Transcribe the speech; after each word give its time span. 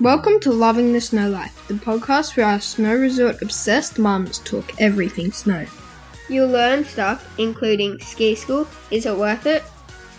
Welcome 0.00 0.40
to 0.40 0.50
Loving 0.52 0.92
the 0.92 1.00
Snow 1.00 1.28
Life, 1.30 1.66
the 1.68 1.74
podcast 1.74 2.36
where 2.36 2.46
our 2.46 2.60
snow 2.60 2.94
resort 2.94 3.40
obsessed 3.42 3.98
mums 3.98 4.38
talk 4.40 4.72
everything 4.80 5.32
snow. 5.32 5.66
You'll 6.28 6.48
learn 6.48 6.84
stuff 6.84 7.26
including 7.38 7.98
ski 8.00 8.34
school, 8.34 8.66
is 8.90 9.06
it 9.06 9.16
worth 9.16 9.46
it, 9.46 9.62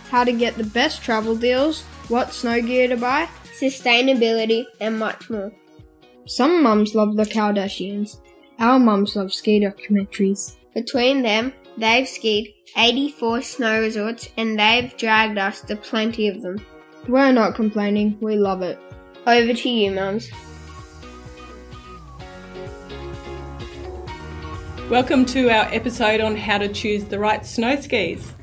How 0.09 0.23
to 0.23 0.31
get 0.31 0.55
the 0.57 0.63
best 0.63 1.01
travel 1.01 1.35
deals, 1.35 1.83
what 2.07 2.33
snow 2.33 2.61
gear 2.61 2.87
to 2.87 2.97
buy. 2.97 3.27
sustainability, 3.59 4.65
and 4.79 4.99
much 4.99 5.29
more. 5.29 5.51
Some 6.25 6.61
mums 6.63 6.95
love 6.95 7.15
the 7.15 7.23
Kardashians. 7.25 8.17
Our 8.59 8.79
mums 8.79 9.15
love 9.15 9.33
ski 9.33 9.59
documentaries. 9.59 10.55
Between 10.73 11.21
them, 11.21 11.53
they've 11.77 12.07
skied 12.07 12.53
84 12.77 13.41
snow 13.43 13.81
resorts 13.81 14.29
and 14.37 14.59
they've 14.59 14.95
dragged 14.97 15.37
us 15.37 15.61
to 15.61 15.75
plenty 15.75 16.27
of 16.27 16.41
them. 16.41 16.65
We're 17.07 17.31
not 17.31 17.53
complaining, 17.53 18.17
we 18.19 18.35
love 18.35 18.63
it. 18.63 18.79
Over 19.27 19.53
to 19.53 19.69
you, 19.69 19.91
mums. 19.91 20.31
Welcome 24.89 25.25
to 25.27 25.49
our 25.51 25.65
episode 25.65 26.19
on 26.19 26.35
how 26.35 26.57
to 26.57 26.67
choose 26.67 27.03
the 27.03 27.19
right 27.19 27.45
snow 27.45 27.79
skis. 27.79 28.33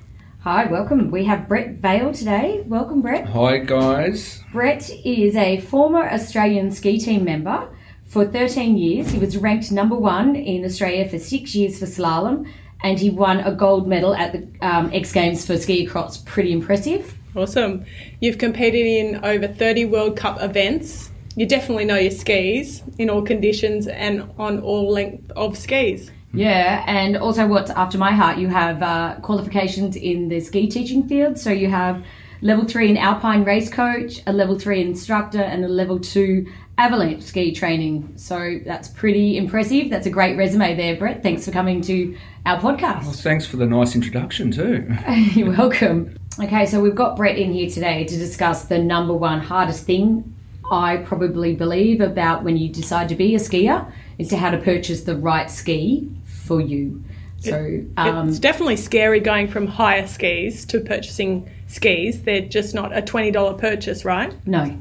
Hi, 0.43 0.67
welcome. 0.67 1.11
We 1.11 1.25
have 1.25 1.48
Brett 1.48 1.79
Vale 1.79 2.12
today. 2.12 2.62
Welcome, 2.69 3.03
Brett. 3.03 3.27
Hi 3.27 3.59
guys. 3.59 4.45
Brett 4.53 4.89
is 5.05 5.34
a 5.34 5.61
former 5.62 6.09
Australian 6.09 6.70
ski 6.70 7.01
team 7.01 7.25
member 7.25 7.69
for 8.06 8.25
13 8.25 8.77
years. 8.77 9.11
He 9.11 9.19
was 9.19 9.37
ranked 9.37 9.73
number 9.73 9.97
one 9.97 10.37
in 10.37 10.65
Australia 10.65 11.09
for 11.09 11.19
six 11.19 11.53
years 11.56 11.81
for 11.81 11.87
slalom, 11.87 12.48
and 12.84 13.01
he 13.01 13.11
won 13.11 13.41
a 13.41 13.53
gold 13.53 13.89
medal 13.89 14.15
at 14.15 14.33
the 14.33 14.47
um, 14.65 14.89
X 14.92 15.11
Games 15.12 15.45
for 15.45 15.59
ski 15.59 15.84
cross. 15.84 16.19
Pretty 16.19 16.53
impressive. 16.53 17.19
Awesome. 17.34 17.84
You've 18.20 18.38
competed 18.38 18.86
in 18.86 19.24
over 19.24 19.48
30 19.48 19.86
World 19.86 20.16
Cup 20.16 20.42
events. 20.42 21.10
You 21.34 21.46
definitely 21.46 21.86
know 21.86 21.96
your 21.96 22.11
skis 22.11 22.83
in 22.98 23.08
all 23.08 23.22
conditions 23.22 23.86
and 23.86 24.30
on 24.39 24.61
all 24.61 24.91
length 24.92 25.30
of 25.33 25.56
skis. 25.56 26.11
Yeah, 26.34 26.84
and 26.86 27.16
also 27.16 27.47
what's 27.47 27.70
after 27.70 27.98
my 27.98 28.12
heart, 28.12 28.39
you 28.39 28.48
have 28.48 28.83
uh, 28.83 29.16
qualifications 29.22 29.97
in 29.97 30.28
the 30.28 30.41
ski 30.41 30.66
teaching 30.69 31.06
field. 31.08 31.39
So 31.39 31.50
you 31.50 31.69
have 31.69 32.05
level 32.42 32.64
three 32.66 32.91
in 32.91 32.97
alpine 32.97 33.44
race 33.44 33.70
coach, 33.70 34.20
a 34.27 34.33
level 34.33 34.58
three 34.58 34.80
instructor, 34.80 35.41
and 35.42 35.64
a 35.64 35.69
level 35.69 35.98
two 36.00 36.46
avalanche 36.78 37.22
ski 37.22 37.52
training. 37.55 38.12
So 38.17 38.61
that's 38.64 38.89
pretty 38.89 39.36
impressive. 39.36 39.91
That's 39.91 40.06
a 40.06 40.11
great 40.11 40.36
resume 40.36 40.74
there, 40.74 40.96
Brett. 40.96 41.22
Thanks 41.22 41.44
for 41.44 41.50
coming 41.50 41.80
to 41.83 42.17
our 42.46 42.61
Well, 42.62 42.77
podcast. 42.77 43.22
thanks 43.22 43.46
for 43.46 43.56
the 43.58 43.67
nice 43.67 43.94
introduction 43.94 44.50
too. 44.50 44.86
You're 45.34 45.50
welcome. 45.50 46.17
Okay, 46.41 46.64
so 46.64 46.80
we've 46.80 46.94
got 46.94 47.16
Brett 47.16 47.36
in 47.36 47.52
here 47.52 47.69
today 47.69 48.05
to 48.05 48.16
discuss 48.16 48.64
the 48.64 48.78
number 48.78 49.12
one 49.12 49.41
hardest 49.41 49.84
thing 49.84 50.34
I 50.70 50.98
probably 50.98 51.55
believe 51.55 52.00
about 52.00 52.42
when 52.42 52.56
you 52.56 52.70
decide 52.70 53.11
to 53.11 53.14
be 53.14 53.34
a 53.34 53.39
skier 53.39 53.91
is 54.19 54.28
to 54.28 54.39
how 54.39 54.50
to 54.50 54.58
purchase 54.58 55.02
the 55.02 55.16
right 55.16 55.50
ski 55.50 56.11
for 56.24 56.61
you. 56.61 57.05
So, 57.41 57.84
um, 57.97 58.28
it's 58.28 58.39
definitely 58.39 58.77
scary 58.77 59.20
going 59.20 59.48
from 59.48 59.66
hire 59.66 60.06
skis 60.06 60.64
to 60.66 60.80
purchasing 60.80 61.50
skis. 61.66 62.22
They're 62.22 62.48
just 62.48 62.74
not 62.74 62.96
a 62.96 63.02
$20 63.02 63.58
purchase, 63.58 64.05
right? 64.05 64.34
no, 64.46 64.78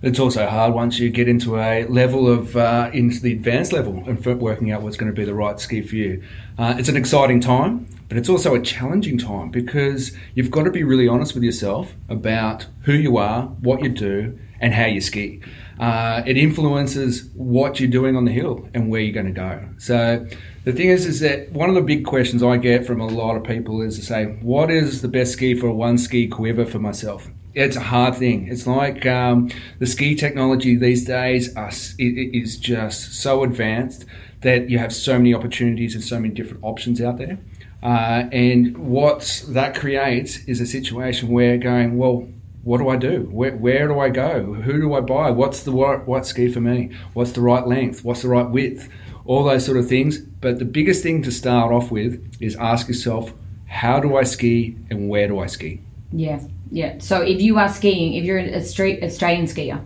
It's 0.00 0.20
also 0.20 0.46
hard 0.46 0.74
once 0.74 1.00
you 1.00 1.10
get 1.10 1.26
into 1.26 1.58
a 1.58 1.84
level 1.86 2.28
of 2.28 2.56
uh, 2.56 2.88
into 2.92 3.20
the 3.20 3.32
advanced 3.32 3.72
level 3.72 4.04
and 4.06 4.24
working 4.40 4.70
out 4.70 4.82
what's 4.82 4.96
going 4.96 5.10
to 5.10 5.16
be 5.16 5.24
the 5.24 5.34
right 5.34 5.58
ski 5.58 5.82
for 5.82 5.96
you. 5.96 6.22
Uh, 6.56 6.76
it's 6.78 6.88
an 6.88 6.96
exciting 6.96 7.40
time, 7.40 7.88
but 8.08 8.16
it's 8.16 8.28
also 8.28 8.54
a 8.54 8.62
challenging 8.62 9.18
time 9.18 9.50
because 9.50 10.16
you've 10.36 10.52
got 10.52 10.62
to 10.62 10.70
be 10.70 10.84
really 10.84 11.08
honest 11.08 11.34
with 11.34 11.42
yourself 11.42 11.94
about 12.08 12.66
who 12.82 12.92
you 12.92 13.16
are, 13.16 13.46
what 13.60 13.82
you 13.82 13.88
do, 13.88 14.38
and 14.60 14.72
how 14.72 14.84
you 14.86 15.00
ski. 15.00 15.40
Uh, 15.80 16.22
it 16.26 16.36
influences 16.36 17.28
what 17.34 17.80
you're 17.80 17.90
doing 17.90 18.14
on 18.14 18.24
the 18.24 18.32
hill 18.32 18.68
and 18.74 18.88
where 18.90 19.00
you're 19.00 19.12
going 19.12 19.26
to 19.26 19.32
go. 19.32 19.68
So 19.78 20.24
the 20.62 20.72
thing 20.72 20.90
is, 20.90 21.06
is 21.06 21.18
that 21.20 21.50
one 21.50 21.68
of 21.68 21.74
the 21.74 21.82
big 21.82 22.04
questions 22.04 22.40
I 22.40 22.56
get 22.56 22.86
from 22.86 23.00
a 23.00 23.06
lot 23.06 23.36
of 23.36 23.42
people 23.42 23.82
is 23.82 23.96
to 23.96 24.04
say, 24.04 24.26
what 24.42 24.70
is 24.70 25.02
the 25.02 25.08
best 25.08 25.32
ski 25.32 25.54
for 25.54 25.66
a 25.66 25.74
one 25.74 25.98
ski 25.98 26.28
quiver 26.28 26.64
for 26.64 26.78
myself? 26.78 27.28
It's 27.54 27.76
a 27.76 27.80
hard 27.80 28.14
thing. 28.14 28.48
It's 28.48 28.66
like 28.66 29.06
um, 29.06 29.50
the 29.78 29.86
ski 29.86 30.14
technology 30.14 30.76
these 30.76 31.04
days 31.04 31.54
are, 31.56 31.70
is 31.98 32.56
just 32.56 33.14
so 33.14 33.42
advanced 33.42 34.04
that 34.42 34.70
you 34.70 34.78
have 34.78 34.92
so 34.92 35.18
many 35.18 35.34
opportunities 35.34 35.94
and 35.94 36.04
so 36.04 36.20
many 36.20 36.32
different 36.32 36.62
options 36.62 37.00
out 37.00 37.18
there. 37.18 37.38
Uh, 37.82 38.28
and 38.32 38.76
what 38.76 39.44
that 39.48 39.74
creates 39.74 40.44
is 40.44 40.60
a 40.60 40.66
situation 40.66 41.28
where 41.28 41.56
going, 41.56 41.96
well, 41.96 42.28
what 42.62 42.78
do 42.78 42.88
I 42.88 42.96
do? 42.96 43.28
Where, 43.30 43.56
where 43.56 43.88
do 43.88 43.98
I 43.98 44.10
go? 44.10 44.54
Who 44.54 44.80
do 44.80 44.94
I 44.94 45.00
buy? 45.00 45.30
What's 45.30 45.62
the 45.62 45.72
right 45.72 46.26
ski 46.26 46.52
for 46.52 46.60
me? 46.60 46.90
What's 47.14 47.32
the 47.32 47.40
right 47.40 47.66
length? 47.66 48.04
What's 48.04 48.22
the 48.22 48.28
right 48.28 48.48
width? 48.48 48.88
All 49.24 49.44
those 49.44 49.64
sort 49.64 49.78
of 49.78 49.88
things. 49.88 50.18
But 50.18 50.58
the 50.58 50.64
biggest 50.64 51.02
thing 51.02 51.22
to 51.22 51.32
start 51.32 51.72
off 51.72 51.90
with 51.90 52.22
is 52.40 52.56
ask 52.56 52.88
yourself, 52.88 53.32
how 53.66 54.00
do 54.00 54.16
I 54.16 54.24
ski 54.24 54.76
and 54.90 55.08
where 55.08 55.28
do 55.28 55.38
I 55.38 55.46
ski? 55.46 55.80
yeah, 56.12 56.40
yeah. 56.70 56.98
So 56.98 57.20
if 57.22 57.40
you 57.40 57.58
are 57.58 57.68
skiing, 57.68 58.14
if 58.14 58.24
you're 58.24 58.38
a 58.38 58.60
street 58.62 59.02
Australian 59.02 59.46
skier, 59.46 59.80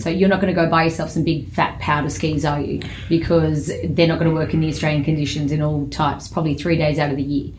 so 0.00 0.08
you're 0.10 0.28
not 0.28 0.40
going 0.40 0.52
to 0.52 0.60
go 0.60 0.68
buy 0.68 0.82
yourself 0.84 1.10
some 1.10 1.22
big 1.22 1.48
fat 1.50 1.78
powder 1.78 2.10
skis, 2.10 2.44
are 2.44 2.60
you? 2.60 2.80
Because 3.08 3.70
they're 3.84 4.08
not 4.08 4.18
going 4.18 4.28
to 4.28 4.34
work 4.34 4.52
in 4.52 4.58
the 4.60 4.68
Australian 4.68 5.04
conditions 5.04 5.52
in 5.52 5.62
all 5.62 5.86
types, 5.88 6.26
probably 6.26 6.54
three 6.56 6.76
days 6.76 6.98
out 6.98 7.10
of 7.12 7.16
the 7.16 7.22
year. 7.22 7.52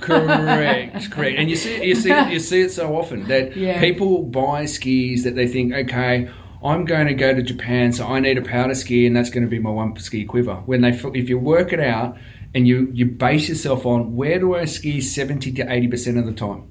correct, 0.00 1.10
correct. 1.10 1.38
And 1.38 1.50
you 1.50 1.56
see, 1.56 1.84
you 1.84 1.94
see, 1.94 2.32
you 2.32 2.40
see 2.40 2.62
it 2.62 2.72
so 2.72 2.96
often 2.96 3.26
that 3.28 3.54
Yeah. 3.64 3.80
people 3.80 4.22
buy 4.22 4.66
skis 4.66 5.24
that 5.24 5.34
they 5.34 5.46
think, 5.46 5.72
okay, 5.74 6.30
I'm 6.64 6.84
going 6.86 7.06
to 7.06 7.14
go 7.14 7.34
to 7.34 7.42
Japan, 7.42 7.92
so 7.92 8.06
I 8.06 8.20
need 8.20 8.38
a 8.38 8.42
powder 8.42 8.74
ski, 8.74 9.06
and 9.06 9.14
that's 9.14 9.30
going 9.30 9.44
to 9.44 9.50
be 9.50 9.58
my 9.58 9.70
one 9.70 9.94
ski 9.98 10.24
quiver. 10.24 10.54
When 10.66 10.80
they, 10.80 10.90
if 10.90 11.28
you 11.28 11.38
work 11.38 11.72
it 11.74 11.80
out 11.80 12.16
and 12.54 12.66
you 12.66 12.88
you 12.94 13.04
base 13.06 13.48
yourself 13.48 13.84
on 13.84 14.16
where 14.16 14.38
do 14.38 14.54
I 14.54 14.64
ski 14.64 15.00
seventy 15.02 15.52
to 15.52 15.70
eighty 15.70 15.88
percent 15.88 16.16
of 16.16 16.24
the 16.24 16.32
time. 16.32 16.70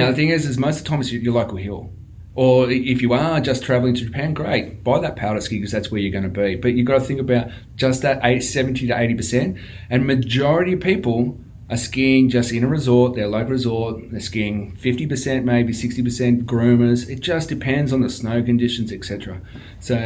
Now 0.00 0.10
the 0.10 0.16
thing 0.16 0.28
is, 0.30 0.46
is 0.46 0.58
most 0.58 0.78
of 0.78 0.84
the 0.84 0.90
time 0.90 1.00
it's 1.00 1.12
your 1.12 1.22
your 1.22 1.34
local 1.34 1.56
hill. 1.56 1.90
Or 2.34 2.70
if 2.70 3.02
you 3.02 3.12
are 3.12 3.40
just 3.40 3.62
traveling 3.62 3.94
to 3.94 4.06
Japan, 4.06 4.32
great, 4.32 4.82
buy 4.82 5.00
that 5.00 5.16
powder 5.16 5.40
ski 5.40 5.58
because 5.58 5.72
that's 5.72 5.90
where 5.90 6.00
you're 6.00 6.12
going 6.12 6.24
to 6.24 6.40
be. 6.40 6.54
But 6.54 6.74
you've 6.74 6.86
got 6.86 6.94
to 6.94 7.04
think 7.04 7.20
about 7.20 7.48
just 7.76 8.00
that 8.02 8.20
eight, 8.24 8.40
70 8.40 8.86
to 8.86 8.94
80%. 8.94 9.60
And 9.90 10.06
majority 10.06 10.72
of 10.72 10.80
people 10.80 11.38
are 11.72 11.76
skiing 11.78 12.28
just 12.28 12.52
in 12.52 12.64
a 12.64 12.68
resort, 12.68 13.14
their 13.14 13.26
local 13.26 13.52
resort. 13.52 14.10
They're 14.10 14.20
skiing 14.20 14.76
50%, 14.76 15.44
maybe 15.44 15.72
60% 15.72 16.44
groomers. 16.44 17.08
It 17.08 17.20
just 17.20 17.48
depends 17.48 17.94
on 17.94 18.02
the 18.02 18.10
snow 18.10 18.42
conditions, 18.42 18.92
etc. 18.92 19.40
So 19.80 19.96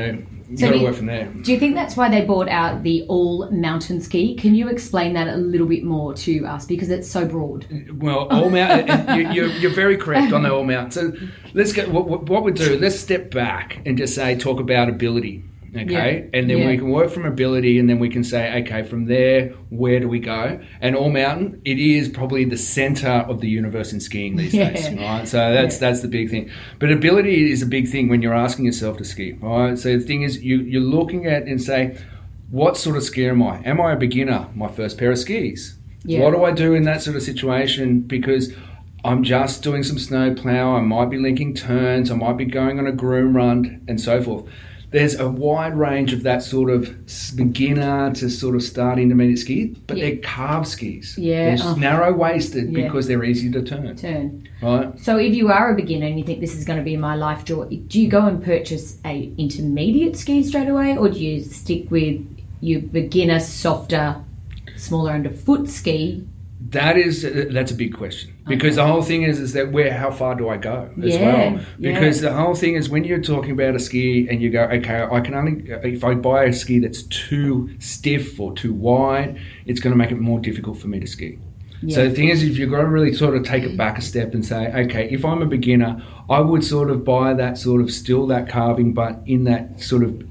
you've 0.48 0.60
So 0.60 0.70
got 0.70 0.78
to 0.78 0.84
work 0.84 0.94
from 0.94 1.06
there. 1.06 1.26
Do 1.26 1.52
you 1.52 1.58
think 1.58 1.74
that's 1.74 1.96
why 1.96 2.08
they 2.08 2.24
bought 2.24 2.48
out 2.48 2.84
the 2.84 3.02
all 3.08 3.50
mountain 3.50 4.00
ski? 4.00 4.36
Can 4.36 4.54
you 4.54 4.68
explain 4.68 5.14
that 5.14 5.26
a 5.26 5.36
little 5.38 5.66
bit 5.66 5.82
more 5.82 6.14
to 6.14 6.44
us 6.46 6.66
because 6.66 6.88
it's 6.88 7.10
so 7.10 7.26
broad? 7.26 7.66
Well, 7.96 8.28
all 8.28 8.48
mountain. 8.48 9.16
you, 9.18 9.30
you're, 9.30 9.48
you're 9.48 9.74
very 9.74 9.96
correct 9.96 10.32
on 10.32 10.44
the 10.44 10.54
all 10.54 10.62
mountain. 10.62 10.92
So 10.92 11.28
let's 11.52 11.72
get 11.72 11.90
what 11.90 12.06
what 12.06 12.44
we 12.44 12.52
do. 12.52 12.78
Let's 12.78 12.98
step 12.98 13.32
back 13.32 13.80
and 13.84 13.98
just 13.98 14.14
say 14.14 14.36
talk 14.36 14.60
about 14.60 14.88
ability. 14.88 15.42
Okay, 15.78 16.24
Yeah. 16.32 16.38
and 16.38 16.48
then 16.50 16.58
Yeah. 16.58 16.66
we 16.68 16.78
can 16.78 16.88
work 16.90 17.10
from 17.10 17.24
ability, 17.24 17.78
and 17.78 17.88
then 17.88 17.98
we 17.98 18.08
can 18.08 18.24
say, 18.24 18.60
okay, 18.62 18.82
from 18.82 19.06
there, 19.06 19.52
where 19.70 20.00
do 20.00 20.08
we 20.08 20.18
go? 20.18 20.58
And 20.80 20.96
all 20.96 21.10
mountain, 21.10 21.60
it 21.64 21.78
is 21.78 22.08
probably 22.08 22.44
the 22.44 22.56
center 22.56 23.08
of 23.28 23.40
the 23.40 23.48
universe 23.48 23.92
in 23.92 24.00
skiing 24.00 24.36
these 24.36 24.54
Yeah. 24.54 24.70
days, 24.70 24.90
right? 24.96 25.26
So 25.28 25.38
that's 25.38 25.78
that's 25.78 26.00
the 26.00 26.08
big 26.08 26.30
thing. 26.30 26.48
But 26.78 26.90
ability 26.92 27.50
is 27.50 27.62
a 27.62 27.66
big 27.66 27.88
thing 27.88 28.08
when 28.08 28.22
you're 28.22 28.34
asking 28.34 28.64
yourself 28.64 28.96
to 28.98 29.04
ski, 29.04 29.34
right? 29.40 29.78
So 29.78 29.96
the 29.96 30.04
thing 30.04 30.22
is, 30.22 30.42
you 30.42 30.60
you're 30.60 30.80
looking 30.82 31.26
at 31.26 31.44
and 31.46 31.60
say, 31.60 31.96
what 32.50 32.76
sort 32.76 32.96
of 32.96 33.02
skier 33.02 33.30
am 33.30 33.42
I? 33.42 33.60
Am 33.64 33.80
I 33.80 33.92
a 33.92 33.96
beginner? 33.96 34.46
My 34.54 34.68
first 34.68 34.98
pair 34.98 35.10
of 35.10 35.18
skis. 35.18 35.76
What 36.06 36.30
do 36.32 36.44
I 36.44 36.52
do 36.52 36.72
in 36.74 36.84
that 36.84 37.02
sort 37.02 37.16
of 37.16 37.22
situation? 37.22 38.00
Because 38.00 38.52
I'm 39.04 39.24
just 39.24 39.62
doing 39.64 39.82
some 39.82 39.98
snow 39.98 40.34
plow. 40.34 40.76
I 40.76 40.80
might 40.80 41.10
be 41.10 41.18
linking 41.18 41.54
turns. 41.54 42.10
I 42.10 42.14
might 42.14 42.36
be 42.36 42.44
going 42.44 42.78
on 42.78 42.86
a 42.86 42.92
groom 42.92 43.36
run 43.36 43.80
and 43.88 44.00
so 44.00 44.22
forth. 44.22 44.44
There's 44.96 45.20
a 45.20 45.28
wide 45.28 45.76
range 45.76 46.14
of 46.14 46.22
that 46.22 46.42
sort 46.42 46.70
of 46.70 46.90
beginner 47.36 48.14
to 48.14 48.30
sort 48.30 48.54
of 48.54 48.62
start 48.62 48.98
intermediate 48.98 49.38
ski, 49.40 49.76
but 49.86 49.98
Yeah. 49.98 50.04
they're 50.04 50.16
carve 50.16 50.66
skis. 50.66 51.18
Yeah, 51.18 51.54
They're 51.54 51.66
oh. 51.68 51.74
narrow 51.74 52.14
waisted 52.14 52.72
Yeah. 52.72 52.84
because 52.84 53.06
they're 53.06 53.22
easy 53.22 53.50
to 53.50 53.60
turn. 53.60 53.94
Turn. 53.94 54.48
Right? 54.62 54.98
So 54.98 55.18
if 55.18 55.34
you 55.34 55.48
are 55.52 55.74
a 55.74 55.76
beginner 55.76 56.06
and 56.06 56.18
you 56.18 56.24
think 56.24 56.40
this 56.40 56.56
is 56.56 56.64
going 56.64 56.78
to 56.78 56.82
be 56.82 56.96
my 56.96 57.14
life 57.14 57.44
joy, 57.44 57.66
do 57.88 58.00
you 58.00 58.08
go 58.08 58.24
and 58.26 58.42
purchase 58.42 58.96
a 59.04 59.30
intermediate 59.36 60.16
ski 60.16 60.42
straight 60.42 60.68
away, 60.68 60.96
or 60.96 61.10
do 61.10 61.22
you 61.22 61.42
stick 61.42 61.90
with 61.90 62.18
your 62.62 62.80
beginner, 62.80 63.38
softer, 63.38 64.16
smaller 64.76 65.12
underfoot 65.12 65.68
ski? 65.68 66.24
That 66.70 66.96
is 66.96 67.24
uh, 67.24 67.46
that's 67.50 67.70
a 67.70 67.74
big 67.74 67.94
question. 67.94 68.34
Because 68.48 68.76
the 68.76 68.86
whole 68.86 69.02
thing 69.02 69.22
is 69.22 69.38
is 69.38 69.52
that 69.52 69.72
where 69.72 69.92
how 69.92 70.10
far 70.10 70.34
do 70.34 70.48
I 70.48 70.56
go 70.56 70.90
as 71.02 71.14
Yeah, 71.14 71.52
well? 71.52 71.60
Because 71.78 72.20
the 72.22 72.32
whole 72.32 72.54
thing 72.54 72.74
is 72.74 72.88
when 72.88 73.04
you're 73.04 73.22
talking 73.22 73.50
about 73.50 73.74
a 73.74 73.78
ski 73.78 74.26
and 74.28 74.40
you 74.40 74.50
go 74.50 74.62
okay 74.64 75.06
I 75.10 75.20
can 75.20 75.34
only 75.34 75.64
if 75.68 76.02
I 76.02 76.14
buy 76.14 76.44
a 76.44 76.52
ski 76.52 76.78
that's 76.78 77.02
too 77.04 77.70
stiff 77.78 78.40
or 78.40 78.54
too 78.54 78.72
wide 78.72 79.38
it's 79.66 79.80
going 79.80 79.92
to 79.92 79.98
make 79.98 80.10
it 80.10 80.18
more 80.18 80.40
difficult 80.40 80.78
for 80.78 80.88
me 80.88 80.98
to 81.00 81.06
ski. 81.06 81.38
So 81.88 82.08
the 82.08 82.14
thing 82.14 82.28
is, 82.28 82.42
if 82.42 82.58
you've 82.58 82.70
got 82.70 82.80
to 82.80 82.88
really 82.88 83.12
sort 83.12 83.36
of 83.36 83.44
take 83.44 83.62
it 83.62 83.76
back 83.76 83.98
a 83.98 84.00
step 84.00 84.34
and 84.34 84.44
say, 84.44 84.72
okay, 84.72 85.08
if 85.10 85.24
I'm 85.24 85.42
a 85.42 85.46
beginner, 85.46 86.02
I 86.28 86.40
would 86.40 86.64
sort 86.64 86.90
of 86.90 87.04
buy 87.04 87.34
that 87.34 87.58
sort 87.58 87.80
of 87.80 87.92
still 87.92 88.26
that 88.28 88.48
carving, 88.48 88.92
but 88.92 89.20
in 89.26 89.44
that 89.44 89.80
sort 89.80 90.02
of 90.02 90.26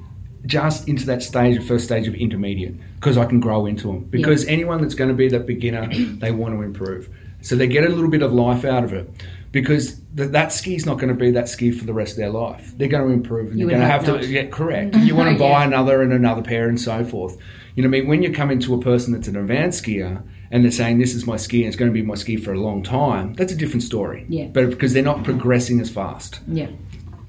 just 0.45 0.87
into 0.87 1.05
that 1.05 1.23
stage, 1.23 1.63
first 1.65 1.85
stage 1.85 2.07
of 2.07 2.15
intermediate, 2.15 2.75
because 3.05 3.19
I 3.19 3.25
can 3.25 3.39
grow 3.39 3.67
into 3.67 3.85
them. 3.85 3.99
Because 4.05 4.47
anyone 4.47 4.81
that's 4.81 4.95
going 4.95 5.09
to 5.09 5.13
be 5.15 5.27
that 5.27 5.45
beginner, 5.45 5.87
they 5.93 6.31
want 6.31 6.55
to 6.55 6.63
improve. 6.63 7.07
So 7.41 7.55
they 7.55 7.67
get 7.67 7.85
a 7.85 7.89
little 7.89 8.09
bit 8.09 8.23
of 8.23 8.33
life 8.33 8.65
out 8.65 8.83
of 8.83 8.93
it. 8.93 9.07
Because 9.51 9.99
th- 10.17 10.31
that 10.31 10.51
ski's 10.51 10.87
not 10.87 10.95
going 10.95 11.09
to 11.09 11.13
be 11.13 11.29
that 11.31 11.47
ski 11.47 11.69
for 11.71 11.85
the 11.85 11.93
rest 11.93 12.13
of 12.13 12.17
their 12.17 12.31
life. 12.31 12.75
They're 12.75 12.87
going 12.87 13.07
to 13.07 13.13
improve, 13.13 13.51
and 13.51 13.59
You 13.59 13.67
they're 13.67 13.77
would 13.77 13.85
going 13.85 13.87
to 13.87 13.91
have 13.91 14.05
hope 14.07 14.21
to 14.21 14.27
get 14.27 14.45
yeah, 14.45 14.49
correct. 14.49 14.95
You 14.95 15.15
want 15.15 15.31
to 15.33 15.39
buy 15.39 15.61
Yeah. 15.61 15.65
another 15.67 16.01
and 16.01 16.11
another 16.13 16.41
pair 16.41 16.67
and 16.67 16.81
so 16.81 17.05
forth. 17.05 17.37
You 17.75 17.83
know, 17.83 17.89
what 17.89 17.97
I 17.97 17.99
mean, 17.99 18.07
when 18.09 18.23
you 18.23 18.33
come 18.33 18.49
into 18.49 18.73
a 18.73 18.81
person 18.81 19.13
that's 19.13 19.27
an 19.27 19.35
advanced 19.35 19.83
skier 19.85 20.23
and 20.49 20.63
they're 20.63 20.71
saying 20.71 20.97
this 20.97 21.13
is 21.13 21.27
my 21.27 21.37
ski 21.37 21.59
and 21.59 21.67
it's 21.67 21.77
going 21.77 21.91
to 21.91 21.93
be 21.93 22.01
my 22.01 22.15
ski 22.15 22.37
for 22.37 22.53
a 22.53 22.59
long 22.59 22.81
time, 22.81 23.35
that's 23.35 23.53
a 23.53 23.55
different 23.55 23.83
story. 23.83 24.25
Yeah. 24.29 24.47
But 24.47 24.71
because 24.71 24.93
they're 24.93 25.03
not 25.03 25.23
progressing 25.23 25.79
as 25.79 25.91
fast. 25.91 26.39
Yeah. 26.47 26.69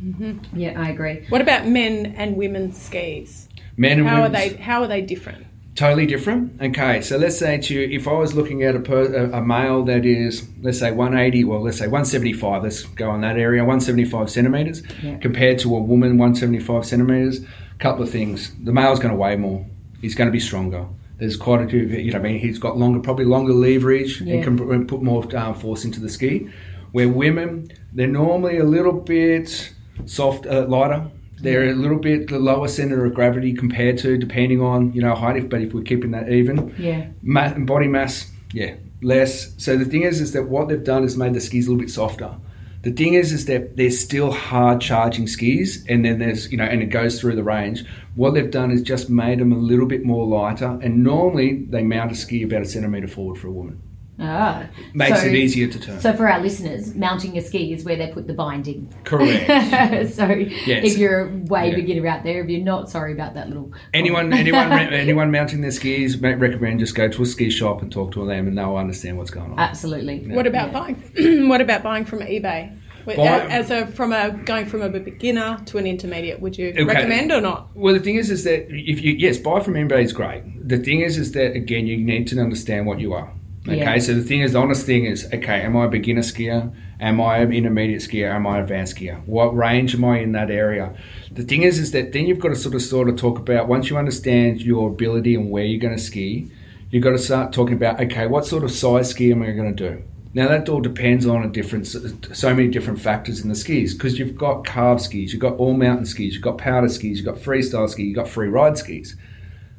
Mm-hmm. 0.02 0.58
Yeah, 0.58 0.80
I 0.80 0.88
agree. 0.88 1.26
What 1.28 1.42
about 1.42 1.66
men 1.66 2.14
and 2.16 2.34
women's 2.36 2.80
skis? 2.80 3.46
Men 3.76 3.98
and 3.98 4.04
women 4.06 4.18
How 4.18 4.22
are 4.24 4.28
they? 4.30 4.48
How 4.56 4.82
are 4.82 4.88
they 4.88 5.02
different? 5.02 5.46
Totally 5.76 6.06
different. 6.06 6.60
Okay, 6.60 7.02
so 7.02 7.18
let's 7.18 7.36
say 7.38 7.58
to 7.58 7.74
you, 7.74 7.82
if 7.98 8.08
I 8.08 8.12
was 8.14 8.34
looking 8.34 8.62
at 8.62 8.74
a, 8.74 8.80
per, 8.80 9.02
a, 9.14 9.38
a 9.38 9.42
male 9.44 9.84
that 9.84 10.06
is, 10.06 10.48
let's 10.62 10.78
say 10.78 10.90
180, 10.90 11.44
well, 11.44 11.60
let's 11.60 11.76
say 11.76 11.84
175, 11.86 12.62
let's 12.62 12.82
go 12.84 13.10
on 13.10 13.20
that 13.20 13.36
area, 13.36 13.60
175 13.62 14.30
centimeters, 14.30 14.82
Yeah. 15.02 15.18
compared 15.18 15.58
to 15.60 15.76
a 15.76 15.80
woman, 15.80 16.16
175 16.16 16.86
centimeters, 16.86 17.40
A 17.42 17.78
couple 17.78 18.02
of 18.02 18.08
things. 18.10 18.52
The 18.64 18.72
male's 18.72 18.98
going 18.98 19.10
to 19.12 19.18
weigh 19.18 19.36
more. 19.36 19.66
He's 20.00 20.14
going 20.14 20.28
to 20.28 20.32
be 20.32 20.40
stronger. 20.40 20.86
There's 21.18 21.36
quite 21.36 21.60
a 21.60 21.68
few, 21.68 21.80
you 21.82 22.10
know, 22.10 22.18
I 22.20 22.22
mean, 22.22 22.38
he's 22.38 22.58
got 22.58 22.78
longer, 22.78 23.00
probably 23.00 23.26
longer 23.26 23.52
leverage 23.52 24.22
Yeah. 24.22 24.36
and 24.36 24.44
can 24.44 24.56
put- 24.56 24.88
put 24.88 25.02
more 25.02 25.36
um, 25.36 25.54
force 25.54 25.84
into 25.84 26.00
the 26.00 26.08
ski. 26.08 26.48
Where 26.92 27.08
women, 27.10 27.68
they're 27.92 28.06
normally 28.06 28.56
a 28.56 28.64
little 28.64 28.92
bit 28.94 29.72
soft, 30.06 30.46
uh, 30.46 30.64
lighter. 30.66 31.10
They're 31.38 31.68
a 31.68 31.74
little 31.74 31.98
bit 31.98 32.28
the 32.28 32.38
lower 32.38 32.68
center 32.68 33.04
of 33.04 33.14
gravity 33.14 33.52
compared 33.52 33.98
to, 33.98 34.16
depending 34.16 34.60
on 34.60 34.92
you 34.92 35.02
know 35.02 35.14
height. 35.14 35.36
If 35.36 35.48
but 35.48 35.60
if 35.62 35.74
we're 35.74 35.82
keeping 35.82 36.12
that 36.12 36.30
even, 36.30 36.74
Yeah. 36.78 37.06
Ma- 37.22 37.54
body 37.58 37.88
mass, 37.88 38.30
yeah, 38.52 38.74
less. 39.02 39.52
So 39.58 39.76
the 39.76 39.84
thing 39.84 40.02
is, 40.02 40.20
is 40.20 40.32
that 40.32 40.48
what 40.48 40.68
they've 40.68 40.82
done 40.82 41.04
is 41.04 41.16
made 41.16 41.34
the 41.34 41.40
skis 41.40 41.66
a 41.66 41.70
little 41.70 41.80
bit 41.80 41.90
softer. 41.90 42.34
The 42.82 42.92
thing 42.92 43.14
is, 43.14 43.32
is 43.32 43.46
that 43.46 43.76
they're 43.76 43.90
still 43.90 44.30
hard 44.30 44.80
charging 44.80 45.26
skis, 45.26 45.84
and 45.88 46.04
then 46.04 46.20
there's 46.20 46.50
you 46.52 46.56
know, 46.56 46.64
and 46.64 46.82
it 46.82 46.86
goes 46.86 47.20
through 47.20 47.34
the 47.36 47.42
range. 47.42 47.84
What 48.14 48.34
they've 48.34 48.50
done 48.50 48.70
is 48.70 48.80
just 48.80 49.10
made 49.10 49.40
them 49.40 49.52
a 49.52 49.58
little 49.58 49.86
bit 49.86 50.04
more 50.04 50.24
lighter, 50.26 50.78
and 50.82 51.02
normally 51.02 51.64
they 51.68 51.82
mount 51.82 52.12
a 52.12 52.14
ski 52.14 52.44
about 52.44 52.62
a 52.62 52.64
centimeter 52.64 53.08
forward 53.08 53.38
for 53.38 53.48
a 53.48 53.52
woman. 53.52 53.82
Ah. 54.18 54.66
Makes 54.94 55.20
So- 55.22 55.26
it 55.28 55.34
easier 55.34 55.66
to 55.68 55.78
turn. 55.78 56.00
So 56.00 56.12
for 56.14 56.26
our 56.28 56.40
listeners, 56.40 56.94
mounting 56.94 57.36
a 57.36 57.42
ski 57.42 57.72
is 57.72 57.84
where 57.84 57.96
they 57.96 58.06
put 58.08 58.26
the 58.26 58.32
binding. 58.32 58.88
Correct. 59.04 59.46
so 60.14 60.26
if 60.30 60.96
you're 60.98 61.28
a 61.28 61.36
way 61.48 61.70
Yeah. 61.70 61.76
beginner 61.76 62.06
out 62.06 62.24
there, 62.24 62.42
if 62.42 62.48
you're 62.48 62.64
not, 62.64 62.88
sorry 62.90 63.12
about 63.12 63.34
that 63.34 63.48
little. 63.48 63.72
Anyone, 63.92 64.32
anyone, 64.32 64.72
anyone 64.72 65.30
mounting 65.30 65.60
their 65.60 65.70
skis, 65.70 66.20
ma- 66.20 66.28
recommend 66.36 66.80
just 66.80 66.94
go 66.94 67.08
to 67.08 67.22
a 67.22 67.26
ski 67.26 67.50
shop 67.50 67.82
and 67.82 67.92
talk 67.92 68.12
to 68.12 68.24
them, 68.26 68.48
and 68.48 68.56
they'll 68.56 68.76
understand 68.76 69.18
what's 69.18 69.30
going 69.30 69.52
on. 69.52 69.58
Absolutely. 69.58 70.20
What 70.34 70.46
about 70.46 70.72
buying? 70.72 70.96
what 71.48 71.60
about 71.60 71.82
buying 71.82 72.04
from 72.06 72.20
eBay? 72.20 72.74
As 73.08 73.70
a 73.70 73.86
from 73.86 74.12
a 74.12 74.32
going 74.32 74.66
from 74.66 74.82
a 74.82 74.88
beginner 74.88 75.60
to 75.66 75.78
an 75.78 75.86
intermediate, 75.86 76.40
would 76.40 76.58
you 76.58 76.70
Okay. 76.70 76.82
recommend 76.84 77.30
or 77.30 77.40
not? 77.40 77.68
Well, 77.76 77.94
the 77.94 78.00
thing 78.00 78.16
is, 78.16 78.30
is 78.32 78.42
that 78.42 78.66
if 78.68 79.00
you 79.00 79.12
yes, 79.12 79.38
buy 79.38 79.60
from 79.60 79.74
eBay 79.74 80.02
is 80.02 80.12
great. 80.12 80.42
The 80.68 80.78
thing 80.78 81.02
is, 81.02 81.16
is 81.16 81.30
that 81.32 81.54
again, 81.54 81.86
you 81.86 81.96
need 81.98 82.26
to 82.28 82.40
understand 82.40 82.84
what 82.86 82.98
you 82.98 83.12
are. 83.12 83.30
Okay, 83.68 83.78
Yeah. 83.78 83.98
so 83.98 84.14
the 84.14 84.22
thing 84.22 84.40
is, 84.42 84.52
the 84.52 84.58
honest 84.60 84.86
thing 84.86 85.06
is, 85.06 85.26
okay, 85.32 85.60
am 85.62 85.76
I 85.76 85.86
a 85.86 85.88
beginner 85.88 86.22
skier? 86.22 86.72
Am 87.00 87.20
I 87.20 87.38
an 87.38 87.52
intermediate 87.52 88.00
skier? 88.00 88.32
Am 88.32 88.46
I 88.46 88.58
an 88.58 88.62
advanced 88.62 88.96
skier? 88.96 89.20
What 89.26 89.56
range 89.56 89.94
am 89.94 90.04
I 90.04 90.20
in 90.20 90.32
that 90.32 90.50
area? 90.50 90.94
The 91.32 91.42
thing 91.42 91.62
is, 91.62 91.78
is 91.78 91.90
that 91.92 92.12
then 92.12 92.26
you've 92.26 92.38
got 92.38 92.48
to 92.50 92.56
sort 92.56 92.74
of 92.74 92.82
sort 92.82 93.08
of 93.08 93.16
talk 93.16 93.38
about 93.38 93.68
once 93.68 93.90
you 93.90 93.96
understand 93.98 94.62
your 94.62 94.88
ability 94.88 95.34
and 95.34 95.50
where 95.50 95.64
you're 95.64 95.80
going 95.80 95.96
to 95.96 96.02
ski, 96.02 96.50
you've 96.90 97.02
got 97.02 97.10
to 97.10 97.18
start 97.18 97.52
talking 97.52 97.74
about 97.74 98.00
okay, 98.00 98.26
what 98.26 98.46
sort 98.46 98.62
of 98.64 98.70
size 98.70 99.10
ski 99.10 99.32
am 99.32 99.42
I 99.42 99.50
going 99.50 99.74
to 99.74 99.90
do? 99.90 100.02
Now 100.32 100.48
that 100.48 100.68
all 100.68 100.80
depends 100.80 101.26
on 101.26 101.42
a 101.42 101.48
different, 101.48 101.86
so 101.86 102.54
many 102.54 102.68
different 102.68 103.00
factors 103.00 103.40
in 103.40 103.48
the 103.48 103.54
skis 103.54 103.94
because 103.94 104.18
you've 104.18 104.36
got 104.36 104.64
carved 104.66 105.00
skis, 105.00 105.32
you've 105.32 105.40
got 105.40 105.56
all 105.56 105.72
mountain 105.72 106.04
skis, 106.04 106.34
you've 106.34 106.42
got 106.42 106.58
powder 106.58 106.88
skis, 106.90 107.18
you've 107.18 107.26
got 107.26 107.36
freestyle 107.42 107.88
skis, 107.88 108.06
you've 108.06 108.16
got 108.16 108.28
free 108.28 108.48
ride 108.48 108.76
skis, 108.76 109.16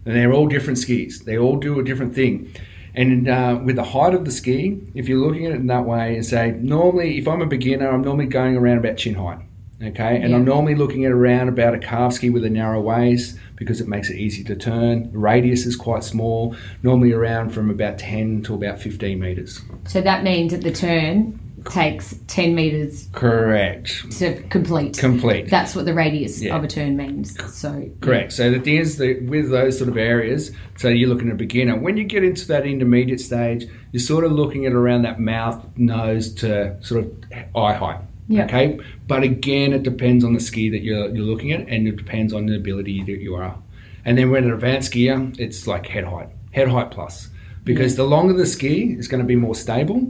and 0.05 0.15
they're 0.15 0.33
all 0.33 0.47
different 0.47 0.79
skis. 0.79 1.19
They 1.19 1.37
all 1.37 1.57
do 1.57 1.79
a 1.79 1.83
different 1.83 2.15
thing. 2.15 2.51
And 2.97 3.29
uh, 3.29 3.59
with 3.63 3.75
the 3.75 3.83
height 3.83 4.15
of 4.15 4.25
the 4.25 4.31
ski, 4.31 4.81
if 4.95 5.07
you're 5.07 5.19
looking 5.19 5.45
at 5.45 5.51
it 5.51 5.57
in 5.57 5.67
that 5.67 5.85
way 5.85 6.15
and 6.15 6.25
say, 6.25 6.51
normally, 6.59 7.19
if 7.19 7.27
I'm 7.27 7.44
a 7.44 7.45
beginner, 7.45 7.89
I'm 7.89 8.01
normally 8.01 8.25
going 8.25 8.57
around 8.57 8.79
about 8.79 8.97
chin 8.97 9.13
height. 9.13 9.38
Okay, 9.79 10.19
and 10.19 10.31
Yeah. 10.31 10.38
I'm 10.38 10.45
normally 10.45 10.73
looking 10.73 11.05
at 11.05 11.11
around 11.11 11.49
about 11.49 11.75
a 11.75 11.79
carve 11.79 12.11
ski 12.11 12.31
with 12.31 12.44
a 12.44 12.49
narrow 12.49 12.81
waist 12.81 13.38
because 13.55 13.79
it 13.79 13.88
makes 13.88 14.09
it 14.09 14.17
easy 14.17 14.44
to 14.45 14.55
turn. 14.55 15.11
The 15.11 15.19
radius 15.19 15.67
is 15.67 15.75
quite 15.75 16.03
small, 16.03 16.55
normally 16.81 17.11
around 17.13 17.51
from 17.51 17.69
about 17.69 17.99
10 17.99 18.41
to 18.44 18.55
about 18.55 18.79
15 18.79 19.19
meters. 19.19 19.61
So 19.88 20.01
that 20.01 20.23
means 20.23 20.51
at 20.51 20.61
the 20.61 20.71
turn 20.71 21.36
takes 21.69 22.15
10 22.27 22.55
meters 22.55 23.07
Correct. 23.13 24.11
to 24.19 24.41
complete. 24.49 24.97
Complete. 24.97 25.49
That's 25.49 25.75
what 25.75 25.85
the 25.85 25.93
radius 25.93 26.41
Yeah. 26.41 26.55
of 26.55 26.63
a 26.63 26.67
turn 26.67 26.97
means. 26.97 27.37
So 27.53 27.89
Correct. 28.01 28.33
So 28.33 28.51
the 28.51 28.59
thing 28.59 28.77
is 28.77 28.97
that 28.97 29.23
with 29.23 29.49
those 29.49 29.77
sort 29.77 29.89
of 29.89 29.97
areas, 29.97 30.51
so 30.77 30.87
you're 30.89 31.09
looking 31.09 31.27
at 31.27 31.33
a 31.33 31.37
beginner. 31.37 31.77
When 31.77 31.97
you 31.97 32.03
get 32.03 32.23
into 32.23 32.47
that 32.47 32.65
intermediate 32.65 33.19
stage, 33.21 33.65
you're 33.91 34.01
sort 34.01 34.23
of 34.25 34.31
looking 34.31 34.65
at 34.65 34.73
around 34.73 35.03
that 35.03 35.19
mouth, 35.19 35.63
nose 35.77 36.33
to 36.35 36.75
sort 36.81 37.03
of 37.05 37.11
eye 37.55 37.73
height. 37.73 37.99
Yeah. 38.27 38.45
Okay. 38.45 38.79
But 39.07 39.23
again, 39.23 39.73
it 39.73 39.83
depends 39.83 40.23
on 40.25 40.33
the 40.33 40.39
ski 40.39 40.69
that 40.69 40.83
you're, 40.83 41.07
you're 41.15 41.25
looking 41.25 41.51
at, 41.53 41.67
and 41.69 41.87
it 41.87 41.95
depends 41.95 42.33
on 42.33 42.45
the 42.45 42.55
ability 42.55 43.03
that 43.05 43.19
you 43.21 43.35
are. 43.35 43.57
And 44.03 44.17
then 44.17 44.31
when 44.31 44.43
an 44.43 44.51
advanced 44.51 44.91
skier, 44.91 45.37
it's 45.39 45.67
like 45.67 45.85
head 45.87 46.03
height, 46.03 46.29
head 46.51 46.67
height 46.67 46.91
plus, 46.91 47.29
because 47.63 47.95
the 47.95 48.03
longer 48.05 48.33
the 48.33 48.45
ski 48.45 48.95
is 48.97 49.07
going 49.07 49.21
to 49.21 49.27
be 49.27 49.35
more 49.35 49.55
stable, 49.55 50.09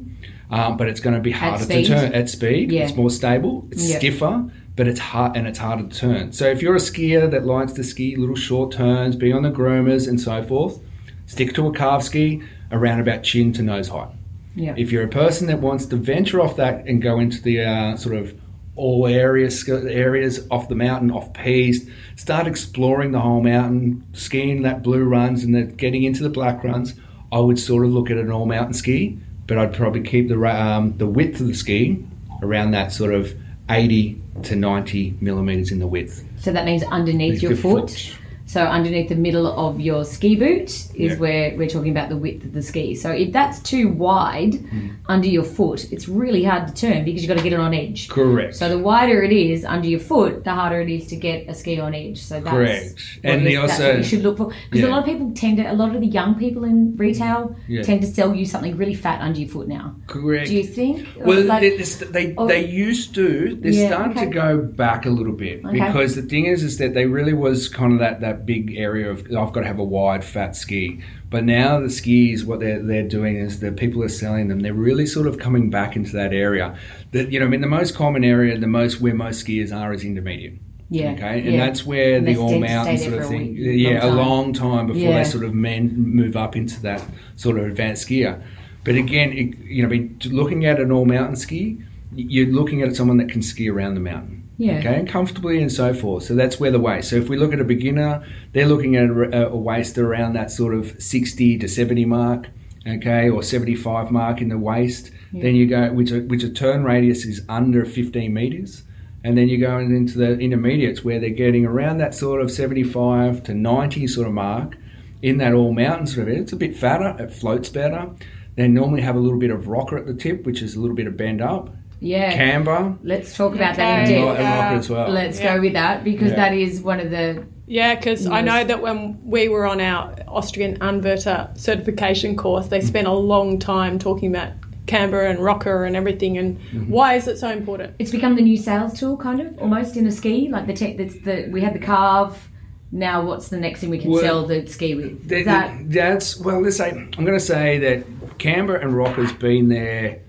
um, 0.50 0.78
but 0.78 0.88
it's 0.88 1.00
going 1.00 1.16
to 1.16 1.22
be 1.22 1.32
harder 1.32 1.66
to 1.66 1.86
turn 1.86 2.14
at 2.14 2.30
speed. 2.30 2.72
Yeah. 2.72 2.84
It's 2.84 2.96
more 2.96 3.10
stable. 3.10 3.68
It's 3.72 3.90
Yeah. 3.90 3.98
stiffer, 3.98 4.46
but 4.76 4.88
it's 4.88 5.00
hard 5.00 5.36
and 5.36 5.48
it's 5.48 5.60
harder 5.60 5.88
to 5.88 5.98
turn. 6.00 6.32
So 6.32 6.46
if 6.50 6.62
you're 6.62 6.76
a 6.76 6.80
skier 6.80 7.30
that 7.32 7.46
likes 7.46 7.74
to 7.74 7.84
ski 7.84 8.16
little 8.16 8.36
short 8.36 8.72
turns, 8.72 9.16
be 9.16 9.32
on 9.32 9.44
the 9.44 9.52
groomers 9.52 10.08
and 10.08 10.20
so 10.22 10.44
forth, 10.44 10.80
stick 11.26 11.54
to 11.56 11.68
a 11.68 11.74
carve 11.74 12.04
ski 12.04 12.42
around 12.72 13.00
about 13.00 13.24
chin 13.24 13.52
to 13.54 13.62
nose 13.64 13.88
height. 13.90 14.10
yeah. 14.56 14.74
If 14.78 14.92
you're 14.92 15.04
a 15.04 15.08
person 15.10 15.48
that 15.48 15.60
wants 15.62 15.86
to 15.88 15.96
venture 15.96 16.42
off 16.42 16.56
that 16.58 16.86
and 16.88 17.02
go 17.02 17.20
into 17.20 17.42
the 17.42 17.62
uh, 17.64 17.96
sort 17.98 18.16
of 18.16 18.34
all 18.76 19.08
areas 19.08 19.68
areas 19.68 20.46
off 20.52 20.70
the 20.70 20.76
mountain, 20.76 21.10
off 21.12 21.34
piste, 21.34 21.88
start 22.16 22.46
exploring 22.48 23.12
the 23.12 23.20
whole 23.20 23.42
mountain, 23.42 24.04
skiing 24.14 24.62
that 24.64 24.84
blue 24.84 25.04
runs 25.04 25.44
and 25.44 25.54
then 25.56 25.70
getting 25.76 26.04
into 26.04 26.22
the 26.24 26.30
black 26.30 26.64
runs, 26.64 26.94
I 27.32 27.40
would 27.40 27.58
sort 27.60 27.86
of 27.86 27.92
look 27.92 28.10
at 28.12 28.18
an 28.18 28.32
all 28.32 28.46
mountain 28.46 28.74
ski, 28.74 29.18
but 29.48 29.58
I'd 29.58 29.74
probably 29.74 30.04
keep 30.04 30.28
the 30.28 30.40
um, 30.46 30.98
the 30.98 31.08
width 31.08 31.40
of 31.40 31.48
the 31.48 31.54
ski 31.54 32.06
around 32.42 32.72
that 32.72 32.92
sort 32.92 33.14
of 33.14 33.34
80 33.70 34.22
to 34.44 34.56
90 34.56 35.16
millimeters 35.20 35.72
in 35.72 35.80
the 35.80 35.88
width. 35.88 36.24
So 36.38 36.52
that 36.52 36.66
means 36.66 36.84
underneath 36.84 37.42
your 37.42 37.54
The 37.54 37.62
foot. 37.62 38.18
So 38.48 38.62
underneath 38.64 39.10
the 39.10 39.16
middle 39.16 39.46
of 39.46 39.82
your 39.82 40.06
ski 40.06 40.36
boot 40.38 40.70
is 40.70 40.90
Yeah. 40.96 41.16
where 41.18 41.54
we're 41.58 41.68
talking 41.68 41.92
about 41.92 42.08
the 42.08 42.16
width 42.16 42.46
of 42.46 42.54
the 42.54 42.62
ski. 42.62 42.96
So 42.96 43.12
if 43.12 43.34
that's 43.34 43.60
too 43.60 43.90
wide 43.90 44.54
Mm. 44.54 44.92
under 45.08 45.28
your 45.28 45.44
foot, 45.44 45.92
it's 45.92 46.08
really 46.08 46.46
hard 46.46 46.66
to 46.70 46.74
turn 46.74 47.04
because 47.04 47.22
you've 47.22 47.28
got 47.28 47.38
to 47.38 47.44
get 47.44 47.52
it 47.52 47.60
on 47.60 47.74
edge. 47.74 48.08
Correct. 48.08 48.56
So 48.56 48.70
the 48.70 48.78
wider 48.80 49.22
it 49.22 49.34
is 49.34 49.66
under 49.66 49.90
your 49.90 50.00
foot, 50.00 50.46
the 50.46 50.52
harder 50.52 50.80
it 50.80 50.90
is 50.90 51.08
to 51.08 51.18
get 51.18 51.46
a 51.50 51.54
ski 51.54 51.78
on 51.78 51.94
edge. 51.94 52.20
So 52.20 52.36
that's 52.40 52.50
Correct. 52.50 52.94
And 53.26 53.42
you- 53.42 53.50
they 53.50 53.56
that's 53.56 53.74
also- 53.82 53.98
you 53.98 54.04
should 54.04 54.24
look 54.24 54.38
for 54.38 54.50
because 54.72 54.88
a 54.88 54.92
lot 54.92 55.00
of 55.00 55.06
people 55.06 55.32
tend 55.36 55.58
to, 55.58 55.70
a 55.70 55.76
lot 55.76 55.94
of 55.94 56.00
the 56.00 56.08
young 56.08 56.36
people 56.36 56.64
in 56.64 56.96
retail 56.96 57.54
Yeah. 57.68 57.82
tend 57.82 58.00
to 58.02 58.08
sell 58.08 58.34
you 58.34 58.46
something 58.46 58.78
really 58.78 58.94
fat 58.94 59.20
under 59.22 59.40
your 59.42 59.50
foot 59.50 59.68
now. 59.68 59.94
Correct. 60.08 60.48
Do 60.48 60.56
you 60.56 60.64
think? 60.64 61.06
Well, 61.22 61.44
Like- 61.44 61.60
they, 61.62 61.78
they, 61.78 62.34
they, 62.34 62.36
they 62.48 62.66
used 62.66 63.14
to. 63.16 63.58
They're 63.62 63.72
Yeah, 63.74 63.88
starting 63.90 64.18
okay. 64.18 64.26
to 64.28 64.32
go 64.32 64.58
back 64.62 65.06
a 65.06 65.10
little 65.10 65.34
bit 65.36 65.66
Okay. 65.66 65.74
because 65.86 66.16
the 66.16 66.22
thing 66.22 66.46
is, 66.46 66.64
is 66.64 66.78
that 66.78 66.94
they 66.94 67.08
really 67.08 67.34
was 67.34 67.68
kind 67.68 67.92
of 67.92 68.00
that, 68.00 68.22
that 68.22 68.37
big 68.46 68.76
area 68.78 69.10
of 69.10 69.20
I've 69.26 69.52
got 69.54 69.62
to 69.62 69.68
have 69.68 69.80
a 69.80 69.84
wide, 69.84 70.24
fat 70.24 70.56
ski. 70.56 71.02
But 71.30 71.44
now 71.44 71.80
the 71.80 71.90
skis, 71.90 72.46
what 72.46 72.60
they're 72.60 72.82
they're 72.82 73.08
doing 73.08 73.36
is 73.38 73.60
the 73.60 73.72
people 73.72 74.04
are 74.04 74.10
selling 74.10 74.48
them. 74.48 74.60
They're 74.62 74.74
really 74.74 75.06
sort 75.06 75.28
of 75.28 75.40
coming 75.40 75.70
back 75.70 75.96
into 75.96 76.12
that 76.14 76.34
area. 76.34 76.78
That 77.12 77.32
you 77.32 77.40
know, 77.40 77.46
I 77.46 77.50
mean, 77.50 77.62
the 77.62 77.68
most 77.68 77.96
common 77.96 78.24
area, 78.24 78.58
the 78.58 78.68
most 78.68 79.02
where 79.02 79.14
most 79.16 79.46
skiers 79.46 79.76
are 79.76 79.94
is 79.94 80.04
intermediate. 80.04 80.60
yeah. 80.90 81.12
Okay, 81.12 81.40
and 81.42 81.54
yeah. 81.56 81.66
that's 81.66 81.86
where 81.86 82.16
And 82.18 82.28
the 82.28 82.38
all 82.38 82.60
mountain 82.60 82.98
sort 82.98 83.14
of 83.22 83.28
thing. 83.28 83.56
week, 83.56 83.80
yeah, 83.80 84.06
long 84.06 84.14
a 84.14 84.16
long 84.16 84.54
time 84.54 84.88
before 84.88 85.02
Yeah. 85.02 85.18
they 85.24 85.30
sort 85.30 85.44
of 85.44 85.54
men 85.54 85.94
move 85.98 86.38
up 86.38 86.56
into 86.56 86.82
that 86.84 87.04
sort 87.36 87.58
of 87.58 87.66
advanced 87.66 88.08
skier. 88.08 88.42
But 88.86 88.96
again, 88.96 89.34
it, 89.34 89.58
you 89.66 89.86
know, 89.86 90.10
looking 90.32 90.66
at 90.66 90.80
an 90.80 90.92
all 90.94 91.04
mountain 91.06 91.36
ski, 91.36 91.78
you're 92.16 92.48
looking 92.48 92.82
at 92.84 92.96
someone 92.96 93.18
that 93.18 93.28
can 93.30 93.42
ski 93.42 93.70
around 93.70 93.96
the 93.96 94.00
mountain. 94.00 94.37
Yeah. 94.58 94.80
Okay, 94.80 95.06
comfortably 95.06 95.62
and 95.62 95.72
so 95.72 95.94
forth. 95.94 96.24
So 96.24 96.34
that's 96.36 96.60
where 96.60 96.72
the 96.72 96.80
waist. 96.80 97.10
So 97.12 97.16
if 97.16 97.30
we 97.30 97.38
look 97.38 97.54
at 97.54 97.60
a 97.60 97.64
beginner, 97.64 98.26
they're 98.54 98.66
looking 98.66 98.96
at 98.96 99.06
a, 99.10 99.50
a 99.50 99.56
waist 99.56 99.98
around 99.98 100.34
that 100.34 100.50
sort 100.52 100.74
of 100.74 101.00
60 101.02 101.60
to 101.60 101.68
70 101.68 102.06
mark. 102.06 102.48
okay, 102.88 103.30
or 103.30 103.44
75 103.44 104.12
mark 104.12 104.42
in 104.42 104.50
the 104.50 104.58
waist. 104.58 105.12
Then 105.42 105.56
you 105.56 105.68
go, 105.68 105.92
which 105.94 106.12
a, 106.12 106.22
which 106.22 106.44
a 106.44 106.50
turn 106.50 106.84
radius 106.84 107.26
is 107.26 107.42
under 107.50 107.86
15 107.86 108.34
meters. 108.34 108.84
And 109.24 109.38
then 109.38 109.48
you're 109.50 109.60
going 109.68 109.96
into 109.96 110.18
the 110.18 110.40
intermediates 110.40 111.04
where 111.04 111.20
they're 111.20 111.30
getting 111.32 111.66
around 111.66 111.98
that 111.98 112.16
sort 112.16 112.42
of 112.42 112.50
75 112.50 113.44
to 113.44 113.54
90 113.54 114.08
sort 114.08 114.28
of 114.28 114.34
mark 114.34 114.78
in 115.22 115.38
that 115.40 115.54
all 115.54 115.74
mountain 115.74 116.08
sort 116.08 116.24
of 116.24 116.28
area. 116.30 116.42
It's 116.42 116.54
a 116.54 116.56
bit 116.56 116.78
fatter, 116.78 117.16
it 117.20 117.32
floats 117.32 117.70
better. 117.70 118.10
They 118.56 118.68
normally 118.68 119.02
have 119.02 119.16
a 119.16 119.20
little 119.20 119.40
bit 119.40 119.52
of 119.52 119.68
rocker 119.68 119.98
at 119.98 120.06
the 120.08 120.14
tip, 120.14 120.46
which 120.46 120.62
is 120.62 120.76
a 120.76 120.80
little 120.80 120.96
bit 120.96 121.08
of 121.08 121.18
bend 121.18 121.42
up. 121.42 121.76
Yeah. 122.00 122.32
camber. 122.34 122.96
Let's 123.04 123.36
talk 123.36 123.56
about 123.56 123.76
that 123.78 124.08
in 124.10 124.16
Okay. 124.16 124.22
and 124.22 124.38
depth. 124.38 124.40
ro- 124.40 124.62
and 124.70 124.80
as 124.80 124.90
well. 124.90 125.10
Let's 125.10 125.40
Yeah. 125.40 125.56
go 125.56 125.62
with 125.62 125.74
that 125.74 126.04
because 126.04 126.30
Yeah. 126.32 126.36
that 126.36 126.54
is 126.54 126.82
one 126.82 127.00
of 127.00 127.10
the 127.10 127.44
Yeah, 127.70 127.96
because 127.96 128.28
I 128.28 128.40
know 128.42 128.64
that 128.64 128.82
when 128.82 129.18
we 129.26 129.50
were 129.50 129.66
on 129.66 129.82
our 129.82 130.14
Austrian 130.28 130.78
Anwärter 130.80 131.50
certification 131.58 132.36
course, 132.38 132.68
they 132.68 132.80
spent 132.82 133.08
a 133.08 133.12
long 133.14 133.60
time 133.60 134.00
talking 134.00 134.30
about 134.34 134.50
camber 134.86 135.22
and 135.24 135.40
rocker 135.40 135.84
and 135.84 135.94
everything. 135.96 136.38
And 136.38 136.58
Mm-hmm. 136.72 136.90
why 136.92 137.16
is 137.16 137.28
it 137.28 137.38
so 137.38 137.50
important? 137.50 137.94
it's 138.00 138.12
become 138.12 138.36
the 138.38 138.42
new 138.42 138.56
sales 138.56 138.98
tool 138.98 139.18
kind 139.18 139.42
of 139.42 139.48
almost 139.60 139.98
in 139.98 140.06
a 140.08 140.12
ski 140.12 140.48
like 140.50 140.66
the 140.68 140.74
tech 140.74 140.96
that's 140.98 141.16
the 141.26 141.50
we 141.52 141.60
had 141.60 141.74
the 141.74 141.80
carve 141.80 142.48
now 142.94 143.22
what's 143.26 143.50
the 143.50 143.58
next 143.58 143.82
thing 143.82 143.90
we 143.90 143.98
can 143.98 144.12
Well, 144.12 144.22
sell 144.22 144.46
the 144.46 144.66
ski 144.68 144.96
with 144.96 145.28
Th- 145.28 145.42
is 145.42 145.46
that 145.46 145.74
that's 145.90 146.40
well. 146.40 146.62
Let's 146.62 146.78
say 146.78 146.92
I'm 146.92 147.26
going 147.26 147.38
to 147.38 147.40
say 147.56 147.80
that 147.80 148.06
camber 148.38 148.76
and 148.76 148.94
rocker's 148.94 149.34
been 149.34 149.68
there 149.68 150.20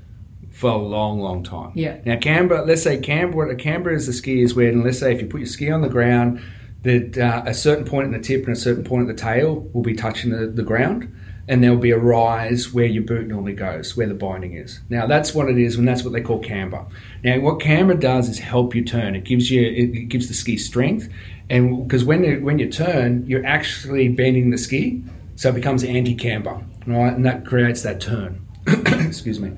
for 0.59 0.71
a 0.71 0.77
long, 0.77 1.21
long 1.21 1.45
time. 1.45 1.71
Yeah. 1.77 1.99
Now 2.05 2.17
camber, 2.17 2.65
let's 2.67 2.83
say 2.83 2.99
camber. 2.99 3.37
What 3.37 3.49
a 3.49 3.55
camber 3.55 3.93
is 3.93 4.09
the 4.09 4.13
ski 4.13 4.43
is 4.43 4.57
where, 4.57 4.69
and 4.69 4.83
let's 4.83 4.99
say 4.99 5.15
if 5.15 5.23
you 5.23 5.29
put 5.29 5.39
your 5.39 5.47
ski 5.47 5.71
on 5.71 5.83
the 5.83 5.89
ground, 5.89 6.43
that 6.83 7.17
uh, 7.17 7.45
a 7.47 7.55
certain 7.55 7.85
point 7.85 8.07
in 8.07 8.13
the 8.13 8.19
tip 8.19 8.45
and 8.45 8.57
a 8.57 8.59
certain 8.59 8.83
point 8.83 9.09
at 9.09 9.17
the 9.17 9.23
tail 9.23 9.61
will 9.73 9.83
be 9.83 9.95
touching 9.95 10.33
the, 10.33 10.49
the 10.49 10.65
ground. 10.65 11.15
And 11.47 11.63
there'll 11.63 11.79
be 11.79 11.93
a 11.93 11.99
rise 11.99 12.75
where 12.75 12.87
your 12.87 13.05
boot 13.05 13.29
normally 13.29 13.55
goes, 13.55 13.97
where 13.97 14.09
the 14.09 14.15
binding 14.15 14.55
is. 14.55 14.81
Now 14.91 15.07
that's 15.07 15.33
what 15.33 15.49
it 15.49 15.59
is, 15.59 15.77
and 15.77 15.87
that's 15.87 16.03
what 16.03 16.13
they 16.13 16.21
call 16.21 16.41
camber. 16.41 16.85
Now 17.23 17.39
what 17.39 17.61
camber 17.61 17.95
does 17.95 18.29
is 18.29 18.41
help 18.41 18.75
you 18.75 18.85
turn. 18.85 19.15
It 19.15 19.25
gives 19.25 19.53
you, 19.53 19.63
it, 19.63 19.97
it 19.97 20.09
gives 20.09 20.27
the 20.27 20.35
ski 20.35 20.59
strength, 20.59 21.09
and 21.49 21.87
because 21.87 22.05
when 22.05 22.25
you, 22.25 22.41
when 22.41 22.59
you 22.59 22.69
turn, 22.69 23.25
you're 23.27 23.47
actually 23.47 24.09
bending 24.09 24.51
the 24.51 24.59
ski, 24.59 25.05
so 25.37 25.51
it 25.51 25.55
becomes 25.55 25.85
anti-camber, 25.85 26.61
right? 26.87 27.15
And 27.15 27.25
that 27.25 27.47
creates 27.47 27.83
that 27.83 28.01
turn. 28.01 28.45
Excuse 28.67 29.41
me. 29.41 29.53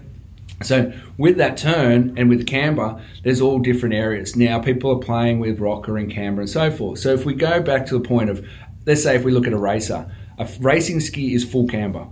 So 0.62 0.92
with 1.16 1.38
that 1.38 1.56
turn 1.56 2.14
and 2.18 2.28
with 2.28 2.46
camber, 2.46 3.02
there's 3.24 3.40
all 3.40 3.58
different 3.60 3.94
areas. 3.94 4.36
Now 4.36 4.60
people 4.60 4.90
are 4.90 4.98
playing 4.98 5.40
with 5.40 5.58
rocker 5.58 5.96
and 5.96 6.10
camber 6.10 6.42
and 6.42 6.50
so 6.50 6.70
forth. 6.70 6.98
So 6.98 7.14
if 7.14 7.24
we 7.24 7.34
go 7.34 7.60
back 7.62 7.86
to 7.86 7.98
the 7.98 8.06
point 8.06 8.28
of, 8.28 8.46
let's 8.86 9.02
say 9.02 9.16
if 9.16 9.24
we 9.24 9.32
look 9.32 9.46
at 9.46 9.54
a 9.54 9.58
racer, 9.58 10.10
a 10.38 10.48
racing 10.60 11.00
ski 11.00 11.34
is 11.34 11.44
full 11.44 11.66
camber, 11.66 12.06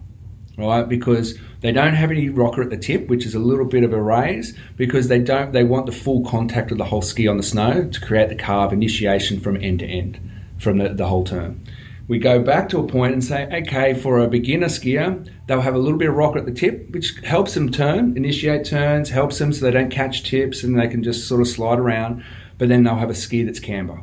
right? 0.57 0.89
Because 0.89 1.39
they 1.61 1.73
don't 1.73 1.95
have 1.95 2.11
any 2.11 2.31
rocker 2.31 2.63
at 2.63 2.71
the 2.71 2.79
tip, 2.79 3.09
which 3.09 3.27
is 3.27 3.35
a 3.35 3.39
little 3.39 3.67
bit 3.67 3.85
of 3.85 3.93
a 3.93 4.01
raise, 4.01 4.57
because 4.77 5.09
they 5.09 5.19
don't. 5.19 5.53
They 5.53 5.65
want 5.65 5.87
the 5.87 5.93
full 5.93 6.25
contact 6.25 6.71
of 6.71 6.79
the 6.79 6.85
whole 6.85 7.03
ski 7.03 7.27
on 7.29 7.37
the 7.37 7.43
snow 7.43 7.89
to 7.89 8.01
create 8.01 8.29
the 8.29 8.35
carve 8.35 8.73
initiation 8.73 9.41
from 9.41 9.57
end 9.57 9.81
to 9.81 9.87
end, 9.87 10.21
from 10.59 10.79
the, 10.79 10.91
the 10.91 11.07
whole 11.07 11.25
turn 11.25 11.65
we 12.09 12.19
go 12.19 12.43
back 12.43 12.71
to 12.71 12.79
a 12.79 12.87
point 12.87 13.13
and 13.13 13.23
say, 13.23 13.47
okay, 13.53 13.93
for 13.93 14.19
a 14.19 14.29
beginner 14.29 14.69
skier, 14.69 15.31
they'll 15.47 15.61
have 15.61 15.75
a 15.75 15.79
little 15.79 15.99
bit 15.99 16.09
of 16.09 16.15
rocker 16.15 16.39
at 16.39 16.47
the 16.47 16.53
tip, 16.53 16.91
which 16.91 17.15
helps 17.23 17.53
them 17.53 17.71
turn, 17.71 18.17
initiate 18.17 18.65
turns, 18.65 19.11
helps 19.11 19.39
them 19.39 19.53
so 19.53 19.65
they 19.65 19.71
don't 19.71 19.91
catch 19.91 20.25
tips 20.29 20.65
and 20.65 20.79
they 20.79 20.89
can 20.89 21.03
just 21.03 21.29
sort 21.29 21.43
of 21.43 21.47
slide 21.47 21.79
around. 21.79 22.25
But 22.57 22.71
then 22.71 22.83
they'll 22.83 22.97
have 22.97 23.11
a 23.11 23.15
ski 23.15 23.43
that's 23.43 23.61
camber. 23.61 24.01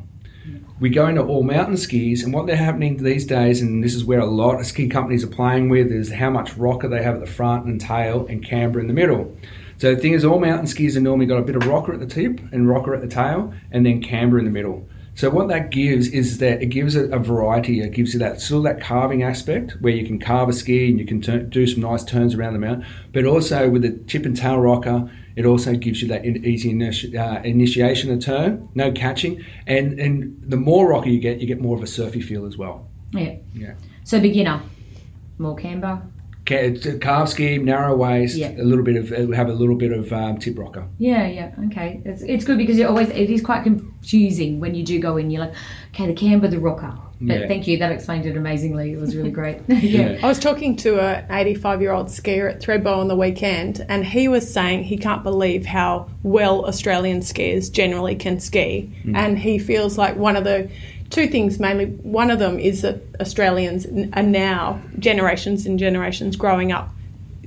We 0.80 0.90
go 0.90 1.08
into 1.08 1.24
all 1.24 1.42
mountain 1.42 1.78
skis, 1.78 2.24
and 2.24 2.34
what 2.34 2.48
they're 2.48 2.56
happening 2.58 2.98
these 2.98 3.26
days, 3.26 3.62
and 3.62 3.82
this 3.82 3.96
is 3.96 4.04
where 4.04 4.20
a 4.20 4.26
lot 4.26 4.60
of 4.60 4.66
ski 4.66 4.90
companies 4.90 5.24
are 5.24 5.28
playing 5.28 5.70
with, 5.70 5.90
is 5.90 6.12
how 6.12 6.30
much 6.30 6.58
rocker 6.58 6.90
they 6.90 7.02
have 7.02 7.16
at 7.16 7.22
the 7.22 7.32
front 7.32 7.66
and 7.66 7.80
tail 7.80 8.28
and 8.28 8.46
camber 8.46 8.80
in 8.82 8.88
the 8.88 8.94
middle. 8.94 9.36
So 9.78 9.96
the 9.96 10.02
thing 10.02 10.14
is, 10.14 10.26
all 10.26 10.40
mountain 10.40 10.68
skis 10.68 10.98
are 10.98 11.02
normally 11.02 11.28
got 11.28 11.38
a 11.38 11.44
bit 11.44 11.56
of 11.56 11.66
rocker 11.66 11.94
at 11.94 12.02
the 12.02 12.06
tip 12.06 12.40
and 12.52 12.68
rocker 12.68 12.94
at 12.94 13.02
the 13.02 13.08
tail, 13.08 13.54
and 13.72 13.86
then 13.86 14.02
camber 14.02 14.38
in 14.38 14.44
the 14.44 14.52
middle. 14.52 14.88
So 15.16 15.30
what 15.30 15.48
that 15.48 15.72
gives 15.72 16.10
is 16.10 16.40
that 16.40 16.62
it 16.62 16.66
gives 16.68 16.96
it 16.96 17.12
a 17.14 17.18
variety. 17.20 17.80
It 17.80 17.94
gives 17.94 18.14
you 18.14 18.20
that 18.20 18.42
still 18.42 18.62
that 18.64 18.82
carving 18.82 19.24
aspect 19.24 19.72
where 19.80 19.94
you 19.94 20.06
can 20.06 20.20
carve 20.20 20.50
a 20.50 20.54
ski 20.54 20.90
and 20.90 21.00
you 21.00 21.06
can 21.06 21.22
turn, 21.22 21.50
do 21.50 21.66
some 21.66 21.82
nice 21.82 22.04
turns 22.04 22.36
around 22.36 22.52
the 22.54 22.60
mountain. 22.60 22.86
But 23.14 23.26
also 23.26 23.70
with 23.70 23.82
the 23.84 23.92
tip 24.08 24.26
and 24.26 24.36
tail 24.36 24.58
rocker, 24.60 25.10
it 25.38 25.46
also 25.46 25.74
gives 25.76 26.02
you 26.02 26.10
that 26.10 26.26
in- 26.26 26.46
easy 26.46 26.74
initi- 26.74 27.16
uh, 27.18 27.42
initiation 27.44 28.12
of 28.12 28.20
turn, 28.20 28.68
no 28.76 28.92
catching, 28.92 29.44
and 29.68 29.98
and 30.00 30.38
the 30.42 30.58
more 30.58 30.90
rocker 30.90 31.10
you 31.10 31.20
get, 31.20 31.40
you 31.40 31.48
get 31.48 31.62
more 31.62 31.78
of 31.78 31.84
a 31.84 31.88
surfy 31.88 32.22
feel 32.22 32.46
as 32.46 32.58
well. 32.58 32.88
yeah 33.14 33.36
Yeah. 33.54 33.74
so 34.04 34.20
beginner 34.20 34.62
more 35.38 35.56
camber 35.56 36.02
Ca- 36.46 36.56
it's 36.56 36.86
a 36.86 36.98
Carve 37.00 37.28
ski, 37.30 37.58
narrow 37.58 37.96
waist, 37.96 38.36
Yeah. 38.38 38.52
a 38.52 38.64
little 38.64 38.84
bit 38.84 38.96
of 38.98 39.12
uh, 39.12 39.32
have 39.36 39.50
a 39.50 39.54
little 39.54 39.76
bit 39.76 39.92
of 39.92 40.12
um, 40.14 40.38
tip 40.38 40.58
rocker. 40.58 40.86
yeah 41.00 41.28
yeah 41.28 41.52
okay 41.68 42.02
it's, 42.06 42.22
it's 42.22 42.46
good 42.46 42.58
because 42.58 42.78
it 42.78 42.84
always 42.84 43.10
it 43.10 43.30
is 43.30 43.42
quite 43.42 43.64
confusing 43.64 44.60
when 44.60 44.76
you 44.76 44.84
do 44.84 45.00
go 45.00 45.18
in 45.18 45.32
you're 45.32 45.42
like 45.42 45.54
okay 45.94 46.08
the 46.08 46.14
camber 46.14 46.48
the 46.48 46.60
rocker 46.60 46.94
but 47.22 47.40
Yeah. 47.40 47.48
thank 47.48 47.66
you 47.66 47.78
that 47.80 47.92
explained 47.94 48.26
it 48.26 48.36
amazingly 48.36 48.92
it 48.92 49.00
was 49.00 49.16
really 49.16 49.32
great 49.40 49.60
yeah. 49.70 50.12
Yeah. 50.12 50.20
I 50.22 50.28
was 50.28 50.38
talking 50.40 50.76
to 50.78 51.00
an 51.00 51.26
85 51.32 51.82
year 51.82 51.92
old 51.94 52.08
skier 52.08 52.52
at 52.54 52.62
Thredbo 52.62 52.98
on 52.98 53.08
the 53.08 53.16
weekend, 53.16 53.86
and 53.88 54.06
he 54.06 54.28
was 54.28 54.52
saying 54.52 54.84
he 54.84 54.98
can't 54.98 55.24
believe 55.24 55.66
how 55.66 56.10
well 56.24 56.66
Australian 56.66 57.22
skiers 57.22 57.72
generally 57.72 58.16
can 58.16 58.40
ski. 58.40 58.92
And 59.16 59.40
he 59.40 59.58
feels 59.60 59.98
like 59.98 60.16
one 60.18 60.36
of 60.36 60.44
the 60.44 60.70
two 61.10 61.28
things 61.28 61.60
mainly, 61.60 61.86
one 61.86 62.32
of 62.32 62.40
them 62.40 62.60
is 62.60 62.82
that 62.82 63.02
Australians 63.20 63.86
are 64.14 64.24
now 64.24 64.82
generations 65.00 65.66
and 65.66 65.78
generations 65.80 66.36
growing 66.36 66.72
up 66.72 66.90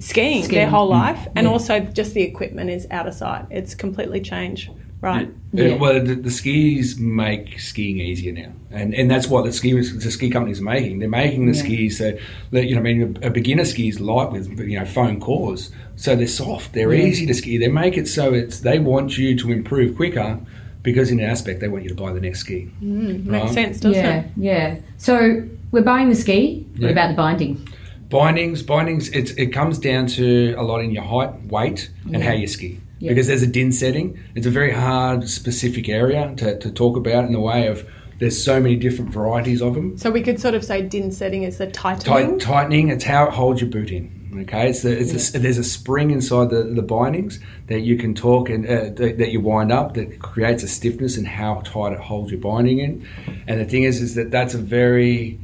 skiing, 0.01 0.45
Skiing. 0.45 0.59
their 0.61 0.69
whole 0.71 0.89
life, 0.89 1.27
and 1.35 1.47
Yeah. 1.47 1.53
also 1.53 1.81
just 1.81 2.15
the 2.15 2.23
equipment 2.23 2.71
is 2.71 2.87
out 2.91 3.07
of 3.09 3.15
sight. 3.15 3.45
It's 3.51 3.75
completely 3.75 4.21
changed, 4.21 4.71
right? 5.01 5.29
Yeah. 5.53 5.71
Uh, 5.71 5.77
well, 5.79 6.05
the, 6.05 6.15
the 6.15 6.31
skis 6.31 6.99
make 6.99 7.59
skiing 7.59 7.99
easier 7.99 8.33
now, 8.33 8.53
and 8.71 8.95
and 8.95 9.11
that's 9.11 9.27
what 9.29 9.45
the 9.45 9.53
ski 9.53 9.73
the 9.73 10.11
ski 10.11 10.31
companies 10.31 10.61
are 10.61 10.65
making. 10.65 11.01
They're 11.01 11.09
making 11.09 11.47
the 11.47 11.57
Yeah. 11.57 11.63
skis 11.65 11.99
so 11.99 12.17
that 12.53 12.67
you 12.67 12.75
know, 12.77 12.81
I 12.81 12.85
mean, 12.85 13.19
a, 13.23 13.27
a 13.27 13.31
beginner 13.31 13.65
ski 13.65 13.89
is 13.89 13.99
light 13.99 14.31
with 14.31 14.57
you 14.61 14.79
know 14.79 14.85
foam 14.85 15.19
cores, 15.21 15.73
so 15.97 16.15
they're 16.15 16.29
soft, 16.29 16.75
they're 16.75 16.95
Yeah. 16.95 17.05
easy 17.07 17.27
to 17.27 17.35
ski. 17.35 17.59
They 17.59 17.69
make 17.69 17.97
it 17.99 18.07
so 18.07 18.33
it's 18.35 18.61
they 18.61 18.79
want 18.79 19.19
you 19.19 19.37
to 19.37 19.51
improve 19.51 19.97
quicker 19.97 20.39
because 20.83 21.11
in 21.11 21.21
an 21.21 21.29
aspect 21.29 21.61
they 21.61 21.69
want 21.69 21.83
you 21.85 21.89
to 21.91 21.95
buy 21.95 22.13
the 22.13 22.21
next 22.21 22.41
ski. 22.41 22.71
Mm, 22.83 23.27
makes 23.27 23.45
Right. 23.45 23.55
sense, 23.55 23.81
doesn't 23.81 24.03
yeah 24.05 24.21
it? 24.21 24.27
yeah 24.37 24.77
so 24.97 25.43
we're 25.71 25.83
buying 25.83 26.09
the 26.09 26.15
ski 26.15 26.67
what 26.77 26.83
Yeah. 26.85 26.89
about 26.91 27.09
the 27.11 27.17
binding 27.17 27.67
Bindings, 28.11 28.63
bindings, 28.63 29.11
it's, 29.11 29.33
it 29.33 29.49
comes 29.53 29.77
down 29.79 30.07
to 30.07 30.55
a 30.57 30.63
lot 30.63 30.79
in 30.81 30.91
your 30.93 31.03
height, 31.03 31.45
weight, 31.45 31.91
and 32.11 32.23
how 32.23 32.33
you 32.33 32.47
ski. 32.47 32.81
Yeah. 33.01 33.11
Because 33.11 33.27
there's 33.27 33.43
a 33.43 33.47
DIN 33.47 33.71
setting. 33.71 34.19
It's 34.35 34.47
a 34.47 34.51
very 34.51 34.73
hard, 34.73 35.29
specific 35.29 35.91
area 35.91 36.33
to, 36.39 36.59
to 36.59 36.71
talk 36.71 36.97
about 36.97 37.27
in 37.27 37.33
the 37.33 37.39
way 37.41 37.67
of 37.67 37.85
there's 38.19 38.43
so 38.43 38.61
many 38.63 38.77
different 38.77 39.11
varieties 39.13 39.61
of 39.61 39.75
them. 39.75 39.99
So 39.99 40.11
we 40.11 40.23
could 40.23 40.41
sort 40.41 40.55
of 40.55 40.65
say 40.65 40.81
DIN 40.81 41.11
setting 41.13 41.43
is 41.43 41.59
the 41.59 41.67
tightening. 41.67 42.39
Tight, 42.39 42.41
tightening, 42.41 42.89
it's 42.89 43.05
how 43.05 43.27
it 43.27 43.35
holds 43.35 43.61
your 43.61 43.69
boot 43.71 43.91
in. 43.91 44.18
Okay, 44.31 44.69
it's, 44.69 44.85
it's 44.85 45.31
the, 45.31 45.39
there's 45.39 45.57
a 45.57 45.65
spring 45.65 46.11
inside 46.11 46.51
the, 46.51 46.63
the 46.63 46.83
bindings 46.83 47.41
that 47.69 47.81
you 47.81 47.97
can 47.97 48.15
talk 48.15 48.51
and 48.51 48.67
uh, 48.67 48.91
that, 48.97 49.17
that 49.19 49.31
you 49.31 49.41
wind 49.41 49.73
up 49.73 49.95
that 49.95 50.19
creates 50.19 50.63
a 50.63 50.69
stiffness 50.69 51.17
and 51.17 51.27
how 51.27 51.63
tight 51.65 51.93
it 51.95 51.99
holds 51.99 52.31
your 52.31 52.41
binding 52.41 52.79
in. 52.79 53.09
And 53.47 53.59
the 53.59 53.65
thing 53.65 53.85
is, 53.85 54.03
is 54.03 54.15
that 54.17 54.31
that's 54.31 54.53
a 54.53 54.59
very 54.59 55.41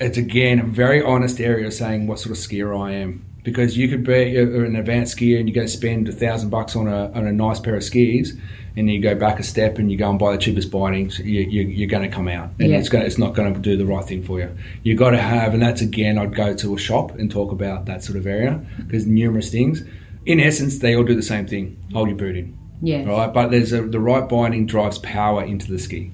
it's 0.00 0.18
again 0.18 0.58
a 0.58 0.64
very 0.64 1.02
honest 1.02 1.40
area 1.40 1.66
of 1.66 1.72
saying 1.72 2.06
what 2.06 2.18
sort 2.18 2.36
of 2.36 2.42
skier 2.42 2.78
I 2.78 2.92
am. 2.92 3.24
Because 3.42 3.76
you 3.76 3.88
could 3.88 4.04
be 4.04 4.38
an 4.38 4.74
advanced 4.74 5.16
skier 5.16 5.38
and 5.38 5.48
you 5.48 5.54
go 5.54 5.66
spend 5.66 6.08
a 6.08 6.12
thousand 6.12 6.48
bucks 6.48 6.74
on 6.74 6.88
a, 6.88 7.10
on 7.12 7.26
a 7.26 7.32
nice 7.32 7.60
pair 7.60 7.76
of 7.76 7.84
skis, 7.84 8.38
and 8.76 8.90
you 8.90 9.00
go 9.00 9.14
back 9.14 9.38
a 9.38 9.42
step 9.42 9.78
and 9.78 9.90
you 9.92 9.96
go 9.96 10.10
and 10.10 10.18
buy 10.18 10.32
the 10.32 10.38
cheapest 10.38 10.70
bindings, 10.70 11.18
you, 11.20 11.42
you, 11.42 11.62
you're 11.62 11.88
going 11.88 12.02
to 12.02 12.08
come 12.14 12.26
out, 12.28 12.50
and 12.58 12.70
Yeah. 12.70 12.78
it's 12.78 12.88
going 12.88 13.06
it's 13.06 13.18
not 13.18 13.34
going 13.34 13.54
to 13.54 13.60
do 13.60 13.76
the 13.76 13.86
right 13.86 14.04
thing 14.04 14.22
for 14.22 14.40
you. 14.40 14.50
You 14.82 14.94
got 14.96 15.10
to 15.10 15.18
have, 15.18 15.54
and 15.54 15.62
that's 15.62 15.80
again, 15.80 16.18
I'd 16.18 16.34
go 16.34 16.54
to 16.54 16.74
a 16.74 16.78
shop 16.78 17.12
and 17.16 17.30
talk 17.30 17.52
about 17.52 17.86
that 17.86 18.02
sort 18.02 18.18
of 18.18 18.26
area 18.26 18.60
because 18.78 19.06
numerous 19.06 19.50
things. 19.50 19.82
In 20.26 20.40
essence, 20.40 20.78
they 20.78 20.96
all 20.96 21.04
do 21.04 21.14
the 21.14 21.22
same 21.22 21.46
thing: 21.46 21.76
hold 21.92 22.08
your 22.08 22.16
boot 22.16 22.36
in, 22.36 22.56
yeah 22.82 23.04
right? 23.04 23.32
But 23.32 23.50
there's 23.50 23.72
a, 23.72 23.82
the 23.82 24.00
right 24.00 24.28
binding 24.28 24.66
drives 24.66 24.98
power 24.98 25.44
into 25.44 25.70
the 25.70 25.78
ski. 25.78 26.10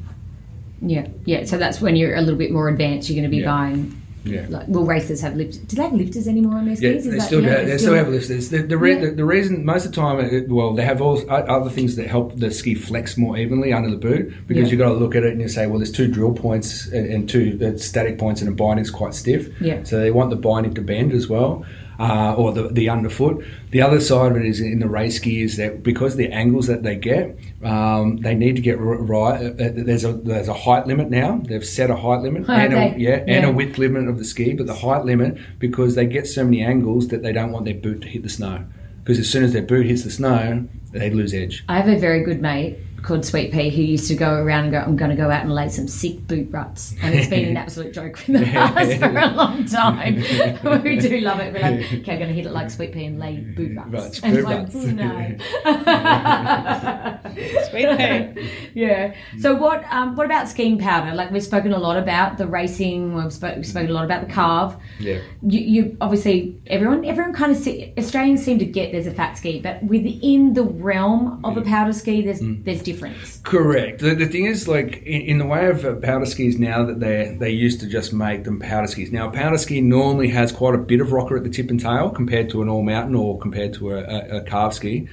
Yeah, 0.82 1.08
yeah. 1.26 1.44
So 1.44 1.58
that's 1.58 1.80
when 1.80 1.94
you're 1.96 2.14
a 2.16 2.20
little 2.20 2.38
bit 2.38 2.50
more 2.52 2.68
advanced. 2.68 3.08
You're 3.08 3.20
going 3.22 3.30
to 3.30 3.36
be 3.36 3.42
Yeah. 3.42 3.50
buying. 3.50 3.99
Yeah. 4.24 4.46
Like, 4.48 4.68
will 4.68 4.84
racers 4.84 5.20
have 5.22 5.34
lifters? 5.34 5.58
Do 5.58 5.76
they 5.76 5.82
have 5.82 5.92
lifters 5.94 6.28
anymore 6.28 6.56
on 6.58 6.66
their 6.66 6.76
skis? 6.76 6.82
Yeah, 6.82 6.90
Is 6.98 7.04
they 7.04 7.10
that- 7.18 7.26
still 7.26 7.42
yeah, 7.42 7.62
they 7.64 7.78
still 7.78 7.94
have 7.94 8.08
lifters. 8.08 8.50
The, 8.50 8.58
the, 8.62 8.76
re- 8.76 8.94
Yeah. 8.94 9.06
the, 9.06 9.10
the 9.12 9.24
reason 9.24 9.64
most 9.64 9.86
of 9.86 9.92
the 9.92 9.96
time, 10.00 10.20
it, 10.20 10.48
well, 10.48 10.74
they 10.74 10.84
have 10.84 11.00
all 11.00 11.22
other 11.30 11.70
things 11.70 11.96
that 11.96 12.06
help 12.06 12.36
the 12.36 12.50
ski 12.50 12.74
flex 12.74 13.16
more 13.16 13.38
evenly 13.38 13.72
under 13.72 13.90
the 13.90 13.96
boot 13.96 14.32
because 14.46 14.64
Yeah. 14.64 14.70
you've 14.70 14.78
got 14.78 14.88
to 14.90 14.94
look 14.94 15.14
at 15.14 15.22
it 15.24 15.32
and 15.32 15.40
you 15.40 15.48
say, 15.48 15.66
well, 15.66 15.78
there's 15.78 15.92
two 15.92 16.06
drill 16.08 16.32
points 16.34 16.86
and, 16.88 17.06
and 17.10 17.28
two 17.30 17.58
uh, 17.62 17.78
static 17.78 18.18
points, 18.18 18.40
and 18.42 18.48
a 18.50 18.52
binding's 18.52 18.90
quite 18.90 19.14
stiff. 19.14 19.48
Yeah. 19.60 19.82
So 19.84 19.98
they 19.98 20.10
want 20.10 20.30
the 20.30 20.36
binding 20.36 20.74
to 20.74 20.82
bend 20.82 21.12
as 21.12 21.28
well. 21.28 21.64
Uh, 22.00 22.34
or 22.34 22.52
the, 22.52 22.68
the 22.68 22.88
underfoot. 22.88 23.44
The 23.70 23.82
other 23.82 24.00
side 24.00 24.32
of 24.32 24.38
it 24.38 24.46
is 24.46 24.60
in 24.60 24.78
the 24.78 24.88
race 24.88 25.16
ski 25.16 25.42
is 25.42 25.56
that 25.58 25.82
because 25.82 26.16
the 26.16 26.28
angles 26.32 26.66
that 26.66 26.82
they 26.82 26.96
get, 26.96 27.38
um, 27.62 28.16
they 28.18 28.34
need 28.34 28.56
to 28.56 28.62
get 28.62 28.78
right. 28.80 29.36
uh, 29.44 29.50
There's 29.74 30.04
a 30.04 30.12
there's 30.14 30.48
a 30.48 30.54
height 30.54 30.86
limit 30.86 31.10
now. 31.10 31.42
They've 31.44 31.64
set 31.64 31.90
a 31.90 31.96
height 31.96 32.22
limit 32.22 32.48
and 32.48 32.72
a, 32.72 32.76
Okay. 32.76 32.94
yeah, 32.98 33.22
and 33.28 33.44
a 33.44 33.52
width 33.52 33.76
limit 33.78 34.08
of 34.08 34.18
the 34.18 34.24
ski, 34.24 34.54
but 34.54 34.66
the 34.66 34.74
height 34.74 35.04
limit 35.04 35.36
because 35.58 35.94
they 35.94 36.06
get 36.06 36.26
so 36.26 36.42
many 36.44 36.62
angles 36.62 37.08
that 37.08 37.22
they 37.22 37.32
don't 37.32 37.52
want 37.52 37.66
their 37.66 37.74
boot 37.74 38.00
to 38.02 38.08
hit 38.08 38.22
the 38.22 38.28
snow. 38.30 38.64
Because 39.02 39.18
as 39.18 39.28
soon 39.28 39.44
as 39.44 39.52
their 39.52 39.62
boot 39.62 39.86
hits 39.86 40.04
the 40.04 40.10
snow, 40.10 40.68
they 40.92 41.10
lose 41.10 41.32
edge. 41.34 41.64
I 41.68 41.76
have 41.80 41.88
a 41.88 41.98
very 41.98 42.22
good 42.22 42.40
mate 42.40 42.78
called 43.02 43.24
Sweet 43.24 43.52
Pea 43.52 43.70
who 43.70 43.82
used 43.82 44.08
to 44.08 44.14
go 44.14 44.34
around 44.34 44.64
and 44.64 44.72
go, 44.72 44.78
I'm 44.78 44.96
going 44.96 45.10
to 45.10 45.16
go 45.16 45.30
out 45.30 45.42
and 45.42 45.54
lay 45.54 45.68
some 45.68 45.88
sick 45.88 46.26
boot 46.26 46.48
ruts. 46.50 46.94
And 47.02 47.14
it's 47.14 47.28
been 47.28 47.48
an 47.48 47.56
absolute 47.56 47.92
joke 47.92 48.22
with 48.26 48.54
us 48.54 48.98
for 48.98 49.18
a 49.18 49.28
long 49.28 49.64
time. 49.64 50.16
we 50.84 50.98
do 50.98 51.20
love 51.20 51.40
it. 51.40 51.52
We're 51.52 51.60
like, 51.60 51.92
okay, 51.92 52.12
I'm 52.12 52.18
going 52.18 52.28
to 52.28 52.34
hit 52.34 52.46
it 52.46 52.52
like 52.52 52.70
Sweet 52.70 52.92
Pea 52.92 53.06
and 53.06 53.18
lay 53.18 53.36
boot 53.36 53.76
ruts. 53.76 53.90
Ruts, 53.90 54.20
and 54.20 54.36
boot 54.36 54.44
like, 54.44 54.58
ruts. 54.58 54.76
"Oh, 54.76 54.86
no. 54.86 55.36
Sweet 57.70 57.98
pea. 57.98 58.50
yeah. 58.74 59.14
So 59.40 59.54
what 59.54 59.84
um, 59.90 60.16
what 60.16 60.26
about 60.26 60.48
skiing 60.48 60.78
powder? 60.78 61.14
Like 61.14 61.30
we've 61.30 61.42
spoken 61.42 61.72
a 61.72 61.78
lot 61.78 61.96
about 61.96 62.38
the 62.38 62.46
racing. 62.46 63.14
We've, 63.14 63.32
spoke, 63.32 63.56
we've 63.56 63.66
spoken 63.66 63.90
a 63.90 63.92
lot 63.92 64.04
about 64.04 64.26
the 64.26 64.32
carve. 64.32 64.76
Yeah. 64.98 65.20
You, 65.42 65.60
you 65.60 65.96
obviously 66.00 66.60
everyone 66.66 67.04
everyone 67.04 67.32
kind 67.32 67.52
of 67.52 67.58
see, 67.58 67.92
Australians 67.98 68.44
seem 68.44 68.58
to 68.58 68.64
get 68.64 68.92
there's 68.92 69.06
a 69.06 69.14
fat 69.14 69.38
ski, 69.38 69.60
but 69.60 69.82
within 69.84 70.54
the 70.54 70.64
realm 70.64 71.44
of 71.44 71.56
a 71.56 71.62
powder 71.62 71.92
ski, 71.92 72.22
there's 72.22 72.40
there's 72.42 72.82
difference. 72.92 73.40
Correct. 73.44 74.00
The, 74.00 74.14
the 74.14 74.26
thing 74.26 74.46
is, 74.46 74.66
like 74.68 74.98
in, 75.02 75.22
in 75.22 75.38
the 75.38 75.46
way 75.46 75.66
of 75.68 75.84
uh, 75.84 75.94
powder 75.94 76.26
skis 76.26 76.58
now 76.58 76.84
that 76.84 77.00
they 77.00 77.36
they 77.38 77.50
used 77.50 77.80
to 77.80 77.86
just 77.86 78.12
make 78.12 78.44
them 78.44 78.58
powder 78.60 78.86
skis. 78.86 79.12
Now, 79.12 79.28
a 79.28 79.32
powder 79.32 79.58
ski 79.58 79.80
normally 79.80 80.28
has 80.30 80.52
quite 80.52 80.74
a 80.74 80.78
bit 80.78 81.00
of 81.00 81.12
rocker 81.12 81.36
at 81.36 81.44
the 81.44 81.50
tip 81.50 81.70
and 81.70 81.80
tail 81.80 82.10
compared 82.10 82.50
to 82.50 82.62
an 82.62 82.68
all 82.68 82.82
mountain 82.82 83.14
or 83.14 83.38
compared 83.38 83.74
to 83.74 83.92
a, 83.92 83.98
a, 83.98 84.36
a 84.38 84.40
carve 84.42 84.74
ski. 84.74 85.08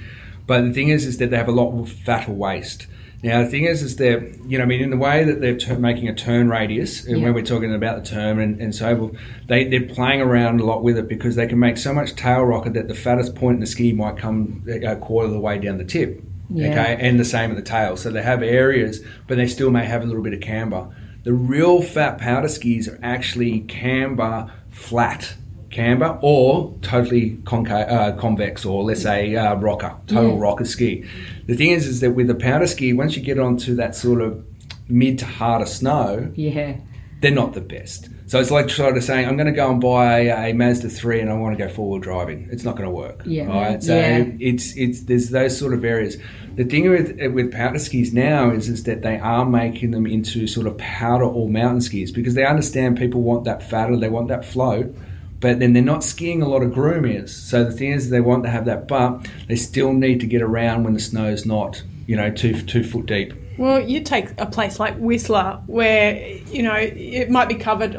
But 0.46 0.62
the 0.62 0.72
thing 0.72 0.88
is, 0.88 1.04
is 1.06 1.18
that 1.18 1.30
they 1.30 1.36
have 1.36 1.48
a 1.48 1.52
lot 1.52 1.72
more 1.72 1.86
fatter 1.86 2.32
waist. 2.32 2.86
Now 3.22 3.42
the 3.42 3.48
thing 3.48 3.64
is, 3.64 3.82
is 3.82 3.96
they're 3.96 4.24
you 4.46 4.58
know 4.58 4.64
I 4.64 4.66
mean 4.66 4.80
in 4.80 4.90
the 4.90 4.96
way 4.96 5.24
that 5.24 5.40
they're 5.40 5.56
tur 5.56 5.76
making 5.76 6.08
a 6.08 6.14
turn 6.14 6.48
radius 6.48 7.04
and 7.04 7.18
Yeah. 7.18 7.24
when 7.24 7.34
we're 7.34 7.42
talking 7.42 7.74
about 7.74 8.04
the 8.04 8.08
turn 8.08 8.38
and, 8.38 8.60
and 8.60 8.72
so 8.72 8.96
forth, 8.96 9.16
they 9.48 9.64
they're 9.64 9.88
playing 9.88 10.20
around 10.20 10.60
a 10.60 10.64
lot 10.64 10.84
with 10.84 10.96
it 10.96 11.08
because 11.08 11.34
they 11.34 11.48
can 11.48 11.58
make 11.58 11.78
so 11.78 11.92
much 11.92 12.14
tail 12.14 12.42
rocker 12.44 12.70
that 12.70 12.86
the 12.86 12.94
fattest 12.94 13.34
point 13.34 13.56
in 13.56 13.60
the 13.60 13.66
ski 13.66 13.92
might 13.92 14.16
come 14.18 14.62
a 14.68 14.94
quarter 14.96 15.26
of 15.26 15.32
the 15.32 15.40
way 15.40 15.58
down 15.58 15.78
the 15.78 15.84
tip. 15.84 16.22
Yeah. 16.50 16.70
Okay, 16.70 16.96
and 17.00 17.20
the 17.20 17.24
same 17.24 17.50
at 17.50 17.56
the 17.56 17.62
tail. 17.62 17.96
So 17.96 18.10
they 18.10 18.22
have 18.22 18.42
areas, 18.42 19.00
but 19.26 19.36
they 19.36 19.46
still 19.46 19.70
may 19.70 19.84
have 19.84 20.02
a 20.02 20.06
little 20.06 20.22
bit 20.22 20.32
of 20.32 20.40
camber. 20.40 20.88
The 21.24 21.32
real 21.32 21.82
fat 21.82 22.18
powder 22.18 22.48
skis 22.48 22.88
are 22.88 22.98
actually 23.02 23.60
camber 23.60 24.50
flat 24.70 25.34
camber 25.70 26.18
or 26.22 26.74
totally 26.80 27.32
conca- 27.44 27.90
uh, 27.90 28.12
convex 28.16 28.64
or 28.64 28.82
let's 28.84 29.02
say 29.02 29.36
uh, 29.36 29.54
rocker, 29.56 29.94
total 30.06 30.32
Yeah. 30.36 30.40
rocker 30.42 30.64
ski. 30.64 31.04
The 31.46 31.56
thing 31.56 31.70
is, 31.70 31.86
is 31.86 32.00
that 32.00 32.12
with 32.12 32.28
the 32.28 32.34
powder 32.34 32.66
ski, 32.66 32.94
once 32.94 33.16
you 33.16 33.22
get 33.22 33.38
onto 33.38 33.74
that 33.74 33.94
sort 33.94 34.22
of 34.22 34.42
mid 34.88 35.18
to 35.18 35.26
harder 35.26 35.66
snow, 35.66 36.30
Yeah. 36.34 36.76
they're 37.20 37.30
not 37.30 37.52
the 37.52 37.60
best. 37.60 38.08
So 38.28 38.38
it's 38.38 38.50
like 38.50 38.68
sort 38.68 38.94
of 38.94 39.02
saying, 39.02 39.26
I'm 39.26 39.36
going 39.38 39.46
to 39.46 39.52
go 39.52 39.70
and 39.70 39.80
buy 39.80 40.18
a 40.20 40.52
Mazda 40.52 40.90
3 40.90 41.20
and 41.20 41.30
I 41.30 41.32
want 41.32 41.56
to 41.56 41.64
go 41.64 41.72
four 41.72 41.88
wheel 41.88 41.98
driving. 41.98 42.46
It's 42.52 42.62
not 42.62 42.76
going 42.76 42.86
to 42.86 42.94
work. 42.94 43.22
Yeah. 43.24 43.46
Right? 43.46 43.82
So 43.82 43.94
Yeah. 43.96 44.26
it's 44.38 44.76
it's 44.76 45.02
there's 45.02 45.30
those 45.30 45.58
sort 45.58 45.72
of 45.72 45.82
areas. 45.82 46.18
The 46.56 46.64
thing 46.64 46.90
with 46.90 47.18
with 47.32 47.52
powder 47.52 47.78
skis 47.78 48.12
now 48.12 48.50
is 48.50 48.68
is 48.68 48.84
that 48.84 49.00
they 49.00 49.18
are 49.18 49.46
making 49.46 49.92
them 49.92 50.06
into 50.06 50.46
sort 50.46 50.66
of 50.66 50.76
powder 50.76 51.24
or 51.24 51.48
mountain 51.48 51.80
skis 51.80 52.12
because 52.12 52.34
they 52.34 52.44
understand 52.44 52.98
people 52.98 53.22
want 53.22 53.44
that 53.44 53.62
fatter, 53.62 53.96
they 53.96 54.10
want 54.10 54.28
that 54.28 54.44
float. 54.44 54.94
But 55.40 55.60
then 55.60 55.72
they're 55.72 55.82
not 55.82 56.04
skiing 56.04 56.42
a 56.42 56.48
lot 56.48 56.62
of 56.62 56.72
groomers. 56.72 57.30
So 57.30 57.64
the 57.64 57.70
thing 57.72 57.92
is, 57.92 58.10
they 58.10 58.20
want 58.20 58.42
to 58.42 58.50
have 58.50 58.66
that, 58.66 58.88
but 58.88 59.26
they 59.46 59.56
still 59.56 59.92
need 59.94 60.20
to 60.20 60.26
get 60.26 60.42
around 60.42 60.82
when 60.82 60.94
the 60.94 61.00
snow's 61.00 61.46
not, 61.46 61.82
you 62.06 62.16
know, 62.16 62.30
two 62.30 62.60
two 62.60 62.84
foot 62.84 63.06
deep. 63.06 63.32
Well, 63.56 63.80
you 63.80 64.00
take 64.02 64.38
a 64.38 64.46
place 64.46 64.78
like 64.78 64.96
Whistler, 64.98 65.62
where 65.66 66.18
you 66.52 66.62
know 66.62 66.74
it 66.76 67.30
might 67.30 67.48
be 67.48 67.54
covered 67.54 67.96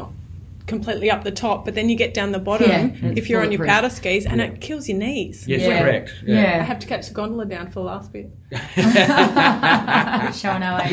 completely 0.69 1.11
up 1.11 1.23
the 1.23 1.31
top, 1.31 1.65
but 1.65 1.75
then 1.75 1.89
you 1.89 1.95
get 1.97 2.13
down 2.13 2.31
the 2.31 2.39
bottom 2.39 2.69
Yeah, 2.69 2.89
if 3.15 3.29
you're 3.29 3.41
on 3.41 3.51
your 3.51 3.57
bulletproof. 3.59 3.69
powder 3.69 3.89
skis, 3.89 4.25
and 4.25 4.39
it 4.39 4.61
kills 4.61 4.87
your 4.87 4.97
knees. 4.97 5.45
Yes, 5.47 5.61
Yeah. 5.61 5.81
correct. 5.81 6.13
Yeah. 6.25 6.59
I 6.61 6.63
have 6.63 6.79
to 6.79 6.87
catch 6.87 7.07
the 7.07 7.13
gondola 7.13 7.45
down 7.45 7.67
for 7.67 7.81
the 7.81 7.81
last 7.81 8.13
bit. 8.13 8.31
Showing 10.35 10.63
our 10.63 10.81
age. 10.81 10.91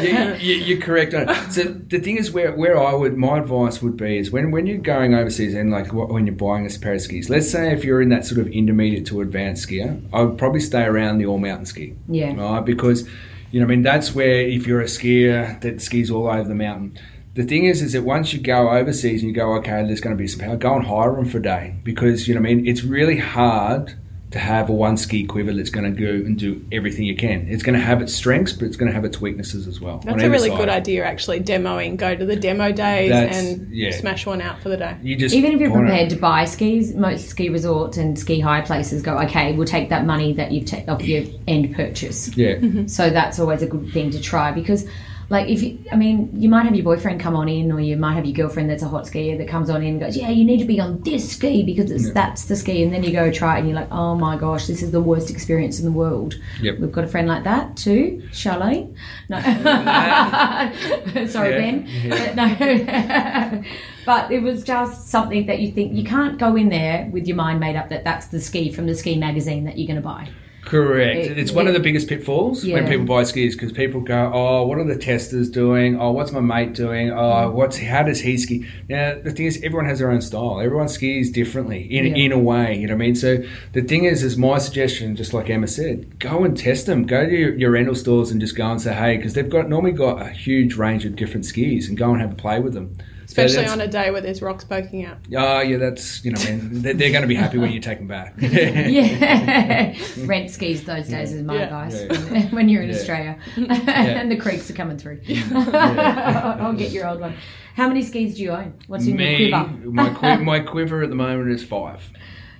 you, 0.02 0.34
you, 0.54 0.54
you're 0.64 0.80
correct. 0.80 1.12
So 1.52 1.62
the 1.64 1.98
thing 1.98 2.16
is, 2.16 2.30
where, 2.30 2.52
where 2.54 2.78
I 2.80 2.94
would 2.94 3.16
my 3.16 3.38
advice 3.38 3.82
would 3.82 3.96
be 3.96 4.18
is 4.18 4.30
when, 4.30 4.50
when 4.50 4.66
you're 4.66 4.78
going 4.78 5.14
overseas 5.14 5.54
and 5.54 5.70
like 5.70 5.92
when 5.92 6.26
you're 6.26 6.34
buying 6.36 6.66
a 6.66 6.78
pair 6.78 6.94
of 6.94 7.00
skis. 7.00 7.28
Let's 7.30 7.50
say 7.50 7.72
if 7.72 7.84
you're 7.84 8.02
in 8.02 8.08
that 8.10 8.24
sort 8.24 8.40
of 8.40 8.48
intermediate 8.48 9.06
to 9.06 9.20
advanced 9.20 9.68
skier, 9.68 10.00
I 10.12 10.22
would 10.22 10.38
probably 10.38 10.60
stay 10.60 10.84
around 10.84 11.18
the 11.18 11.26
all 11.26 11.38
mountain 11.38 11.66
ski. 11.66 11.94
Yeah. 12.08 12.34
Right, 12.34 12.64
because 12.64 13.08
you 13.50 13.60
know, 13.60 13.66
I 13.66 13.68
mean, 13.68 13.82
that's 13.82 14.14
where 14.14 14.40
if 14.40 14.66
you're 14.66 14.80
a 14.80 14.84
skier 14.86 15.60
that 15.60 15.80
skis 15.80 16.10
all 16.10 16.28
over 16.28 16.48
the 16.48 16.54
mountain. 16.54 16.98
The 17.36 17.44
thing 17.44 17.66
is, 17.66 17.82
is 17.82 17.92
that 17.92 18.02
once 18.02 18.32
you 18.32 18.40
go 18.40 18.70
overseas 18.70 19.22
and 19.22 19.28
you 19.30 19.34
go, 19.36 19.54
okay, 19.56 19.84
there's 19.86 20.00
going 20.00 20.16
to 20.16 20.20
be 20.20 20.26
some 20.26 20.40
power, 20.40 20.56
go 20.56 20.74
and 20.74 20.84
hire 20.86 21.14
them 21.14 21.26
for 21.26 21.38
a 21.38 21.42
day 21.42 21.74
because 21.84 22.26
you 22.26 22.34
know, 22.34 22.40
what 22.40 22.48
I 22.50 22.54
mean, 22.54 22.66
it's 22.66 22.82
really 22.82 23.18
hard 23.18 23.94
to 24.32 24.38
have 24.40 24.68
a 24.68 24.72
one 24.72 24.96
ski 24.96 25.24
quiver 25.24 25.52
that's 25.52 25.70
going 25.70 25.94
to 25.94 26.00
go 26.00 26.10
and 26.10 26.36
do 26.38 26.64
everything 26.72 27.04
you 27.04 27.14
can. 27.14 27.46
It's 27.48 27.62
going 27.62 27.78
to 27.78 27.84
have 27.84 28.02
its 28.02 28.12
strengths, 28.12 28.52
but 28.52 28.64
it's 28.66 28.76
going 28.76 28.88
to 28.88 28.92
have 28.94 29.04
its 29.04 29.20
weaknesses 29.20 29.68
as 29.68 29.80
well. 29.80 29.98
That's 29.98 30.20
a 30.22 30.28
really 30.28 30.48
side. 30.48 30.58
good 30.58 30.68
idea, 30.68 31.04
actually. 31.04 31.40
Demoing, 31.40 31.96
go 31.96 32.16
to 32.16 32.24
the 32.26 32.34
demo 32.34 32.72
days 32.72 33.10
That's- 33.10 33.36
and 33.38 33.72
yeah. 33.72 33.92
smash 33.92 34.26
one 34.26 34.40
out 34.42 34.60
for 34.60 34.68
the 34.68 34.76
day. 34.78 34.96
You 35.02 35.14
just 35.16 35.34
Even 35.34 35.52
if 35.52 35.60
you're 35.60 35.70
wanna- 35.70 35.86
prepared 35.88 36.10
to 36.10 36.16
buy 36.16 36.44
skis, 36.44 36.92
most 36.94 37.28
ski 37.28 37.50
resorts 37.50 37.98
and 37.98 38.18
ski 38.18 38.40
hire 38.40 38.62
places 38.64 39.00
go, 39.02 39.16
okay, 39.20 39.52
we'll 39.54 39.66
take 39.66 39.90
that 39.90 40.06
money 40.06 40.32
that 40.32 40.50
you've 40.52 40.66
taken 40.66 40.90
off 40.90 41.02
your 41.04 41.22
end 41.46 41.74
purchase. 41.76 42.34
Yeah. 42.36 42.54
Mm-hmm. 42.56 42.86
So 42.88 43.10
that's 43.10 43.38
always 43.38 43.62
a 43.62 43.66
good 43.66 43.92
thing 43.92 44.10
to 44.10 44.20
try 44.20 44.50
because, 44.52 44.88
like, 45.28 45.48
if 45.48 45.62
you, 45.62 45.78
I 45.90 45.96
mean, 45.96 46.30
you 46.32 46.48
might 46.48 46.64
have 46.64 46.74
your 46.76 46.84
boyfriend 46.84 47.20
come 47.20 47.34
on 47.34 47.48
in, 47.48 47.72
or 47.72 47.80
you 47.80 47.96
might 47.96 48.14
have 48.14 48.24
your 48.24 48.34
girlfriend 48.34 48.70
that's 48.70 48.82
a 48.84 48.88
hot 48.88 49.04
skier 49.06 49.36
that 49.38 49.48
comes 49.48 49.68
on 49.68 49.82
in 49.82 49.88
and 49.94 50.00
goes, 50.00 50.16
yeah, 50.16 50.30
you 50.30 50.44
need 50.44 50.58
to 50.58 50.64
be 50.64 50.78
on 50.78 51.00
this 51.02 51.32
ski 51.32 51.64
because 51.64 51.90
it's, 51.90 52.12
that's 52.12 52.44
the 52.44 52.54
ski, 52.54 52.82
and 52.84 52.92
then 52.92 53.02
you 53.02 53.10
go 53.10 53.32
try 53.32 53.56
it 53.56 53.60
and 53.60 53.68
you're 53.68 53.76
like, 53.76 53.90
oh 53.90 54.14
my 54.14 54.36
gosh, 54.36 54.66
this 54.66 54.82
is 54.82 54.92
the 54.92 55.00
worst 55.00 55.28
experience 55.30 55.80
in 55.80 55.84
the 55.84 55.90
world. 55.90 56.34
Yep. 56.60 56.78
We've 56.78 56.92
got 56.92 57.04
a 57.04 57.08
friend 57.08 57.26
like 57.26 57.42
that 57.44 57.76
too, 57.76 58.22
Charlene. 58.30 58.94
No, 59.28 59.40
sorry, 61.26 61.50
Yeah. 61.50 62.34
Ben. 62.34 62.36
no, 62.36 63.64
but 64.06 64.30
it 64.30 64.42
was 64.42 64.62
just 64.62 65.08
something 65.08 65.46
that 65.46 65.58
you 65.60 65.72
think 65.72 65.94
you 65.94 66.04
can't 66.04 66.38
go 66.38 66.54
in 66.54 66.68
there 66.68 67.08
with 67.12 67.26
your 67.26 67.36
mind 67.36 67.58
made 67.58 67.74
up 67.76 67.88
that 67.88 68.04
that's 68.04 68.26
the 68.28 68.40
ski 68.40 68.72
from 68.72 68.86
the 68.86 68.94
ski 68.94 69.16
magazine 69.16 69.64
that 69.64 69.76
you're 69.76 69.88
going 69.88 70.00
to 70.00 70.02
buy. 70.06 70.28
Correct. 70.66 71.30
It- 71.30 71.38
it's 71.38 71.52
one 71.52 71.68
of 71.68 71.74
the 71.74 71.80
biggest 71.80 72.08
pitfalls 72.08 72.66
when 72.66 72.88
people 72.88 73.06
buy 73.06 73.22
skis 73.22 73.54
because 73.54 73.70
people 73.70 74.00
go, 74.00 74.30
"Oh, 74.34 74.66
what 74.66 74.78
are 74.78 74.84
the 74.84 74.96
testers 74.96 75.48
doing? 75.48 75.96
Oh, 75.98 76.10
what's 76.10 76.32
my 76.32 76.40
mate 76.40 76.74
doing? 76.74 77.10
Oh, 77.12 77.14
mm. 77.48 77.52
what's 77.52 77.78
how 77.78 78.02
does 78.02 78.20
he 78.20 78.36
ski?" 78.36 78.64
Now, 78.88 79.14
the 79.22 79.30
thing 79.30 79.46
is, 79.46 79.58
everyone 79.62 79.86
has 79.86 80.00
their 80.00 80.10
own 80.10 80.20
style. 80.20 80.60
Everyone 80.60 80.88
skis 80.88 81.30
differently 81.30 81.82
in 81.88 82.06
Yeah. 82.06 82.14
in 82.24 82.32
a 82.32 82.38
way. 82.38 82.76
You 82.76 82.88
know 82.88 82.94
what 82.94 83.02
I 83.02 83.06
mean? 83.06 83.14
So 83.14 83.38
the 83.74 83.82
thing 83.82 84.04
is, 84.04 84.24
is 84.24 84.36
my 84.36 84.58
suggestion, 84.58 85.14
just 85.14 85.32
like 85.32 85.48
Emma 85.48 85.68
said, 85.68 86.18
go 86.18 86.42
and 86.44 86.56
test 86.56 86.86
them. 86.86 87.04
Go 87.06 87.24
to 87.26 87.32
your, 87.32 87.54
your 87.54 87.70
rental 87.70 87.94
stores 87.94 88.32
and 88.32 88.40
just 88.40 88.56
go 88.56 88.66
and 88.68 88.80
say, 88.80 88.92
"Hey," 88.92 89.16
because 89.18 89.34
they've 89.34 89.48
got 89.48 89.68
normally 89.70 89.92
got 89.92 90.20
a 90.20 90.30
huge 90.30 90.74
range 90.74 91.04
of 91.04 91.14
different 91.14 91.46
skis, 91.46 91.88
and 91.88 91.96
go 91.96 92.10
and 92.10 92.20
have 92.20 92.32
a 92.32 92.34
play 92.34 92.58
with 92.58 92.74
them. 92.74 92.90
So 93.36 93.44
Especially 93.44 93.64
that's- 93.66 93.72
on 93.72 93.80
a 93.82 93.86
day 93.86 94.10
where 94.10 94.22
there's 94.22 94.40
rocks 94.40 94.64
poking 94.64 95.04
out. 95.04 95.18
Oh, 95.36 95.60
yeah, 95.60 95.76
that's 95.76 96.24
you 96.24 96.32
know, 96.32 96.42
man, 96.42 96.80
they're, 96.80 96.94
they're 96.94 97.10
going 97.10 97.20
to 97.20 97.28
be 97.28 97.34
happy 97.34 97.58
when 97.58 97.70
you 97.70 97.80
take 97.80 97.98
them 97.98 98.08
back. 98.08 98.34
Yeah, 98.40 99.94
rent 100.24 100.50
skis 100.50 100.84
those 100.84 101.08
days 101.08 101.32
is 101.34 101.42
my 101.42 101.56
Yeah. 101.56 101.62
advice 101.64 102.06
Yeah. 102.32 102.46
when 102.54 102.70
you're 102.70 102.82
in 102.82 102.88
Yeah. 102.88 102.94
Australia 102.96 103.38
and 103.56 104.32
the 104.32 104.36
creeks 104.36 104.70
are 104.70 104.72
coming 104.72 104.96
through. 104.96 105.20
I'll 105.54 106.72
get 106.72 106.92
your 106.92 107.06
old 107.08 107.20
one. 107.20 107.34
How 107.74 107.88
many 107.88 108.02
skis 108.02 108.36
do 108.36 108.42
you 108.42 108.52
own? 108.52 108.72
What's 108.86 109.06
in 109.06 109.16
Me, 109.16 109.48
your 109.48 109.58
quiver? 109.64 109.90
my 109.90 110.08
quiver, 110.14 110.42
my 110.42 110.60
quiver 110.60 111.02
at 111.02 111.10
the 111.10 111.14
moment 111.16 111.50
is 111.50 111.62
five. 111.62 112.00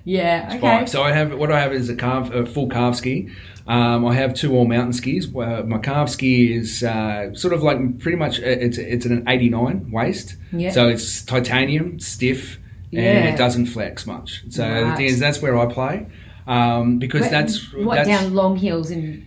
Yeah, 0.07 0.47
okay. 0.51 0.61
Five. 0.61 0.89
So 0.89 1.03
I 1.03 1.11
have 1.11 1.35
what 1.37 1.51
I 1.51 1.61
have 1.61 1.73
is 1.73 1.89
a 1.91 1.97
carve, 1.97 2.33
a 2.33 2.47
full 2.47 2.69
carve 2.69 2.95
ski. 2.97 3.29
Um, 3.67 4.07
I 4.07 4.15
have 4.15 4.35
two 4.35 4.55
all 4.55 4.65
mountain 4.65 4.93
skis. 4.93 5.27
Uh, 5.35 5.65
my 5.67 5.79
carve 5.79 6.09
ski 6.09 6.55
is 6.55 6.85
uh, 6.85 7.35
sort 7.35 7.53
of 7.53 7.65
like 7.65 7.99
pretty 7.99 8.17
much 8.17 8.39
uh, 8.39 8.45
it's 8.45 8.79
it's 8.79 9.05
an 9.05 9.25
89 9.29 9.91
waist. 9.91 10.37
Yeah. 10.53 10.71
So 10.71 10.87
it's 10.89 11.23
titanium, 11.25 11.99
stiff, 11.99 12.59
and 12.93 13.03
Yeah. 13.03 13.35
it 13.35 13.37
doesn't 13.37 13.67
flex 13.67 14.07
much. 14.07 14.45
So 14.49 14.63
the 14.63 14.85
Right. 14.85 14.97
thing 14.97 15.07
is, 15.07 15.19
that's 15.19 15.43
where 15.43 15.59
I 15.59 15.67
play 15.67 16.07
um, 16.47 17.01
because 17.01 17.23
Wait, 17.23 17.31
that's 17.33 17.73
what 17.75 17.97
that's, 17.97 18.09
down 18.09 18.33
long 18.33 18.57
hills 18.57 18.93
in. 18.93 19.27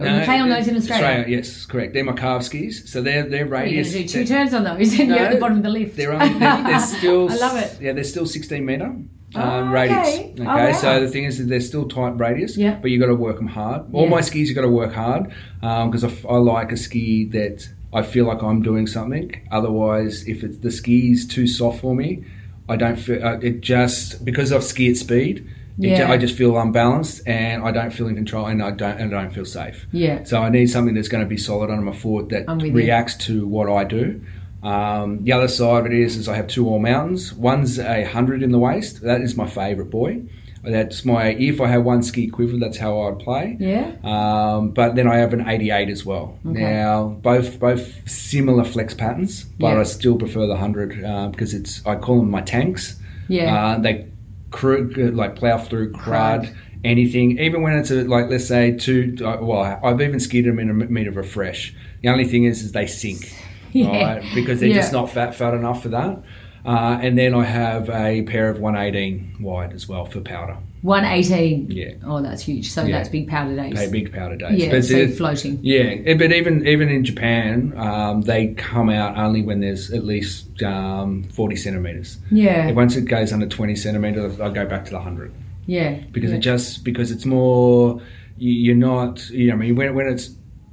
Oh, 0.00 0.04
you 0.18 0.24
play 0.24 0.40
on 0.40 0.48
those 0.48 0.66
in 0.66 0.76
Australia. 0.76 1.24
Yes, 1.28 1.66
correct. 1.66 1.92
They're 1.94 2.02
my 2.02 2.14
carve 2.14 2.42
skis. 2.42 2.90
So 2.90 3.00
they're 3.00 3.28
they're 3.28 3.46
radius. 3.46 3.92
to 3.92 3.98
do 4.02 4.08
two 4.08 4.24
turns 4.24 4.54
on 4.54 4.64
those 4.64 4.90
and 4.98 5.08
you're 5.10 5.18
at 5.20 5.30
the 5.32 5.38
bottom 5.38 5.58
of 5.58 5.62
the 5.62 5.70
lift. 5.70 5.96
They're, 5.96 6.12
only, 6.12 6.36
they're, 6.40 6.62
they're 6.64 6.80
still. 6.98 7.30
I 7.30 7.36
love 7.36 7.56
it. 7.58 7.78
Yeah, 7.80 7.92
they're 7.92 8.02
still 8.02 8.26
16 8.26 8.64
meter 8.66 8.92
um, 9.34 9.68
Oh, 9.68 9.72
radius. 9.72 9.98
okay. 10.08 10.34
Okay, 10.40 10.70
Oh, 10.70 10.72
so 10.72 11.00
the 11.00 11.08
thing 11.08 11.24
is 11.24 11.38
that 11.38 11.44
they're 11.44 11.60
still 11.60 11.86
tight 11.88 12.18
radius. 12.18 12.56
Yeah. 12.56 12.78
But 12.80 12.90
you 12.90 12.98
got 12.98 13.06
to 13.06 13.14
work 13.14 13.36
them 13.36 13.46
hard. 13.46 13.82
All 13.92 14.04
Yeah. 14.04 14.10
my 14.10 14.20
skis 14.20 14.48
you 14.48 14.54
got 14.54 14.62
to 14.62 14.68
work 14.68 14.92
hard 14.92 15.30
because 15.60 16.04
I 16.04 16.34
like 16.36 16.72
a 16.72 16.76
ski 16.76 17.26
that 17.26 17.68
I 17.92 18.02
feel 18.02 18.24
like 18.26 18.42
I'm 18.42 18.62
doing 18.62 18.86
something. 18.86 19.34
Otherwise, 19.50 20.26
if 20.28 20.42
it's, 20.44 20.58
the 20.58 20.70
ski's 20.70 21.26
too 21.26 21.46
soft 21.46 21.80
for 21.80 21.94
me. 21.94 22.24
I 22.68 22.76
don't 22.76 22.96
feel 22.96 23.24
uh, 23.24 23.38
it 23.38 23.60
just 23.60 24.24
because 24.24 24.52
I've 24.52 24.62
skied 24.62 24.96
speed. 24.96 25.38
It 25.78 25.82
ju- 25.82 25.88
Yeah. 25.88 26.12
I 26.12 26.18
just 26.18 26.36
feel 26.36 26.56
unbalanced 26.58 27.26
and 27.26 27.64
I 27.64 27.72
don't 27.72 27.90
feel 27.92 28.06
in 28.06 28.14
control 28.14 28.46
and 28.46 28.62
I 28.62 28.70
don't 28.70 29.00
and 29.00 29.12
I 29.16 29.22
don't 29.22 29.32
feel 29.34 29.44
safe. 29.44 29.86
Yeah. 29.92 30.22
So 30.24 30.40
I 30.40 30.50
need 30.50 30.68
something 30.70 30.94
that's 30.94 31.08
going 31.08 31.24
to 31.24 31.28
be 31.28 31.36
solid 31.36 31.68
under 31.70 31.82
my 31.84 31.92
foot 31.92 32.28
that 32.28 32.44
I'm 32.48 32.60
you. 32.60 32.72
reacts 32.72 33.16
to 33.26 33.46
what 33.46 33.68
I 33.68 33.82
do. 33.84 34.20
Um, 34.62 35.24
the 35.24 35.32
other 35.32 35.48
side 35.48 35.80
of 35.80 35.86
it 35.86 35.92
is, 35.98 36.16
is 36.16 36.28
I 36.28 36.36
have 36.36 36.46
two 36.48 36.68
all 36.68 36.78
mountains. 36.78 37.32
One's 37.32 37.78
a 37.78 38.04
hundred 38.04 38.42
in 38.42 38.50
the 38.52 38.58
waist. 38.58 39.00
That 39.02 39.20
is 39.22 39.36
my 39.36 39.46
favourite 39.48 39.90
boy. 39.90 40.22
That's 40.62 41.06
my 41.06 41.28
if 41.28 41.58
I 41.62 41.68
had 41.68 41.84
one 41.84 42.02
ski 42.02 42.24
equivalent, 42.24 42.60
that's 42.60 42.76
how 42.76 43.00
I'd 43.08 43.18
play. 43.18 43.56
Yeah. 43.58 43.92
Um, 44.04 44.72
but 44.72 44.94
then 44.94 45.06
I 45.08 45.16
have 45.16 45.32
an 45.32 45.48
88 45.48 45.88
as 45.88 46.04
well. 46.04 46.38
Okay. 46.46 46.60
Now 46.60 47.04
both 47.22 47.58
both 47.58 48.06
similar 48.10 48.64
flex 48.64 48.92
patterns, 48.92 49.44
but 49.44 49.68
Yeah. 49.68 49.80
I 49.80 49.84
still 49.84 50.16
prefer 50.18 50.46
the 50.46 50.56
hundred 50.56 51.02
uh, 51.02 51.28
because 51.28 51.54
it's 51.54 51.84
I 51.86 51.96
call 51.96 52.18
them 52.18 52.30
my 52.30 52.42
tanks. 52.42 53.00
Yeah. 53.28 53.54
Uh, 53.76 53.78
they 53.78 54.08
cru- 54.50 54.92
like 55.14 55.36
plow 55.36 55.56
through 55.56 55.92
crud, 55.92 56.54
anything. 56.84 57.38
Even 57.38 57.62
when 57.62 57.72
it's 57.78 57.90
a, 57.90 58.04
like 58.04 58.28
let's 58.28 58.46
say 58.46 58.72
two. 58.76 59.16
uh, 59.24 59.38
Well, 59.40 59.80
I've 59.82 60.02
even 60.02 60.20
skied 60.20 60.44
them 60.44 60.58
in 60.58 60.68
a 60.68 60.74
meter 60.74 61.18
of 61.18 61.26
fresh. 61.26 61.74
The 62.02 62.10
only 62.10 62.26
thing 62.26 62.44
is, 62.44 62.62
is 62.62 62.72
they 62.72 62.86
sink, 62.86 63.32
Yeah. 63.72 64.14
right? 64.14 64.24
Because 64.34 64.60
they're 64.60 64.68
Yeah. 64.70 64.76
just 64.76 64.92
not 64.92 65.10
fat 65.10 65.34
fat 65.34 65.54
enough 65.54 65.82
for 65.82 65.90
that. 65.90 66.22
Uh, 66.64 66.98
and 67.00 67.16
then 67.16 67.34
I 67.34 67.44
have 67.44 67.88
a 67.88 68.22
pair 68.22 68.50
of 68.50 68.58
118 68.60 69.36
wide 69.40 69.72
as 69.72 69.88
well 69.88 70.04
for 70.04 70.20
powder. 70.20 70.58
118. 70.82 71.70
Yeah. 71.70 71.92
Oh, 72.04 72.20
that's 72.22 72.42
huge. 72.42 72.70
So 72.70 72.84
Yeah. 72.84 72.98
that's 72.98 73.08
big 73.08 73.28
powder 73.28 73.56
days. 73.56 73.72
Pay 73.74 73.90
big 73.90 74.12
powder 74.12 74.36
days. 74.36 74.58
Yeah, 74.58 74.70
But 74.70 74.84
so 74.84 74.96
it- 74.96 75.16
floating. 75.16 75.58
Yeah, 75.62 75.96
eh, 76.04 76.14
but 76.14 76.32
even 76.32 76.66
even 76.66 76.88
in 76.90 77.04
Japan, 77.04 77.72
um, 77.76 78.22
they 78.22 78.48
come 78.48 78.90
out 78.90 79.16
only 79.16 79.42
when 79.42 79.60
there's 79.60 79.90
at 79.92 80.04
least 80.04 80.62
um, 80.62 81.22
40 81.32 81.56
centimeters. 81.56 82.18
Yeah. 82.30 82.66
And 82.68 82.76
once 82.76 82.96
it 82.96 83.06
goes 83.06 83.32
under 83.32 83.46
20 83.46 83.74
centimeters, 83.76 84.38
I 84.40 84.50
go 84.50 84.66
back 84.66 84.84
to 84.86 84.90
the 84.90 84.98
100 84.98 85.32
Yeah. 85.66 85.96
because 86.12 86.30
yeah. 86.30 86.36
it 86.36 86.40
just 86.40 86.84
because 86.84 87.10
it's 87.10 87.24
more. 87.24 88.00
you- 88.38 88.52
You're 88.52 88.76
not. 88.76 89.28
You 89.30 89.48
know, 89.48 89.54
I 89.54 89.56
mean, 89.56 89.76
when 89.76 89.94
when 89.94 90.06
it's 90.08 90.30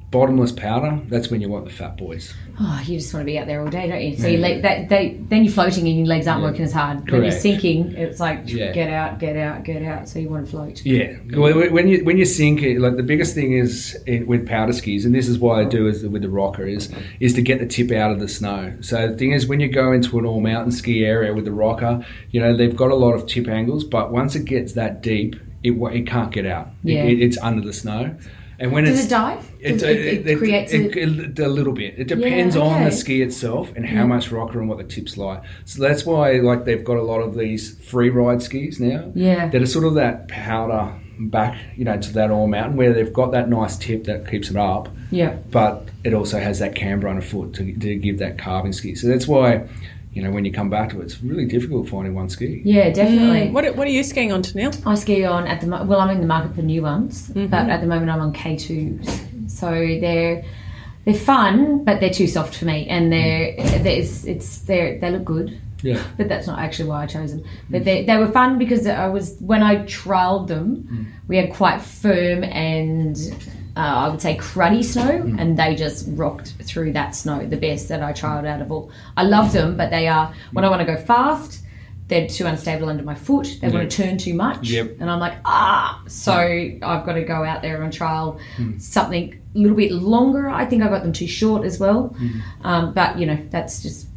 bottomless 0.09 0.53
powder, 0.53 1.01
that's 1.09 1.29
when 1.29 1.41
you 1.41 1.49
want 1.49 1.65
the 1.65 1.71
fat 1.71 1.97
boys. 1.97 2.33
Oh, 2.59 2.81
you 2.85 2.97
just 2.97 3.13
want 3.13 3.21
to 3.23 3.25
be 3.25 3.37
out 3.37 3.45
there 3.45 3.61
all 3.61 3.67
day, 3.67 3.87
don't 3.89 4.01
you? 4.01 4.15
So 4.15 4.27
you 4.27 4.37
leg, 4.37 4.61
that, 4.61 4.87
they, 4.87 5.19
then 5.29 5.43
you're 5.43 5.51
floating 5.53 5.85
and 5.85 5.97
your 5.97 6.07
legs 6.07 6.27
aren't 6.27 6.43
working 6.43 6.61
as 6.63 6.71
hard. 6.71 7.11
When 7.11 7.23
you're 7.23 7.31
sinking, 7.31 7.91
it's 7.91 8.19
like 8.19 8.43
Yeah. 8.45 8.71
get 8.71 8.89
out, 8.89 9.19
get 9.19 9.35
out, 9.35 9.63
get 9.65 9.83
out. 9.83 10.07
So 10.07 10.19
you 10.19 10.29
want 10.29 10.45
to 10.45 10.51
float. 10.51 10.83
Yeah, 10.85 11.17
well, 11.35 11.53
when 11.71 11.87
you 11.89 12.05
when 12.05 12.17
you 12.17 12.23
sink 12.25 12.61
it, 12.63 12.79
like 12.79 12.95
the 12.95 13.03
biggest 13.03 13.35
thing 13.35 13.51
is 13.51 13.95
in, 14.07 14.25
with 14.27 14.47
powder 14.47 14.71
skis, 14.73 15.03
and 15.05 15.13
this 15.13 15.27
is 15.27 15.37
why 15.39 15.61
I 15.61 15.65
do 15.65 15.87
is 15.87 16.05
with 16.05 16.21
the 16.21 16.29
rocker 16.29 16.65
is 16.65 16.89
is 17.19 17.33
to 17.33 17.41
get 17.41 17.59
the 17.59 17.67
tip 17.67 17.91
out 17.91 18.11
of 18.11 18.19
the 18.21 18.29
snow. 18.29 18.75
So 18.81 19.09
the 19.09 19.17
thing 19.17 19.33
is, 19.33 19.45
when 19.45 19.59
you 19.59 19.67
go 19.67 19.91
into 19.91 20.17
an 20.19 20.25
all 20.25 20.39
mountain 20.39 20.71
ski 20.71 21.03
area 21.05 21.33
with 21.33 21.43
the 21.45 21.51
rocker, 21.51 22.05
you 22.31 22.39
know 22.39 22.55
they've 22.55 22.75
got 22.75 22.91
a 22.91 22.95
lot 22.95 23.11
of 23.13 23.27
tip 23.27 23.47
angles, 23.49 23.83
but 23.83 24.11
once 24.11 24.35
it 24.35 24.45
gets 24.45 24.73
that 24.73 25.03
deep, 25.03 25.35
it 25.63 25.71
it 25.71 26.07
can't 26.07 26.31
get 26.31 26.45
out. 26.45 26.69
It- 26.85 26.91
Yeah. 26.93 27.03
it, 27.03 27.19
it's 27.21 27.37
under 27.39 27.61
the 27.61 27.73
snow, 27.73 28.15
and 28.59 28.71
when 28.71 28.85
Does 28.85 28.97
it's 28.99 29.07
it 29.07 29.09
dive? 29.09 29.51
it, 29.59 29.73
Does 29.73 29.83
it, 29.83 30.27
it, 30.27 30.37
creates 30.37 30.71
it, 30.73 30.95
a, 30.95 31.23
it- 31.25 31.39
a 31.39 31.47
little 31.47 31.73
bit. 31.73 31.95
It 31.97 32.07
depends 32.07 32.55
Yeah, 32.55 32.61
on 32.63 32.83
the 32.83 32.91
ski 32.91 33.21
itself 33.21 33.71
and 33.75 33.85
how 33.85 34.05
much 34.07 34.31
rocker 34.31 34.59
and 34.59 34.67
what 34.69 34.77
the 34.79 34.83
tips 34.83 35.17
like. 35.17 35.43
So 35.65 35.81
that's 35.81 36.05
why 36.05 36.33
like 36.33 36.65
they've 36.65 36.83
got 36.83 36.97
a 36.97 37.03
lot 37.03 37.19
of 37.21 37.35
these 37.35 37.77
free 37.85 38.09
ride 38.09 38.41
skis 38.41 38.79
now 38.79 39.11
Yeah. 39.15 39.47
that 39.49 39.61
are 39.61 39.65
sort 39.67 39.85
of 39.85 39.93
that 39.95 40.27
powder 40.27 40.93
back, 41.19 41.57
you 41.75 41.83
know, 41.85 41.97
to 41.97 42.13
that 42.13 42.29
all 42.31 42.47
mountain 42.47 42.77
where 42.77 42.93
they've 42.93 43.11
got 43.13 43.31
that 43.31 43.49
nice 43.49 43.75
tip 43.77 44.03
that 44.03 44.29
keeps 44.29 44.51
it 44.51 44.55
up, 44.55 44.87
yeah. 45.09 45.35
but 45.51 45.87
it 46.03 46.13
also 46.13 46.39
has 46.39 46.59
that 46.59 46.75
camber 46.75 47.07
underfoot 47.09 47.53
to, 47.55 47.73
to 47.73 47.95
give 47.95 48.19
that 48.19 48.37
carving 48.37 48.71
ski. 48.71 48.93
So 48.93 49.07
that's 49.07 49.27
why, 49.27 49.67
you 50.17 50.23
know, 50.23 50.31
when 50.31 50.45
you 50.45 50.51
come 50.51 50.67
back 50.67 50.89
to 50.89 50.99
it, 50.99 51.03
it's 51.03 51.21
really 51.21 51.45
difficult 51.45 51.87
finding 51.87 52.15
one 52.15 52.27
ski. 52.27 52.59
Yeah, 52.65 52.89
definitely. 52.89 53.49
Mm. 53.49 53.51
What, 53.51 53.75
what 53.75 53.85
are 53.85 53.91
you 53.91 54.03
skiing 54.03 54.31
on, 54.31 54.41
Tennille? 54.41 54.75
I 54.87 54.95
ski 54.95 55.23
on 55.25 55.45
at 55.45 55.61
the 55.61 55.67
mo- 55.67 55.85
well. 55.85 55.99
I'm 55.99 56.09
in 56.09 56.21
the 56.21 56.25
market 56.27 56.55
for 56.55 56.63
new 56.63 56.81
ones, 56.81 57.29
Mm-hmm. 57.29 57.47
but 57.47 57.69
at 57.69 57.81
the 57.81 57.87
moment 57.87 58.09
I'm 58.09 58.19
on 58.19 58.33
K2s. 58.33 59.51
So 59.51 59.69
they're 59.69 60.43
they're 61.05 61.13
fun, 61.13 61.83
but 61.83 61.99
they're 61.99 62.09
too 62.09 62.25
soft 62.25 62.55
for 62.55 62.65
me, 62.65 62.87
and 62.87 63.11
they're, 63.13 63.53
mm. 63.53 63.83
they're 63.83 63.99
it's, 63.99 64.25
it's 64.25 64.61
they 64.61 64.97
they 64.99 65.11
look 65.11 65.23
good. 65.23 65.61
Yeah. 65.83 66.01
but 66.17 66.27
that's 66.27 66.47
not 66.47 66.57
actually 66.57 66.89
why 66.89 67.03
I 67.03 67.05
chose 67.05 67.35
them. 67.35 67.43
But 67.69 67.83
mm. 67.83 67.85
they, 67.85 68.03
they 68.03 68.17
were 68.17 68.31
fun 68.31 68.57
because 68.57 68.87
I 68.87 69.07
was 69.09 69.37
when 69.39 69.61
I 69.61 69.75
trialed 69.85 70.47
them, 70.47 71.13
we 71.27 71.37
had 71.37 71.53
quite 71.53 71.79
firm 71.79 72.43
and 72.43 73.15
uh, 73.77 73.95
I 74.05 74.09
would 74.09 74.21
say 74.21 74.35
cruddy 74.37 74.83
snow, 74.83 75.09
and 75.39 75.57
they 75.57 75.75
just 75.75 76.07
rocked 76.09 76.53
through 76.63 76.93
that 76.93 77.15
snow 77.15 77.45
the 77.45 77.57
best 77.57 77.87
that 77.89 78.01
I 78.01 78.11
trialed 78.11 78.47
out 78.47 78.61
of 78.61 78.71
all. 78.71 78.89
I 79.15 79.23
love 79.23 79.53
them, 79.53 79.77
but 79.77 79.89
they 79.91 80.07
are 80.07 80.33
when 80.53 80.65
I 80.65 80.69
want 80.69 80.81
to 80.81 80.85
go 80.85 80.97
fast. 80.97 81.63
They're 82.09 82.27
too 82.27 82.45
unstable 82.45 82.87
under 82.87 83.03
my 83.03 83.15
foot. 83.15 83.57
They 83.61 83.67
want 83.69 83.91
to 83.91 83.97
turn 84.03 84.17
too 84.17 84.33
much, 84.33 84.69
Yep. 84.69 84.95
and 85.01 85.09
I'm 85.11 85.19
like 85.19 85.35
ah. 85.43 86.01
So 86.07 86.33
I've 86.33 87.05
got 87.05 87.13
to 87.13 87.23
go 87.23 87.43
out 87.43 87.61
there 87.61 87.81
and 87.83 87.91
trial 87.93 88.39
something 88.77 89.39
a 89.55 89.57
little 89.59 89.75
bit 89.77 89.91
longer. 89.91 90.47
I 90.49 90.65
think 90.65 90.83
I 90.83 90.87
got 90.87 91.03
them 91.03 91.11
too 91.13 91.27
short 91.27 91.65
as 91.65 91.79
well, 91.79 92.15
um, 92.63 92.93
but 92.93 93.17
you 93.19 93.25
know 93.25 93.37
that's 93.51 93.83
just 93.83 94.07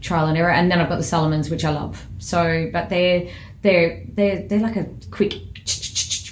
trial 0.00 0.26
and 0.28 0.38
error. 0.38 0.50
And 0.52 0.70
then 0.70 0.80
I've 0.80 0.88
got 0.88 0.96
the 0.96 1.02
Salomons, 1.04 1.50
which 1.50 1.64
I 1.64 1.70
love. 1.70 2.06
So, 2.18 2.70
but 2.72 2.88
they're 2.88 3.28
they're 3.62 4.04
they're 4.14 4.42
they're 4.48 4.60
like 4.60 4.76
a 4.76 4.86
quick. 5.10 5.34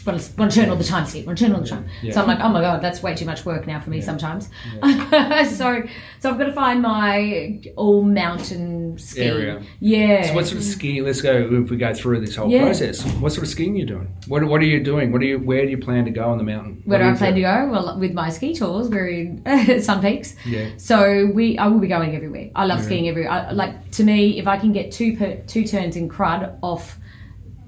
Want 0.07 0.21
to, 0.21 0.37
want 0.37 0.53
to 0.53 0.61
turn 0.61 0.71
all 0.71 0.77
the 0.77 0.85
time, 0.85 1.07
Steve. 1.07 1.27
Want 1.27 1.39
to 1.39 1.45
turn 1.45 1.55
all 1.55 1.61
the 1.61 1.67
time. 1.69 1.87
Yeah. 2.03 2.13
So 2.13 2.23
I'm 2.23 2.27
like, 2.29 2.41
oh 2.41 2.49
my 2.49 2.61
god, 2.61 2.81
that's 2.83 3.03
way 3.03 3.15
too 3.15 3.25
much 3.27 3.45
work 3.45 3.67
now 3.67 3.81
for 3.81 3.91
me 3.91 4.01
sometimes. 4.01 4.49
so, 4.83 5.83
so 6.21 6.31
I've 6.31 6.39
got 6.39 6.45
to 6.45 6.53
find 6.53 6.81
my 6.83 7.61
all 7.77 8.03
mountain 8.03 8.97
ski 8.99 9.23
Area. 9.23 9.63
Yeah. 9.81 10.29
So 10.29 10.35
what 10.35 10.47
sort 10.47 10.59
of 10.59 10.65
skiing? 10.65 11.05
Let's 11.05 11.21
go. 11.21 11.49
If 11.51 11.71
we 11.71 11.77
go 11.77 11.93
through 11.95 12.21
this 12.21 12.37
whole 12.37 12.49
Yeah. 12.51 12.63
process, 12.65 13.05
what 13.21 13.33
sort 13.33 13.45
of 13.45 13.51
skiing 13.51 13.75
are 13.75 13.79
you 13.79 13.87
doing? 13.87 14.09
What 14.29 14.45
What 14.45 14.61
are 14.61 14.65
you 14.67 14.83
doing? 14.83 15.13
What 15.13 15.21
are 15.23 15.27
you? 15.27 15.39
Where 15.39 15.65
do 15.65 15.71
you 15.71 15.79
plan 15.79 16.05
to 16.05 16.11
go 16.11 16.25
on 16.31 16.39
the 16.39 16.45
mountain? 16.45 16.83
Where 16.85 16.99
What 17.01 17.05
do 17.05 17.11
I 17.15 17.17
plan 17.17 17.35
to 17.35 17.41
go? 17.41 17.69
Well, 17.71 17.99
with 17.99 18.13
my 18.13 18.31
ski 18.31 18.55
tours, 18.55 18.89
we're 18.89 19.09
in 19.09 19.83
Sun 19.83 20.01
Peaks. 20.03 20.35
Yeah. 20.47 20.71
So 20.77 21.31
we, 21.35 21.59
I 21.59 21.67
will 21.67 21.81
be 21.81 21.89
going 21.89 22.15
everywhere. 22.15 22.51
I 22.55 22.67
love 22.67 22.83
skiing 22.85 23.09
everywhere. 23.09 23.31
I, 23.33 23.51
like 23.53 23.91
to 23.93 24.05
me, 24.05 24.39
if 24.39 24.47
I 24.47 24.57
can 24.59 24.73
get 24.73 24.93
two 24.93 25.17
per, 25.17 25.37
two 25.47 25.65
turns 25.67 25.97
in 25.97 26.09
crud 26.09 26.59
off 26.63 26.99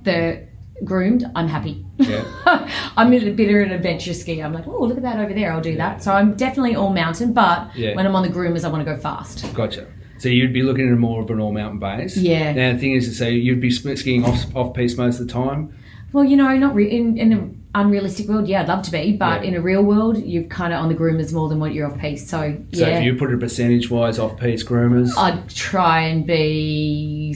the 0.03 0.49
groomed, 0.85 1.31
I'm 1.35 1.49
happy. 1.49 1.85
Yeah. 1.99 2.25
I'm 2.97 3.13
a 3.13 3.31
bit 3.31 3.49
of 3.51 3.57
an 3.67 3.73
adventure 3.73 4.13
skier. 4.13 4.45
I'm 4.45 4.53
like, 4.53 4.67
oh, 4.67 4.85
look 4.85 4.97
at 4.97 5.03
that 5.03 5.19
over 5.19 5.33
there. 5.35 5.53
I'll 5.53 5.61
do 5.61 5.77
that. 5.77 6.03
So 6.03 6.13
I'm 6.13 6.35
definitely 6.35 6.75
all 6.77 6.93
mountain, 6.93 7.33
but 7.33 7.75
Yeah. 7.77 7.95
when 7.95 8.07
I'm 8.07 8.15
on 8.17 8.23
the 8.23 8.29
groomers, 8.29 8.65
I 8.65 8.69
want 8.69 8.85
to 8.85 8.95
go 8.95 8.99
fast. 9.01 9.53
Gotcha. 9.55 9.87
So 10.19 10.29
you'd 10.29 10.53
be 10.53 10.63
looking 10.63 10.91
at 10.91 10.99
more 10.99 11.23
of 11.23 11.31
an 11.31 11.41
all 11.41 11.53
mountain 11.53 11.79
base. 11.79 12.17
Yeah. 12.17 12.53
Now 12.53 12.73
the 12.73 12.79
thing 12.79 12.93
is 12.93 13.09
to 13.09 13.15
say 13.15 13.33
you'd 13.33 13.61
be 13.61 13.71
skiing 13.71 14.25
off 14.25 14.55
off 14.55 14.75
piste 14.75 14.99
most 14.99 15.19
of 15.21 15.27
the 15.27 15.33
time. 15.33 15.75
Well, 16.13 16.25
you 16.25 16.37
know, 16.37 16.55
not 16.59 16.75
re- 16.75 16.91
in 16.91 17.17
in 17.17 17.33
an 17.33 17.63
unrealistic 17.75 18.29
world. 18.29 18.49
Yeah, 18.49 18.63
I'd 18.63 18.69
love 18.69 18.83
to 18.83 18.91
be, 18.91 19.13
but 19.17 19.43
Yeah. 19.43 19.49
in 19.51 19.55
a 19.55 19.61
real 19.61 19.83
world, 19.83 20.19
you're 20.23 20.43
kind 20.45 20.73
of 20.75 20.81
on 20.83 20.89
the 20.89 20.95
groomers 20.95 21.33
more 21.33 21.49
than 21.49 21.59
what 21.61 21.73
you're 21.73 21.87
off 21.87 21.97
piste. 21.99 22.29
So 22.29 22.43
yeah. 22.71 22.79
So 22.79 22.87
if 22.89 23.05
you 23.05 23.15
put 23.15 23.31
it 23.31 23.39
percentage 23.41 23.91
wise 23.91 24.19
off 24.19 24.37
piste 24.39 24.67
groomers, 24.67 25.11
I'd 25.17 25.49
try 25.49 26.01
and 26.01 26.27
be 26.27 27.33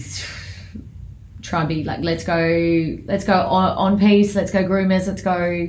try 1.44 1.60
and 1.60 1.68
be 1.68 1.84
like 1.84 2.00
let's 2.00 2.24
go 2.24 2.96
let's 3.04 3.24
go 3.24 3.34
on, 3.34 3.76
on 3.76 3.98
piste 3.98 4.34
let's 4.34 4.50
go 4.50 4.64
groomers 4.64 5.06
let's 5.06 5.22
go 5.22 5.68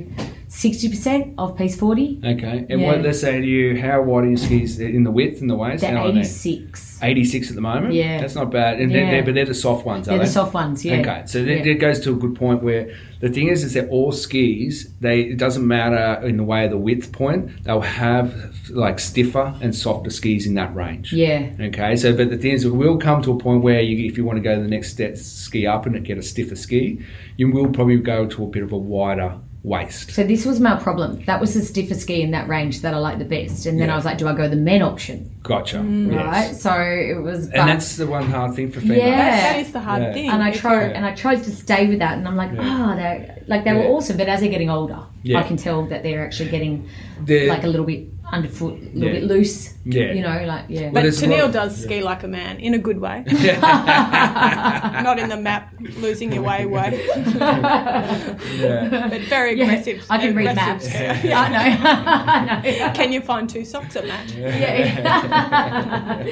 60% 0.56 1.34
of 1.36 1.54
piste 1.56 1.78
40 1.78 2.20
okay. 2.24 2.64
And 2.70 2.80
Yeah. 2.80 2.86
what 2.86 3.02
let's 3.02 3.20
say 3.20 3.40
to 3.40 3.46
you, 3.46 3.78
how 3.78 4.00
wide 4.02 4.24
are 4.24 4.28
your 4.28 4.38
skis 4.38 4.80
in 4.80 5.04
the 5.04 5.10
width 5.10 5.42
and 5.42 5.50
the 5.50 5.54
waist? 5.54 5.82
they're 5.82 5.94
How 5.94 6.06
are 6.06 6.12
they? 6.12 6.20
86 6.20 6.98
86 7.02 7.50
at 7.50 7.54
the 7.56 7.60
moment. 7.60 7.92
Yeah. 7.92 8.18
that's 8.22 8.34
not 8.34 8.50
bad. 8.50 8.80
And 8.80 8.90
they're, 8.90 9.04
Yeah. 9.04 9.10
they're, 9.10 9.22
but 9.22 9.34
they're 9.34 9.44
the 9.44 9.54
soft 9.54 9.84
ones, 9.84 10.08
are 10.08 10.12
they're 10.12 10.20
are 10.20 10.24
the 10.24 10.30
soft 10.30 10.54
ones 10.54 10.82
yeah 10.82 10.94
Okay, 11.00 11.22
so 11.26 11.40
Yeah. 11.40 11.62
that 11.62 11.78
goes 11.78 12.00
to 12.00 12.12
a 12.12 12.14
good 12.14 12.34
point 12.34 12.62
where 12.62 12.88
the 13.20 13.28
thing 13.28 13.48
is, 13.48 13.64
is 13.64 13.74
that 13.74 13.88
all 13.90 14.12
skis, 14.12 14.90
they 15.00 15.20
it 15.32 15.36
doesn't 15.36 15.66
matter 15.66 16.26
in 16.26 16.38
the 16.38 16.44
way 16.44 16.64
of 16.64 16.70
the 16.70 16.78
width 16.78 17.12
point, 17.12 17.50
they'll 17.64 17.80
have 17.82 18.32
like 18.70 18.98
stiffer 18.98 19.54
and 19.60 19.74
softer 19.74 20.10
skis 20.10 20.46
in 20.46 20.54
that 20.54 20.74
range. 20.74 21.12
yeah 21.12 21.50
Okay, 21.60 21.96
so 21.96 22.16
but 22.16 22.30
the 22.30 22.38
thing 22.38 22.52
is, 22.52 22.64
it 22.64 22.70
will 22.70 22.96
come 22.96 23.20
to 23.22 23.30
a 23.32 23.38
point 23.38 23.62
where 23.62 23.82
you, 23.82 24.06
if 24.10 24.16
you 24.16 24.24
want 24.24 24.36
to 24.38 24.42
go 24.42 24.58
the 24.60 24.68
next 24.68 24.90
step, 24.90 25.18
ski 25.18 25.66
up 25.66 25.84
and 25.84 26.02
get 26.02 26.16
a 26.16 26.22
stiffer 26.22 26.56
ski, 26.56 26.98
you 27.36 27.50
will 27.50 27.68
probably 27.68 27.98
go 27.98 28.26
to 28.26 28.44
a 28.44 28.46
bit 28.46 28.62
of 28.62 28.72
a 28.72 28.78
wider 28.78 29.34
waist. 29.66 30.12
so 30.12 30.22
this 30.22 30.46
was 30.46 30.60
my 30.60 30.76
problem 30.76 31.10
that 31.24 31.40
was 31.40 31.52
the 31.54 31.60
stiffer 31.60 31.94
ski 31.94 32.22
in 32.22 32.30
that 32.30 32.46
range 32.48 32.80
that 32.82 32.94
i 32.94 32.98
like 32.98 33.18
the 33.18 33.24
best 33.24 33.66
and 33.66 33.80
then 33.80 33.88
Yeah. 33.88 33.94
i 33.94 33.96
was 33.96 34.04
like 34.04 34.16
do 34.16 34.28
i 34.28 34.34
go 34.34 34.48
the 34.48 34.54
men 34.70 34.80
option 34.80 35.18
Gotcha. 35.42 35.78
right 35.80 36.12
Yes. 36.50 36.62
so 36.62 36.72
it 36.72 37.20
was 37.22 37.48
but, 37.48 37.58
And 37.58 37.68
that's 37.68 37.96
the 37.96 38.06
one 38.06 38.24
hard 38.36 38.54
thing 38.56 38.70
for 38.72 38.80
females. 38.80 38.98
Yeah. 38.98 39.16
That, 39.16 39.52
that 39.52 39.60
is 39.64 39.72
the 39.72 39.80
hard 39.80 40.02
Yeah. 40.02 40.12
thing. 40.12 40.28
and 40.30 40.42
I 40.42 40.50
If 40.50 40.60
tried 40.60 40.80
you're- 40.82 40.94
and 40.94 41.04
I 41.06 41.14
tried 41.14 41.40
to 41.44 41.50
stay 41.64 41.86
with 41.86 42.00
that, 42.00 42.14
and 42.18 42.26
I'm 42.26 42.34
like, 42.36 42.50
ah, 42.58 42.94
they 42.96 43.42
like 43.46 43.62
they 43.64 43.72
were 43.72 43.86
awesome, 43.94 44.16
but 44.16 44.26
as 44.28 44.40
they're 44.40 44.50
getting 44.50 44.70
older, 44.70 44.98
Yeah. 45.22 45.38
I 45.40 45.42
can 45.44 45.56
tell 45.56 45.86
that 45.86 46.02
they're 46.02 46.24
actually 46.24 46.50
getting 46.50 46.88
The- 47.24 47.48
like 47.48 47.62
a 47.62 47.68
little 47.68 47.86
bit 47.86 48.08
underfoot, 48.32 48.74
a 48.74 48.84
little 48.94 49.04
Yeah. 49.04 49.12
bit 49.20 49.24
loose. 49.24 49.74
Yeah. 49.84 50.12
you 50.12 50.22
know, 50.22 50.44
like 50.46 50.64
yeah. 50.68 50.90
But 50.92 51.02
there's 51.02 51.20
Tennille 51.22 51.44
of- 51.46 51.52
does 51.52 51.80
ski 51.82 52.02
like 52.02 52.24
a 52.24 52.28
man 52.28 52.58
in 52.58 52.74
a 52.74 52.78
good 52.78 52.98
way, 53.00 53.22
not 53.26 55.18
in 55.18 55.28
the 55.28 55.36
map 55.36 55.72
losing 55.98 56.32
your 56.32 56.42
way 56.42 56.66
way, 56.66 57.06
yeah. 57.36 59.08
but 59.10 59.20
very 59.22 59.54
Yeah, 59.56 59.64
aggressive. 59.64 60.04
I 60.10 60.18
can 60.18 60.34
read 60.34 60.54
maps. 60.56 60.88
skier. 60.88 61.32
I 61.32 61.48
know. 61.48 61.58
I 61.88 62.62
know. 62.62 62.92
Can 62.94 63.12
you 63.12 63.20
find 63.20 63.48
two 63.48 63.64
socks 63.64 63.94
that 63.94 64.06
match? 64.06 64.32
yeah. 64.32 66.24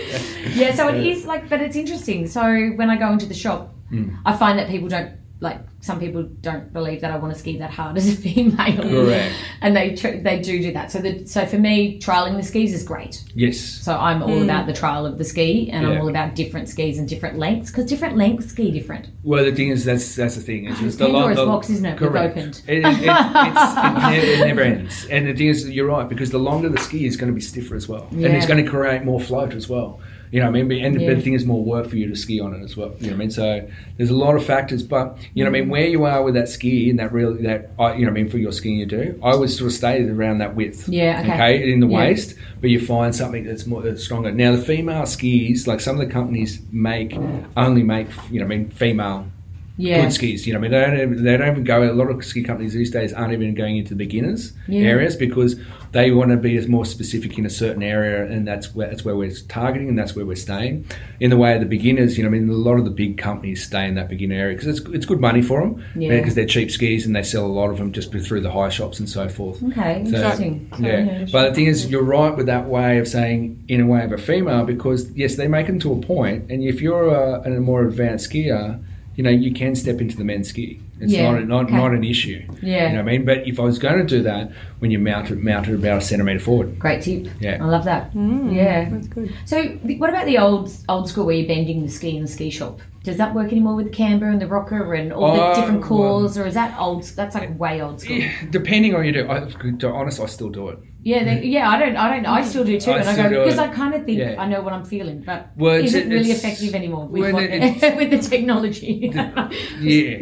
yeah, 0.55 0.75
so 0.75 0.89
it 0.89 1.07
is 1.07 1.25
like, 1.27 1.49
but 1.49 1.61
it's 1.61 1.77
interesting. 1.77 2.27
So 2.27 2.43
when 2.77 2.91
I 2.91 2.97
go 2.97 3.13
into 3.13 3.27
the 3.27 3.35
shop, 3.35 3.75
hmm. 3.89 4.11
I 4.27 4.37
find 4.37 4.59
that 4.59 4.69
people 4.69 4.89
don't 4.89 5.13
like 5.45 5.61
some 5.81 6.01
people 6.01 6.23
don't 6.23 6.73
believe 6.73 7.03
that 7.03 7.11
I 7.11 7.17
want 7.17 7.33
to 7.35 7.39
ski 7.39 7.59
that 7.59 7.71
hard 7.71 7.97
as 7.99 8.09
a 8.09 8.17
female. 8.17 8.83
Correct. 8.83 9.37
And 9.61 9.77
they 9.77 9.95
tr- 9.95 10.17
they 10.23 10.41
do 10.41 10.61
do 10.61 10.73
that. 10.73 10.91
So 10.91 10.99
the, 10.99 11.27
so 11.27 11.47
for 11.47 11.59
me, 11.59 12.01
trialing 12.01 12.37
the 12.37 12.43
skis 12.43 12.75
is 12.75 12.83
great. 12.83 13.23
Yes. 13.35 13.61
So 13.61 13.97
I'm 13.97 14.23
all 14.23 14.31
mm. 14.31 14.45
about 14.45 14.67
the 14.67 14.73
trial 14.73 15.07
of 15.07 15.19
the 15.19 15.25
ski, 15.25 15.71
and 15.71 15.87
I'm 15.87 16.01
all 16.01 16.09
about 16.09 16.35
different 16.35 16.69
skis 16.69 16.99
and 16.99 17.09
different 17.09 17.39
lengths 17.39 17.71
because 17.71 17.85
different 17.85 18.17
lengths 18.17 18.49
ski 18.49 18.73
different. 18.73 19.11
Well, 19.23 19.45
the 19.45 19.55
thing 19.55 19.69
is, 19.69 19.85
that's 19.85 20.17
that's 20.17 20.35
the 20.35 20.41
thing. 20.41 20.67
It's 20.67 20.81
oh, 20.81 20.85
just 20.85 20.99
the 20.99 21.07
Pandora's 21.07 21.37
the- 21.37 21.47
box, 21.47 21.71
isn't 21.71 21.87
it? 21.87 21.99
Correct. 21.99 22.37
opened. 22.37 22.63
It, 22.67 22.79
it, 22.79 22.85
it, 22.85 22.87
it's, 22.87 23.05
it, 23.05 23.07
never, 23.07 24.27
it 24.27 24.47
never 24.47 24.61
ends. 24.63 25.07
And 25.07 25.29
the 25.29 25.35
thing 25.35 25.49
is, 25.49 25.69
you're 25.69 25.87
right 25.87 26.09
because 26.09 26.31
the 26.31 26.39
longer 26.39 26.71
the 26.71 26.79
ski 26.81 27.07
is 27.07 27.17
going 27.17 27.31
to 27.31 27.35
be 27.35 27.43
stiffer 27.43 27.77
as 27.77 27.87
well, 27.87 28.09
and 28.11 28.25
it's 28.25 28.47
going 28.47 28.65
to 28.65 28.69
create 28.69 29.05
more 29.05 29.21
float 29.21 29.53
as 29.53 29.69
well. 29.69 30.01
You 30.35 30.41
know, 30.41 30.51
what 30.51 30.59
I 30.59 30.63
mean, 30.65 30.85
and 30.85 31.01
Yeah. 31.01 31.15
the 31.15 31.21
thing 31.21 31.35
is, 31.35 31.47
more 31.47 31.63
work 31.63 31.87
for 31.87 31.95
you 31.95 32.09
to 32.09 32.17
ski 32.17 32.41
on 32.41 32.55
it 32.55 32.65
as 32.65 32.77
well. 32.77 32.93
You 32.99 33.07
know, 33.07 33.13
what 33.13 33.15
I 33.15 33.19
mean, 33.19 33.31
so 33.31 33.69
there's 33.97 34.11
a 34.11 34.17
lot 34.17 34.35
of 34.35 34.45
factors, 34.45 34.83
but 34.83 35.17
you 35.33 35.45
know, 35.45 35.51
what 35.53 35.59
I 35.59 35.61
mean, 35.61 35.69
mm. 35.69 35.73
where 35.73 35.87
you 35.87 36.05
are 36.07 36.25
with 36.25 36.35
that 36.35 36.49
ski 36.49 36.91
and 36.91 36.99
that 36.99 37.13
real 37.13 37.35
that 37.35 37.71
I, 37.79 37.95
you 37.95 38.01
know, 38.01 38.11
what 38.11 38.19
I 38.19 38.23
mean, 38.23 38.29
for 38.29 38.39
your 38.39 38.51
skiing 38.51 38.79
you 38.79 38.87
do, 38.87 39.17
I 39.23 39.37
would 39.37 39.49
sort 39.49 39.69
of 39.69 39.75
stay 39.75 40.03
around 40.03 40.39
that 40.39 40.57
width. 40.57 40.89
Yeah, 40.89 41.21
okay. 41.25 41.73
in 41.73 41.79
the 41.79 41.87
Yeah. 41.87 41.99
waist, 41.99 42.35
but 42.61 42.69
you 42.69 42.81
find 42.81 43.15
something 43.15 43.45
that's 43.45 43.65
more 43.65 43.81
that's 43.81 44.03
stronger. 44.03 44.33
Now, 44.33 44.57
the 44.57 44.63
female 44.63 45.07
skis, 45.07 45.69
like 45.69 45.79
some 45.79 46.01
of 46.01 46.05
the 46.05 46.13
companies 46.13 46.61
make, 46.73 47.11
mm. 47.13 47.45
only 47.57 47.85
make, 47.85 48.09
you 48.33 48.41
know, 48.41 48.47
what 48.47 48.55
I 48.55 48.57
mean, 48.57 48.71
female 48.71 49.27
Yeah. 49.77 50.03
good 50.03 50.13
skis. 50.13 50.47
You 50.47 50.53
know, 50.53 50.61
I 50.61 50.63
mean, 50.63 50.71
they 50.71 50.81
don't, 50.81 50.95
even, 51.01 51.25
they 51.25 51.37
don't 51.37 51.49
even 51.51 51.65
go. 51.65 51.83
A 51.91 51.93
lot 51.93 52.09
of 52.11 52.25
ski 52.25 52.43
companies 52.45 52.75
these 52.75 52.91
days 52.93 53.13
aren't 53.13 53.33
even 53.33 53.55
going 53.55 53.77
into 53.77 53.91
the 53.91 53.97
beginners 53.97 54.53
Yeah. 54.69 54.83
areas 54.89 55.17
because 55.17 55.57
they 55.91 56.11
want 56.13 56.31
to 56.31 56.37
be 56.37 56.57
as 56.57 56.69
more 56.69 56.85
specific 56.85 57.39
in 57.39 57.47
a 57.47 57.51
certain 57.51 57.83
area, 57.83 58.25
and 58.25 58.47
that's 58.47 58.75
where 58.75 58.89
that's 58.89 59.05
where 59.05 59.17
we're 59.17 59.33
targeting, 59.49 59.89
and 59.89 59.99
that's 59.99 60.15
where 60.15 60.25
we're 60.27 60.37
staying. 60.37 60.85
In 61.21 61.31
the 61.31 61.37
way 61.37 61.55
of 61.55 61.61
the 61.61 61.67
beginners, 61.67 62.17
you 62.17 62.23
know, 62.25 62.29
I 62.29 62.33
mean, 62.33 62.49
a 62.49 62.53
lot 62.53 62.79
of 62.79 62.85
the 62.85 62.91
big 62.91 63.19
companies 63.19 63.65
stay 63.65 63.87
in 63.89 63.95
that 63.97 64.09
beginner 64.09 64.35
area 64.37 64.57
because 64.57 64.79
it's 64.79 64.89
it's 64.91 65.07
good 65.07 65.21
money 65.21 65.43
for 65.43 65.61
them 65.61 65.83
Yeah. 65.97 66.17
because 66.19 66.35
they're 66.37 66.47
cheap 66.47 66.71
skis 66.71 67.05
and 67.07 67.15
they 67.17 67.23
sell 67.25 67.45
a 67.45 67.49
lot 67.61 67.71
of 67.71 67.79
them 67.79 67.91
just 67.93 68.13
through 68.13 68.41
the 68.43 68.51
high 68.53 68.69
shops 68.69 69.01
and 69.01 69.09
so 69.09 69.29
forth. 69.29 69.63
Okay, 69.63 70.05
So- 70.07 70.17
interesting. 70.17 70.69
Yeah, 70.81 71.27
but 71.33 71.49
the 71.51 71.55
thing 71.55 71.67
is, 71.67 71.91
you're 71.91 72.03
right 72.03 72.37
with 72.37 72.47
that 72.47 72.69
way 72.69 72.99
of 72.99 73.09
saying 73.09 73.63
in 73.69 73.81
a 73.81 73.87
way 73.87 74.05
of 74.05 74.13
a 74.13 74.19
female 74.19 74.65
because 74.65 75.11
yes, 75.13 75.35
they 75.37 75.49
make 75.49 75.67
them 75.67 75.79
to 75.81 75.93
a 75.93 75.97
point, 76.01 76.45
and 76.51 76.63
if 76.63 76.81
you're 76.81 77.09
a, 77.09 77.43
a 77.43 77.51
more 77.61 77.83
advanced 77.85 78.31
skier, 78.31 78.81
you 79.17 79.23
know 79.25 79.31
you 79.31 79.53
can 79.53 79.75
step 79.75 80.01
into 80.01 80.17
the 80.17 80.25
men's 80.25 80.49
ski. 80.49 80.81
It's 81.01 81.13
Yeah, 81.13 81.31
not 81.33 81.47
not 81.49 81.65
okay. 81.67 81.77
not 81.77 81.93
an 81.93 82.05
issue. 82.05 82.43
Yeah. 82.63 82.89
you 82.89 82.97
know 82.97 83.03
what 83.03 83.09
I 83.11 83.13
mean. 83.19 83.25
But 83.25 83.47
if 83.47 83.59
I 83.59 83.63
was 83.63 83.79
going 83.79 83.99
to 83.99 84.05
do 84.07 84.23
that, 84.23 84.51
when 84.79 84.91
you 84.91 84.99
mount 84.99 85.31
it, 85.31 85.39
mount 85.39 85.69
it 85.69 85.75
about 85.75 85.99
a 85.99 86.01
centimeter 86.01 86.39
forward. 86.39 86.79
Great 86.79 87.03
tip. 87.03 87.29
Yeah. 87.41 87.59
I 87.61 87.67
love 87.67 87.85
that. 87.85 88.11
yeah. 88.15 88.89
That's 88.91 89.09
good. 89.09 89.35
So, 89.45 89.63
what 89.99 90.11
about 90.11 90.27
the 90.27 90.39
old 90.39 90.71
old 90.89 91.09
school 91.09 91.27
where 91.27 91.35
you're 91.37 91.49
bending 91.49 91.83
the 91.83 91.89
ski 91.91 92.17
in 92.17 92.23
the 92.23 92.29
ski 92.29 92.51
shop? 92.51 92.81
Does 93.03 93.19
that 93.19 93.35
work 93.35 93.53
anymore 93.53 93.75
with 93.75 93.87
the 93.87 93.93
camber 93.93 94.29
and 94.31 94.41
the 94.41 94.47
rocker 94.47 94.95
and 94.95 95.13
all 95.13 95.39
Uh, 95.39 95.49
the 95.55 95.61
different 95.61 95.81
well- 95.81 95.89
cores, 96.23 96.39
or 96.39 96.47
is 96.47 96.55
that 96.55 96.75
old? 96.79 97.03
That's 97.05 97.35
like 97.35 97.59
way 97.59 97.83
old 97.83 98.01
school. 98.01 98.17
Yeah, 98.17 98.31
Depending 98.51 98.95
on 98.95 99.05
you 99.05 99.13
do, 99.13 99.29
I, 99.31 99.41
to 99.41 99.73
be 99.77 99.87
honest, 99.87 100.21
I 100.21 100.27
still 100.27 100.49
do 100.49 100.69
it. 100.71 100.79
Yeah, 101.05 101.23
they, 101.25 101.45
yeah. 101.45 101.69
I 101.69 101.79
don't, 101.79 101.97
I 101.97 102.15
don't. 102.15 102.27
I 102.27 102.43
still 102.43 102.65
do 102.65 102.81
too, 102.81 102.91
I 102.93 102.99
and 103.01 103.09
I 103.09 103.15
do 103.29 103.35
go 103.35 103.45
because 103.45 103.59
it. 103.59 103.63
I 103.63 103.69
kind 103.69 103.95
of 103.95 104.05
think 104.07 104.19
Yeah. 104.19 104.37
I 104.39 104.49
know 104.49 104.63
what 104.63 104.73
I'm 104.73 104.85
feeling, 104.87 105.21
but 105.21 105.51
Well, 105.57 105.75
is 105.75 105.95
it 105.95 106.09
really 106.09 106.31
effective 106.31 106.75
anymore 106.75 107.07
with, 107.07 107.23
well, 107.23 107.33
what, 107.35 107.43
it's- 107.59 107.97
with 107.97 108.11
the 108.11 108.19
technology? 108.19 109.13
Yeah. 109.81 110.19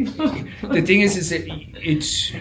the 0.61 0.81
thing 0.85 1.01
is, 1.01 1.15
is 1.17 1.29
that 1.29 1.43
it's 1.47 2.33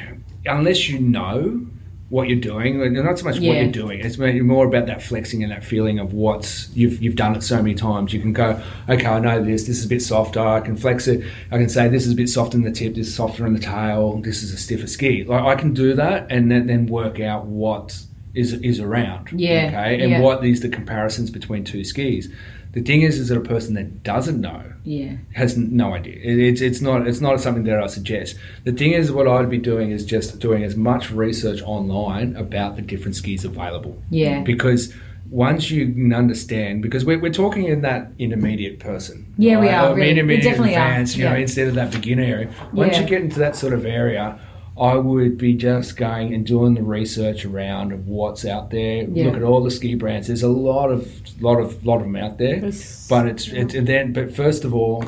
unless 0.44 0.88
you 0.88 0.98
know 0.98 1.66
what 2.08 2.28
you're 2.28 2.38
doing, 2.38 2.92
not 2.92 3.18
so 3.18 3.24
much 3.24 3.36
what 3.36 3.42
you're 3.56 3.68
doing. 3.68 4.00
It's 4.00 4.18
more 4.18 4.66
about 4.66 4.84
that 4.86 5.02
flexing 5.02 5.42
and 5.42 5.50
that 5.50 5.64
feeling 5.64 5.98
of 5.98 6.12
what's 6.12 6.68
you've 6.74 7.00
you've 7.02 7.16
done 7.16 7.34
it 7.34 7.42
so 7.42 7.56
many 7.56 7.74
times. 7.74 8.12
You 8.12 8.20
can 8.20 8.32
go, 8.34 8.60
okay, 8.88 9.06
I 9.06 9.18
know 9.18 9.42
this. 9.42 9.64
This 9.66 9.78
is 9.78 9.86
a 9.86 9.88
bit 9.88 10.02
softer. 10.02 10.40
I 10.40 10.60
can 10.60 10.76
flex 10.76 11.08
it. 11.08 11.24
I 11.50 11.56
can 11.56 11.70
say 11.70 11.88
this 11.88 12.04
is 12.06 12.12
a 12.12 12.16
bit 12.16 12.28
softer 12.28 12.58
in 12.58 12.64
the 12.64 12.70
tip. 12.72 12.96
This 12.96 13.06
is 13.06 13.14
softer 13.14 13.46
in 13.46 13.54
the 13.54 13.60
tail. 13.60 14.20
This 14.20 14.42
is 14.42 14.52
a 14.52 14.58
stiffer 14.58 14.88
ski. 14.88 15.24
Like 15.24 15.42
I 15.44 15.54
can 15.54 15.72
do 15.72 15.94
that, 15.94 16.26
and 16.30 16.50
then, 16.50 16.66
then 16.66 16.86
work 16.86 17.18
out 17.20 17.46
what 17.46 17.98
is 18.34 18.52
is 18.54 18.80
around. 18.80 19.30
Yeah, 19.32 19.66
Okay, 19.68 20.00
and 20.02 20.10
yeah. 20.12 20.20
what 20.20 20.44
is 20.44 20.60
the 20.60 20.68
comparisons 20.68 21.30
between 21.30 21.64
two 21.64 21.84
skis. 21.84 22.28
The 22.72 22.80
thing 22.80 23.02
is, 23.02 23.18
is 23.18 23.28
that 23.28 23.36
a 23.36 23.42
person 23.42 23.74
that 23.74 24.02
doesn't 24.02 24.40
know 24.40 24.62
yeah, 24.84 25.16
has 25.34 25.58
no 25.58 25.92
idea. 25.92 26.14
It, 26.22 26.38
it's 26.38 26.60
it's 26.62 26.80
not 26.80 27.06
it's 27.06 27.20
not 27.20 27.38
something 27.40 27.64
that 27.64 27.78
I 27.82 27.86
suggest. 27.86 28.36
The 28.64 28.72
thing 28.72 28.92
is, 28.92 29.12
what 29.12 29.28
I'd 29.28 29.50
be 29.50 29.58
doing 29.58 29.90
is 29.90 30.06
just 30.06 30.38
doing 30.40 30.64
as 30.64 30.74
much 30.74 31.10
research 31.10 31.60
online 31.62 32.34
about 32.36 32.76
the 32.76 32.82
different 32.82 33.14
skis 33.16 33.44
available. 33.44 34.02
yeah, 34.08 34.40
Because 34.40 34.94
once 35.30 35.70
you 35.70 35.94
understand, 36.16 36.82
because 36.82 37.04
we're, 37.04 37.18
we're 37.20 37.32
talking 37.32 37.64
in 37.64 37.82
that 37.82 38.10
intermediate 38.18 38.80
person. 38.80 39.32
Yeah, 39.38 39.60
we 39.60 39.68
are, 39.68 39.88
Or 39.90 39.94
really. 39.94 40.06
We 40.06 40.10
intermediate 40.10 40.44
definitely 40.44 40.76
are, 40.76 40.86
advanced, 40.86 41.16
you 41.16 41.24
know, 41.24 41.32
yeah. 41.32 41.38
instead 41.40 41.68
of 41.68 41.74
that 41.74 41.90
beginner 41.92 42.22
area. 42.22 42.50
Once 42.72 42.94
Yeah. 42.96 43.02
you 43.02 43.08
get 43.08 43.20
into 43.22 43.38
that 43.40 43.54
sort 43.56 43.72
of 43.74 43.84
area. 43.86 44.38
I 44.80 44.96
would 44.96 45.36
be 45.36 45.54
just 45.54 45.96
going 45.96 46.32
and 46.34 46.46
doing 46.46 46.74
the 46.74 46.82
research 46.82 47.44
around 47.44 47.92
of 47.92 48.08
what's 48.08 48.44
out 48.44 48.70
there. 48.70 49.02
Yeah. 49.04 49.26
Look 49.26 49.36
at 49.36 49.42
all 49.42 49.62
the 49.62 49.70
ski 49.70 49.94
brands. 49.94 50.28
There's 50.28 50.42
a 50.42 50.48
lot 50.48 50.90
of 50.90 51.08
lot 51.42 51.58
of 51.60 51.84
lot 51.84 51.96
of 51.96 52.02
them 52.02 52.16
out 52.16 52.38
there. 52.38 52.60
There's- 52.60 53.06
But 53.08 53.26
it's 53.28 53.48
it's 53.48 53.74
and 53.74 53.86
then 53.86 54.12
but 54.12 54.34
first 54.34 54.64
of 54.64 54.74
all, 54.74 55.04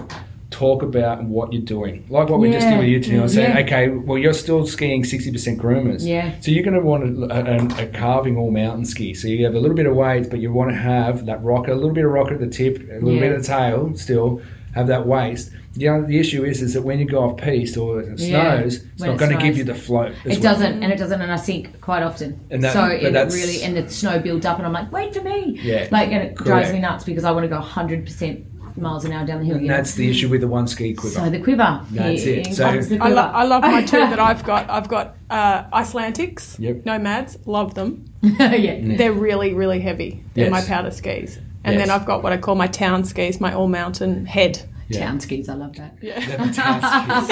talk 0.50 0.82
about 0.82 1.24
what 1.24 1.52
you're 1.52 1.62
doing. 1.62 2.04
Like 2.08 2.28
what 2.28 2.38
we 2.40 2.50
just 2.50 2.68
did 2.68 2.78
with 2.78 2.86
you 2.88 3.02
two. 3.02 3.22
I 3.22 3.26
say, 3.26 3.42
Yeah. 3.48 3.58
okay, 3.60 3.88
well 3.88 4.18
you're 4.18 4.34
still 4.34 4.66
skiing 4.66 5.02
sixty 5.02 5.32
percent 5.32 5.58
groomers. 5.58 6.06
Yeah. 6.06 6.32
So 6.40 6.50
you're 6.50 6.62
going 6.62 6.74
to 6.80 6.86
want 6.86 7.02
a, 7.32 7.80
a, 7.80 7.84
a 7.84 7.86
carving 7.88 8.36
all 8.36 8.50
mountain 8.50 8.84
ski. 8.84 9.14
So 9.14 9.26
you 9.28 9.44
have 9.46 9.54
a 9.54 9.58
little 9.58 9.76
bit 9.76 9.86
of 9.86 9.96
weight, 9.96 10.28
but 10.30 10.38
you 10.40 10.52
want 10.52 10.70
to 10.70 10.76
have 10.76 11.24
that 11.26 11.42
rocker, 11.42 11.72
a 11.72 11.74
little 11.74 11.92
bit 11.94 12.04
of 12.04 12.10
rocker 12.12 12.34
at 12.34 12.40
the 12.40 12.46
tip, 12.46 12.78
a 12.88 12.94
little 12.94 13.14
Yeah. 13.14 13.20
bit 13.20 13.32
of 13.32 13.42
the 13.42 13.48
tail, 13.48 13.96
still 13.96 14.42
have 14.74 14.86
that 14.88 15.06
waist. 15.06 15.50
The 15.74 15.88
other, 15.88 16.06
the 16.06 16.18
issue 16.18 16.44
is 16.44 16.62
is 16.62 16.74
that 16.74 16.82
when 16.82 16.98
you 17.00 17.04
go 17.04 17.20
off 17.28 17.36
piste 17.38 17.76
or 17.76 18.00
it 18.00 18.18
snows, 18.18 18.20
Yeah. 18.28 18.54
it's 18.58 18.80
not 19.00 19.14
it 19.14 19.18
going 19.18 19.36
to 19.36 19.42
give 19.42 19.56
you 19.56 19.64
the 19.64 19.74
float. 19.74 20.12
as 20.24 20.36
It 20.38 20.42
well. 20.42 20.52
doesn't, 20.54 20.82
and 20.82 20.92
it 20.92 20.96
doesn't, 20.98 21.20
and 21.20 21.32
I 21.32 21.36
sink 21.36 21.80
quite 21.80 22.02
often. 22.02 22.38
And 22.50 22.62
that- 22.62 22.72
so 22.72 22.84
it 22.86 23.12
that's- 23.12 23.34
really, 23.34 23.62
and 23.62 23.76
the 23.76 23.88
snow 23.88 24.18
builds 24.20 24.46
up, 24.46 24.58
and 24.58 24.66
I'm 24.66 24.72
like, 24.72 24.92
wait 24.92 25.14
for 25.14 25.22
me. 25.22 25.58
Yeah, 25.62 25.88
Like, 25.90 26.10
and 26.12 26.22
it 26.22 26.34
drives 26.36 26.72
me 26.72 26.78
nuts 26.80 27.04
because 27.04 27.24
I 27.24 27.32
want 27.32 27.44
to 27.44 27.48
go 27.48 27.56
100 27.58 28.04
percent 28.04 28.40
miles 28.76 29.04
an 29.04 29.12
hour 29.12 29.24
down 29.24 29.38
the 29.38 29.44
hill. 29.46 29.54
And 29.56 29.66
you 29.66 29.70
that's 29.70 29.94
the 29.94 30.08
issue 30.10 30.28
with 30.28 30.40
the 30.40 30.48
one 30.48 30.66
ski 30.66 30.94
quiver. 30.94 31.14
so 31.14 31.30
the 31.30 31.38
quiver. 31.40 31.80
That's 31.92 32.22
Here- 32.22 32.40
it. 32.40 32.54
So- 32.54 32.64
comes 32.70 32.88
the 32.88 32.98
I, 33.00 33.08
lo- 33.08 33.30
I 33.34 33.44
love 33.44 33.62
my 33.62 33.82
two 33.82 33.98
that 34.12 34.18
I've 34.20 34.42
got. 34.44 34.68
I've 34.70 34.88
got 34.88 35.16
uh, 35.30 35.64
Icelantics, 35.72 36.58
Yep. 36.58 36.84
Nomads, 36.84 37.38
love 37.46 37.74
them. 37.74 38.04
yeah. 38.38 38.96
They're 38.96 39.12
really, 39.12 39.54
really 39.54 39.80
heavy. 39.80 40.22
They're 40.34 40.44
Yes. 40.44 40.50
my 40.50 40.62
powder 40.62 40.90
skis. 40.90 41.38
And 41.64 41.76
Yes. 41.76 41.86
then 41.88 41.90
I've 41.98 42.06
got 42.06 42.22
what 42.22 42.32
I 42.32 42.36
call 42.36 42.54
my 42.54 42.66
town 42.66 43.04
skis, 43.04 43.40
my 43.40 43.52
all 43.54 43.68
mountain 43.68 44.26
head. 44.26 44.62
Yeah. 44.88 45.06
Town 45.06 45.20
skis, 45.20 45.48
I 45.48 45.54
love 45.54 45.74
that. 45.76 45.98
They're 46.00 46.14
the 46.20 46.52
town 46.52 46.80
skis. 46.82 47.28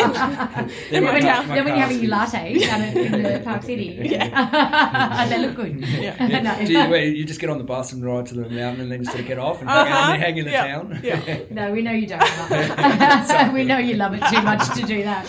Then 0.90 1.04
when, 1.04 1.20
town- 1.22 1.48
my 1.48 1.54
then 1.56 1.64
when 1.64 1.66
you're 1.66 1.66
car 1.66 1.76
having 1.76 2.00
your 2.00 2.10
latte 2.10 2.58
down 2.58 2.80
in, 2.82 3.14
in 3.14 3.22
the 3.22 3.40
Park 3.44 3.62
City, 3.70 3.98
yeah. 4.02 5.26
they 5.28 5.38
look 5.38 5.56
good. 5.56 5.72
No. 6.42 6.56
Do 6.66 6.72
you, 6.72 6.88
wait, 6.88 7.16
you 7.16 7.24
just 7.24 7.40
get 7.40 7.50
on 7.50 7.58
the 7.58 7.64
bus 7.64 7.92
and 7.92 8.04
ride 8.04 8.26
to 8.26 8.34
the 8.34 8.48
mountain 8.48 8.80
and 8.82 8.90
then 8.92 9.00
just 9.00 9.10
sort 9.10 9.20
of 9.20 9.26
get 9.28 9.38
off 9.38 9.60
and 9.60 9.68
Uh-huh. 9.68 9.84
hang, 9.84 9.92
out 9.92 10.10
and 10.14 10.22
hang 10.22 10.38
in 10.38 10.44
the 10.46 10.50
Yeah. 10.50 10.66
town? 10.66 11.00
Yeah. 11.02 11.38
No, 11.50 11.72
we 11.72 11.82
know 11.82 11.92
you 11.92 12.06
don't. 12.06 12.20
Love 12.20 13.52
we 13.54 13.64
know 13.64 13.78
you 13.78 13.94
love 13.94 14.14
it 14.14 14.22
too 14.30 14.42
much 14.42 14.66
to 14.74 14.82
do 14.86 15.02
that. 15.04 15.26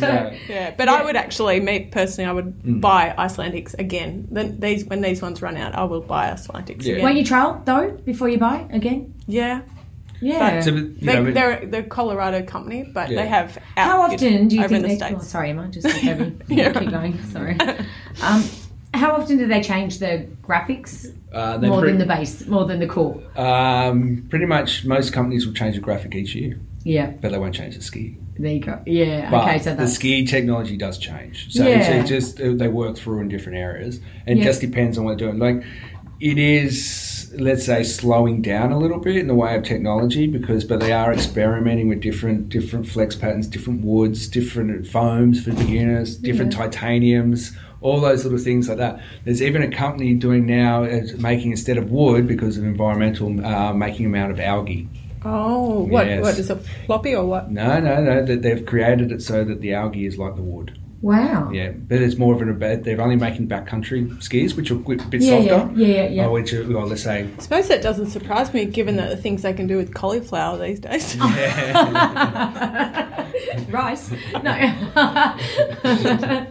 Yeah. 0.00 0.34
Yeah, 0.48 0.74
but 0.76 0.88
I 0.88 1.02
would 1.04 1.16
actually, 1.16 1.60
me 1.60 1.80
personally, 1.90 2.28
I 2.28 2.32
would 2.32 2.52
Mm. 2.62 2.80
buy 2.80 3.14
Icelantics 3.18 3.74
again. 3.78 4.28
Then 4.30 4.60
these, 4.60 4.84
when 4.84 5.00
these 5.00 5.20
ones 5.22 5.42
run 5.42 5.56
out, 5.56 5.74
I 5.74 5.84
will 5.84 6.00
buy 6.00 6.30
Icelantics 6.30 6.84
Yeah. 6.84 6.92
again. 6.94 7.04
Won't 7.04 7.16
you 7.16 7.24
trial 7.24 7.60
though 7.64 7.90
before 8.04 8.28
you 8.28 8.38
buy 8.38 8.66
again? 8.70 9.14
yeah, 9.26 9.60
Yeah. 10.22 10.60
So, 10.60 10.70
you 10.70 10.94
they, 11.00 11.14
know, 11.14 11.30
they're 11.32 11.66
they're 11.66 11.82
Colorado 11.82 12.42
company, 12.44 12.84
but 12.94 13.10
Yeah. 13.10 13.22
they 13.22 13.28
have. 13.28 13.58
How 13.76 14.02
often 14.02 14.48
do 14.48 14.56
you 14.56 14.68
think 14.68 14.84
in 14.84 14.88
they? 14.90 14.96
the 14.96 15.16
Oh, 15.16 15.20
sorry, 15.20 15.50
am 15.50 15.58
I 15.58 15.66
just 15.66 15.86
over? 16.06 16.32
Yeah. 16.48 16.72
Keep 16.72 16.90
going. 16.90 17.22
Sorry. 17.24 17.58
Um, 18.22 18.44
how 18.94 19.12
often 19.12 19.38
do 19.38 19.46
they 19.46 19.62
change 19.62 19.98
the 19.98 20.26
graphics 20.42 21.06
uh, 21.32 21.58
more 21.58 21.80
pre- 21.80 21.90
than 21.90 21.98
the 21.98 22.06
base, 22.06 22.46
more 22.46 22.66
than 22.66 22.78
the 22.78 22.86
core? 22.86 23.20
um, 23.36 24.26
pretty 24.30 24.44
much 24.46 24.84
most 24.84 25.12
companies 25.12 25.46
will 25.46 25.54
change 25.54 25.74
the 25.76 25.80
graphic 25.80 26.14
each 26.14 26.34
year, 26.34 26.60
Yeah, 26.84 27.06
but 27.22 27.32
they 27.32 27.38
won't 27.38 27.54
change 27.54 27.74
the 27.76 27.82
ski. 27.82 28.18
there 28.38 28.52
you 28.52 28.60
go. 28.60 28.80
Yeah. 28.86 29.30
But 29.30 29.44
okay, 29.48 29.58
so 29.60 29.74
the 29.74 29.88
ski 29.88 30.26
technology 30.26 30.76
does 30.76 30.98
change. 30.98 31.52
So 31.54 31.64
it's, 31.66 31.88
Yeah. 31.88 32.02
it 32.02 32.06
just 32.06 32.38
uh, 32.38 32.52
they 32.52 32.68
work 32.68 32.96
through 32.98 33.20
in 33.20 33.28
different 33.28 33.56
areas, 33.58 34.00
and 34.26 34.38
Yeah. 34.38 34.44
just 34.44 34.60
depends 34.60 34.98
on 34.98 35.04
what 35.06 35.16
they're 35.18 35.28
doing. 35.28 35.38
Like 35.40 35.64
it 36.20 36.36
is, 36.38 36.86
let's 37.34 37.66
say, 37.66 37.82
slowing 37.82 38.42
down 38.42 38.72
a 38.72 38.78
little 38.78 38.98
bit 38.98 39.16
in 39.16 39.26
the 39.26 39.34
way 39.34 39.56
of 39.56 39.62
technology 39.64 40.26
because, 40.26 40.64
but 40.64 40.80
they 40.80 40.92
are 40.92 41.12
experimenting 41.12 41.88
with 41.88 42.00
different 42.00 42.48
different 42.48 42.86
flex 42.86 43.14
patterns, 43.14 43.46
different 43.46 43.84
woods, 43.84 44.28
different 44.28 44.86
foams 44.86 45.42
for 45.42 45.52
beginners, 45.52 46.16
different 46.16 46.52
titaniums. 46.52 47.56
All 47.80 48.00
those 48.00 48.24
little 48.24 48.38
things 48.38 48.68
like 48.68 48.78
that. 48.78 49.02
There's 49.24 49.42
even 49.42 49.62
a 49.62 49.70
company 49.70 50.14
doing 50.14 50.46
now 50.46 50.84
uh, 50.84 51.00
making 51.18 51.50
instead 51.50 51.78
of 51.78 51.90
wood 51.90 52.28
because 52.28 52.56
of 52.56 52.64
environmental, 52.64 53.44
uh, 53.44 53.72
making 53.72 54.04
them 54.04 54.14
out 54.14 54.30
of 54.30 54.38
algae. 54.38 54.88
Oh, 55.24 55.80
what? 55.84 56.06
Yes. 56.06 56.22
What 56.22 56.38
is 56.38 56.50
it? 56.50 56.56
Floppy 56.86 57.14
or 57.14 57.24
what? 57.24 57.50
No, 57.50 57.80
no, 57.80 58.02
no. 58.02 58.24
That 58.24 58.42
they've 58.42 58.64
created 58.64 59.10
it 59.10 59.22
so 59.22 59.44
that 59.44 59.60
the 59.60 59.74
algae 59.74 60.06
is 60.06 60.18
like 60.18 60.36
the 60.36 60.42
wood. 60.42 60.78
Wow. 61.02 61.50
Yeah, 61.52 61.72
but 61.72 62.00
it's 62.00 62.16
more 62.16 62.32
of 62.32 62.40
an 62.42 62.48
about 62.48 62.84
they're 62.84 63.00
only 63.00 63.16
making 63.16 63.48
backcountry 63.48 64.22
skis, 64.22 64.54
which 64.54 64.70
are 64.70 64.76
a 64.76 64.78
bit 64.78 65.20
Yeah, 65.20 65.38
yeah, 65.38 65.58
softer. 65.58 65.72
yeah, 65.80 65.86
yeah, 65.86 66.08
yeah. 66.08 66.26
uh, 66.26 66.30
which 66.30 66.52
are, 66.54 66.64
well, 66.72 66.86
let's 66.86 67.02
say 67.02 67.28
I 67.36 67.40
suppose 67.42 67.66
that 67.68 67.82
doesn't 67.82 68.06
surprise 68.10 68.54
me, 68.54 68.64
given 68.66 68.96
that 68.98 69.10
the 69.10 69.16
things 69.16 69.42
they 69.42 69.52
can 69.52 69.66
do 69.66 69.76
with 69.76 69.92
cauliflower 69.94 70.58
these 70.58 70.78
days. 70.80 71.16
Yeah. 71.42 73.18
Rice. 73.70 74.10
No. 74.42 74.52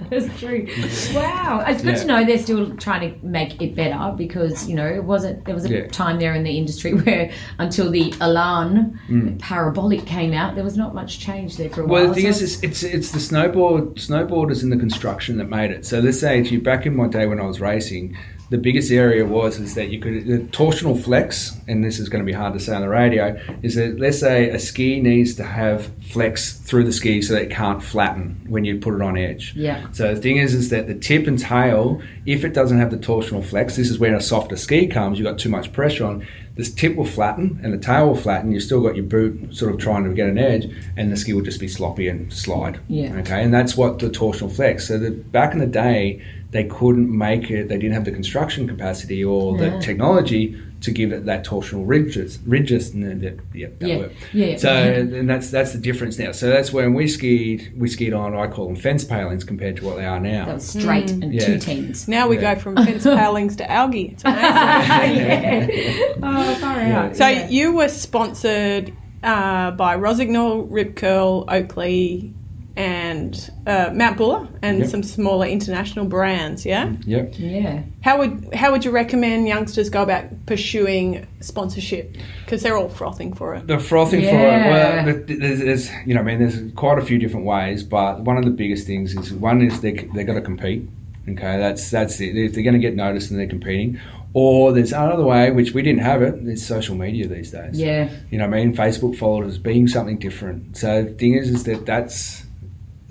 That's 0.10 0.40
true. 0.40 0.68
Wow. 1.14 1.64
It's 1.68 1.82
good 1.84 1.96
Yeah. 1.96 2.02
to 2.02 2.06
know 2.08 2.26
they're 2.26 2.38
still 2.40 2.76
trying 2.78 3.14
to 3.20 3.26
make 3.26 3.62
it 3.62 3.76
better 3.76 4.14
because, 4.18 4.68
you 4.68 4.76
know, 4.76 4.88
it 4.88 5.04
wasn't 5.04 5.46
there 5.46 5.54
was 5.56 5.66
a 5.66 5.70
Yeah. 5.70 5.88
time 5.88 6.20
there 6.20 6.34
in 6.34 6.44
the 6.44 6.58
industry 6.58 6.94
where 6.94 7.32
until 7.60 7.92
the 7.92 8.14
Elan 8.20 9.00
parabolic 9.40 10.06
came 10.06 10.34
out, 10.34 10.56
there 10.56 10.64
was 10.64 10.78
not 10.78 10.94
much 10.96 11.20
change 11.20 11.58
there 11.58 11.70
for 11.70 11.82
a 11.82 11.86
while. 11.86 12.04
Well, 12.06 12.14
the 12.14 12.22
thing 12.22 12.34
So 12.34 12.44
is, 12.44 12.64
it's, 12.64 12.84
it's 12.84 12.84
it's 12.84 13.12
the 13.12 13.20
snowboard 13.20 14.00
snowboarders 14.42 14.64
in 14.64 14.70
the 14.70 14.78
construction 14.78 15.38
that 15.38 15.50
made 15.50 15.72
it. 15.72 15.86
So 15.86 16.00
let's 16.00 16.20
say 16.20 16.40
if 16.40 16.52
you 16.52 16.62
back 16.62 16.86
in 16.86 16.96
my 16.96 17.08
day 17.08 17.26
when 17.26 17.40
I 17.40 17.46
was 17.46 17.60
racing, 17.60 18.18
the 18.52 18.58
biggest 18.58 18.92
area 18.92 19.26
was 19.26 19.60
is 19.60 19.76
that 19.76 19.90
you 19.92 20.00
could 20.00 20.28
the 20.28 20.40
torsional 20.52 21.02
flex, 21.02 21.58
and 21.70 21.82
this 21.86 22.00
is 22.00 22.10
going 22.10 22.22
to 22.22 22.26
be 22.26 22.34
hard 22.34 22.54
to 22.54 22.60
say 22.60 22.76
on 22.76 22.82
the 22.82 22.90
radio, 22.90 23.40
is 23.64 23.76
that 23.76 23.98
let's 23.98 24.20
say 24.20 24.50
a 24.50 24.60
ski 24.60 25.00
needs 25.00 25.36
to 25.36 25.44
have 25.44 25.90
flex 26.12 26.60
through 26.60 26.84
the 26.84 26.92
ski 26.92 27.22
so 27.22 27.34
that 27.34 27.44
it 27.44 27.50
can't 27.50 27.82
flatten 27.82 28.46
when 28.50 28.66
you 28.66 28.78
put 28.78 28.94
it 28.94 29.02
on 29.02 29.18
edge. 29.18 29.54
Yeah. 29.56 29.90
So 29.94 30.14
the 30.14 30.22
thing 30.22 30.36
is, 30.36 30.54
is 30.54 30.70
that 30.70 30.88
the 30.88 30.96
tip 30.96 31.28
and 31.28 31.40
tail, 31.40 32.02
if 32.26 32.44
it 32.44 32.54
doesn't 32.54 32.78
have 32.78 32.92
the 32.92 32.98
torsional 32.98 33.44
flex, 33.44 33.78
this 33.78 33.90
is 33.90 34.00
where 34.00 34.14
a 34.14 34.22
softer 34.22 34.58
ski 34.58 34.86
comes. 34.86 35.18
You've 35.18 35.30
got 35.30 35.40
too 35.40 35.50
much 35.50 35.72
pressure 35.72 36.06
on. 36.06 36.28
This 36.56 36.74
tip 36.74 36.98
will 36.98 37.06
flatten 37.06 37.58
and 37.64 37.74
the 37.74 37.78
tail 37.78 38.08
will 38.08 38.16
flatten. 38.16 38.52
You've 38.52 38.64
still 38.64 38.82
got 38.82 38.98
your 38.98 39.06
boot 39.06 39.56
sort 39.56 39.74
of 39.74 39.80
trying 39.80 40.04
to 40.04 40.14
get 40.14 40.28
an 40.28 40.38
edge, 40.38 40.70
and 40.98 41.10
the 41.10 41.16
ski 41.16 41.32
will 41.32 41.42
just 41.42 41.62
be 41.62 41.70
sloppy 41.70 42.10
and 42.10 42.32
slide. 42.34 42.82
Yeah. 42.90 43.16
Okay, 43.20 43.42
and 43.42 43.54
that's 43.54 43.78
what 43.78 44.00
the 44.00 44.10
torsional 44.10 44.54
flex. 44.54 44.90
So 44.90 44.98
the, 45.00 45.12
back 45.12 45.54
in 45.54 45.60
the 45.60 45.66
day, 45.66 46.22
they 46.52 46.66
couldn't 46.66 47.10
make 47.16 47.50
it. 47.50 47.70
They 47.70 47.78
didn't 47.78 47.94
have 47.94 48.06
the 48.06 48.12
construction 48.12 48.68
capacity 48.68 49.24
or 49.24 49.58
Yeah. 49.58 49.70
the 49.70 49.80
technology 49.80 50.58
to 50.82 50.92
give 50.92 51.12
it 51.14 51.26
that 51.28 51.46
torsional 51.46 51.84
ridges, 51.88 52.40
ridges, 52.46 52.90
and 52.94 53.04
then 53.04 53.22
that, 53.22 53.40
yeah, 53.54 53.68
that 53.80 53.88
Yeah. 53.88 53.98
worked. 54.00 54.16
Yeah. 54.34 54.58
So 54.58 54.70
and 54.74 55.30
that's 55.30 55.50
that's 55.52 55.72
the 55.74 55.78
difference 55.78 56.18
now. 56.20 56.32
So 56.32 56.50
that's 56.50 56.74
when 56.74 56.94
we 56.94 57.08
skied. 57.08 57.72
We 57.78 57.88
skied 57.88 58.14
on. 58.14 58.34
I 58.36 58.48
call 58.48 58.66
them 58.66 58.76
fence 58.76 59.04
palings 59.04 59.44
compared 59.44 59.78
to 59.78 59.86
what 59.86 59.96
they 59.98 60.06
are 60.06 60.20
now. 60.20 60.46
that 60.46 60.56
was 60.56 60.68
straight 60.68 61.10
and 61.12 61.34
Yeah. 61.34 61.46
two 61.46 61.58
teens. 61.60 62.08
now 62.08 62.28
we 62.28 62.36
Yeah. 62.38 62.56
go 62.56 62.60
from 62.62 62.76
fence 62.78 63.04
palings 63.22 63.56
to 63.58 63.72
algae. 63.72 64.10
It's 64.14 64.24
amazing. 64.26 64.42
yeah. 65.72 66.14
Oh, 66.24 66.56
far 66.56 66.80
out. 66.82 67.16
So 67.16 67.28
yeah. 67.28 67.48
you 67.50 67.74
were 67.74 67.88
sponsored 67.90 68.92
uh, 69.24 69.70
by 69.72 69.96
Rossignol, 69.96 70.64
Rip 70.70 70.96
Curl, 70.96 71.46
Oakley, 71.48 72.34
and 72.78 73.50
uh, 73.68 73.92
Mount 73.94 74.18
Buller, 74.18 74.48
and 74.62 74.80
Yep. 74.80 74.88
some 74.90 75.04
smaller 75.04 75.46
international 75.46 76.06
brands. 76.06 76.66
Yeah. 76.66 76.94
Yep. 77.06 77.34
yeah. 77.38 77.84
How 78.02 78.18
would 78.20 78.54
how 78.54 78.72
would 78.72 78.86
you 78.86 78.92
recommend 78.92 79.48
youngsters 79.48 79.90
go 79.90 80.02
about 80.04 80.24
pursuing 80.46 81.28
sponsorship? 81.42 82.16
Because 82.46 82.64
they're 82.64 82.78
all 82.78 82.90
frothing 82.90 83.34
for 83.34 83.56
it. 83.56 83.68
They're 83.68 83.80
frothing 83.80 84.22
for 84.22 84.28
it. 84.28 84.32
Yeah. 84.32 85.06
Well, 85.06 85.24
there's, 85.28 85.60
there's, 85.60 85.90
you 86.06 86.14
know, 86.16 86.22
I 86.22 86.24
mean, 86.24 86.40
there's 86.40 86.72
quite 86.76 86.98
a 86.98 87.02
few 87.06 87.18
different 87.20 87.46
ways, 87.46 87.84
but 87.84 88.22
one 88.22 88.38
of 88.38 88.46
the 88.46 88.52
biggest 88.52 88.88
things 88.88 89.16
is 89.16 89.34
one 89.34 89.62
is 89.62 89.82
they 89.82 89.92
they 90.16 90.24
got 90.24 90.36
to 90.36 90.42
compete. 90.42 90.88
Okay, 91.28 91.58
that's 91.58 91.92
that's 91.92 92.20
it. 92.20 92.36
If 92.38 92.54
they're 92.54 92.64
going 92.64 92.74
to 92.74 92.80
get 92.80 92.96
noticed 92.96 93.30
and 93.32 93.40
they're 93.40 93.48
competing, 93.48 94.00
or 94.34 94.72
there's 94.72 94.92
another 94.92 95.24
way 95.24 95.52
which 95.52 95.74
we 95.74 95.82
didn't 95.82 96.02
have 96.02 96.22
it. 96.22 96.36
It's 96.48 96.66
social 96.66 96.96
media 96.96 97.28
these 97.28 97.52
days. 97.52 97.78
Yeah. 97.80 98.10
You 98.32 98.38
know, 98.40 98.48
what 98.48 98.58
I 98.58 98.66
mean, 98.66 98.76
Facebook 98.76 99.18
followers 99.18 99.58
being 99.58 99.88
something 99.88 100.18
different. 100.18 100.78
So 100.78 101.04
the 101.04 101.12
thing 101.12 101.36
is, 101.36 101.50
is 101.50 101.64
that 101.66 101.86
that's 101.86 102.44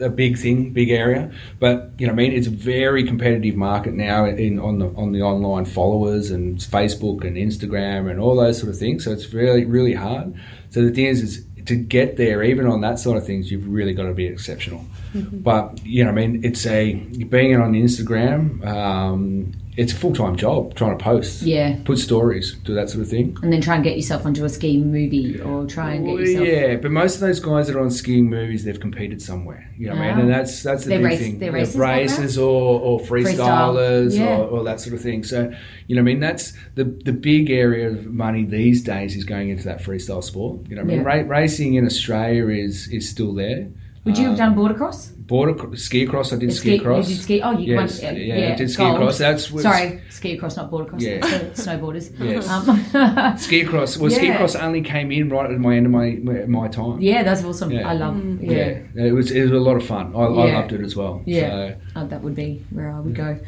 a 0.00 0.08
big 0.08 0.38
thing, 0.38 0.72
big 0.72 0.90
area. 0.90 1.32
But 1.58 1.92
you 1.98 2.06
know, 2.06 2.12
I 2.12 2.16
mean, 2.16 2.32
it's 2.32 2.46
a 2.46 2.50
very 2.50 3.04
competitive 3.04 3.56
market 3.56 3.94
now 3.94 4.24
in 4.24 4.58
on 4.58 4.78
the 4.78 4.86
on 4.96 5.12
the 5.12 5.22
online 5.22 5.64
followers 5.64 6.30
and 6.30 6.58
Facebook 6.58 7.24
and 7.24 7.36
Instagram 7.36 8.10
and 8.10 8.20
all 8.20 8.36
those 8.36 8.58
sort 8.58 8.70
of 8.70 8.78
things. 8.78 9.04
So 9.04 9.12
it's 9.12 9.32
really 9.32 9.64
really 9.64 9.94
hard. 9.94 10.34
So 10.70 10.82
the 10.82 10.90
thing 10.90 11.06
is, 11.06 11.22
is 11.22 11.44
to 11.66 11.76
get 11.76 12.16
there, 12.16 12.42
even 12.42 12.66
on 12.66 12.80
that 12.80 12.98
sort 12.98 13.16
of 13.16 13.26
things, 13.26 13.50
you've 13.50 13.68
really 13.68 13.92
got 13.92 14.04
to 14.04 14.14
be 14.14 14.26
exceptional. 14.26 14.84
But 15.14 15.84
you 15.84 16.04
know, 16.04 16.10
I 16.10 16.14
mean, 16.14 16.44
it's 16.44 16.66
a 16.66 16.94
being 16.94 17.60
on 17.60 17.72
Instagram. 17.72 18.64
Um, 18.66 19.52
it's 19.82 19.92
a 19.92 19.96
full 19.96 20.12
time 20.12 20.36
job 20.36 20.74
trying 20.74 20.96
to 20.98 21.02
post, 21.02 21.42
Yeah. 21.42 21.76
put 21.84 21.98
stories, 21.98 22.46
do 22.64 22.74
that 22.74 22.90
sort 22.90 23.02
of 23.02 23.08
thing. 23.08 23.36
And 23.42 23.50
then 23.52 23.60
try 23.62 23.74
and 23.76 23.82
get 23.82 23.96
yourself 23.96 24.26
onto 24.26 24.44
a 24.44 24.48
ski 24.48 24.76
movie 24.78 25.40
or 25.40 25.64
try 25.66 25.94
and 25.94 26.04
get 26.06 26.18
yourself. 26.20 26.46
yeah, 26.46 26.76
but 26.76 26.90
most 26.90 27.14
of 27.14 27.20
those 27.22 27.40
guys 27.40 27.66
that 27.66 27.76
are 27.76 27.80
on 27.80 27.90
skiing 27.90 28.28
movies, 28.28 28.64
they've 28.64 28.78
competed 28.78 29.22
somewhere. 29.22 29.62
You 29.78 29.86
know 29.88 29.94
what 29.94 30.02
I 30.02 30.08
mean? 30.08 30.16
Ah. 30.16 30.20
And 30.20 30.30
that's 30.30 30.62
that's 30.62 30.82
the 30.84 30.90
They're 30.90 30.98
big 30.98 31.06
race- 31.06 31.18
thing. 31.20 31.38
they're 31.38 31.52
racers 31.52 31.76
like 31.76 31.96
races 31.96 32.38
or, 32.38 32.80
or 32.80 33.00
freestylers 33.00 34.18
yeah. 34.18 34.36
or, 34.38 34.44
or 34.48 34.64
that 34.64 34.80
sort 34.80 34.94
of 34.94 35.00
thing. 35.00 35.24
So, 35.24 35.50
you 35.86 35.96
know 35.96 36.02
what 36.02 36.10
I 36.10 36.12
mean? 36.12 36.20
That's 36.20 36.52
the 36.74 36.84
the 36.84 37.12
big 37.12 37.50
area 37.50 37.88
of 37.88 38.06
money 38.06 38.44
these 38.44 38.82
days 38.82 39.16
is 39.16 39.24
going 39.24 39.48
into 39.48 39.64
that 39.64 39.82
freestyle 39.82 40.22
sport. 40.22 40.60
You 40.68 40.76
know 40.76 40.82
what 40.82 40.92
I 40.92 40.96
mean? 40.96 41.04
Yeah. 41.06 41.22
Ra- 41.22 41.28
racing 41.38 41.74
in 41.74 41.86
Australia 41.86 42.48
is 42.48 42.88
is 42.88 43.08
still 43.08 43.34
there. 43.34 43.68
Would 44.04 44.16
you 44.16 44.24
have 44.24 44.32
Um, 44.32 44.38
done 44.38 44.54
border 44.54 44.74
cross? 44.74 45.08
Border 45.08 45.52
cro- 45.54 45.74
ski 45.74 46.06
cross. 46.06 46.32
I 46.32 46.36
did 46.36 46.52
ski, 46.52 46.70
Ski- 46.70 46.76
across. 46.78 47.08
You 47.10 47.14
did 47.16 47.22
ski. 47.22 47.42
Oh, 47.42 47.52
you 47.52 47.74
Yes, 47.74 48.02
won. 48.02 48.14
uh, 48.14 48.18
yeah, 48.18 48.34
yeah, 48.34 48.52
I 48.52 48.56
did 48.56 48.70
ski 48.70 48.82
gold. 48.82 48.94
across. 48.96 49.18
That's 49.18 49.50
was- 49.52 49.62
Sorry, 49.62 50.00
ski 50.08 50.36
cross, 50.38 50.56
not 50.56 50.70
border 50.70 50.86
cross. 50.86 51.02
Yeah. 51.02 51.18
Snowboarders. 51.52 52.10
Yes. 52.30 52.48
Um, 52.48 53.36
Ski 53.46 53.64
cross. 53.64 53.96
Well, 53.98 54.10
ski 54.10 54.32
cross 54.34 54.56
only 54.56 54.80
came 54.80 55.12
in 55.12 55.28
right 55.28 55.50
at 55.50 55.58
my 55.60 55.76
end 55.76 55.86
of 55.86 55.92
my 55.92 56.18
my 56.46 56.68
time. 56.68 57.00
yeah, 57.00 57.22
that's 57.22 57.44
awesome. 57.44 57.70
Yeah. 57.70 57.88
I 57.88 57.92
love. 57.92 58.16
Yeah, 58.42 58.78
Yeah, 58.94 59.04
it 59.04 59.12
was 59.12 59.30
it 59.30 59.42
was 59.42 59.52
a 59.52 59.60
lot 59.68 59.76
of 59.76 59.84
fun. 59.84 60.12
I, 60.16 60.20
I 60.22 60.52
loved 60.54 60.72
it 60.72 60.80
as 60.80 60.96
well. 60.96 61.22
Yeah. 61.26 61.48
So, 61.50 61.74
Oh, 61.96 62.06
that 62.06 62.22
would 62.22 62.34
be 62.34 62.64
where 62.70 62.90
I 62.90 63.00
would 63.00 63.14
go. 63.14 63.38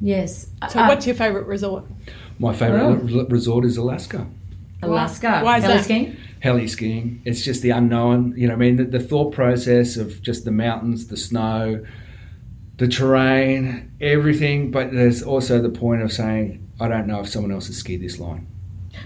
Yes. 0.00 0.48
So, 0.68 0.78
Uh, 0.80 0.88
what's 0.88 1.06
your 1.06 1.14
favourite 1.16 1.46
resort? 1.46 1.84
My 2.38 2.52
favourite 2.52 2.82
Oh. 2.82 3.24
resort 3.30 3.64
is 3.64 3.76
Alaska. 3.78 4.26
Alaska? 4.82 5.40
Why 5.42 5.58
is 5.58 5.64
Heli 5.64 5.76
that? 5.76 5.84
skiing? 5.84 6.16
Heli 6.40 6.66
skiing. 6.68 7.22
It's 7.24 7.42
just 7.44 7.62
the 7.62 7.70
unknown. 7.70 8.34
You 8.36 8.48
know, 8.48 8.54
what 8.54 8.62
I 8.62 8.66
mean, 8.66 8.76
the, 8.76 8.84
the 8.84 9.00
thought 9.00 9.32
process 9.32 9.96
of 9.96 10.20
just 10.22 10.44
the 10.44 10.50
mountains, 10.50 11.06
the 11.06 11.16
snow, 11.16 11.84
the 12.78 12.88
terrain, 12.88 13.92
everything. 14.00 14.70
But 14.70 14.92
there's 14.92 15.22
also 15.22 15.60
the 15.62 15.70
point 15.70 16.02
of 16.02 16.12
saying, 16.12 16.68
I 16.80 16.88
don't 16.88 17.06
know 17.06 17.20
if 17.20 17.28
someone 17.28 17.52
else 17.52 17.68
has 17.68 17.76
skied 17.76 18.02
this 18.02 18.18
line. 18.18 18.48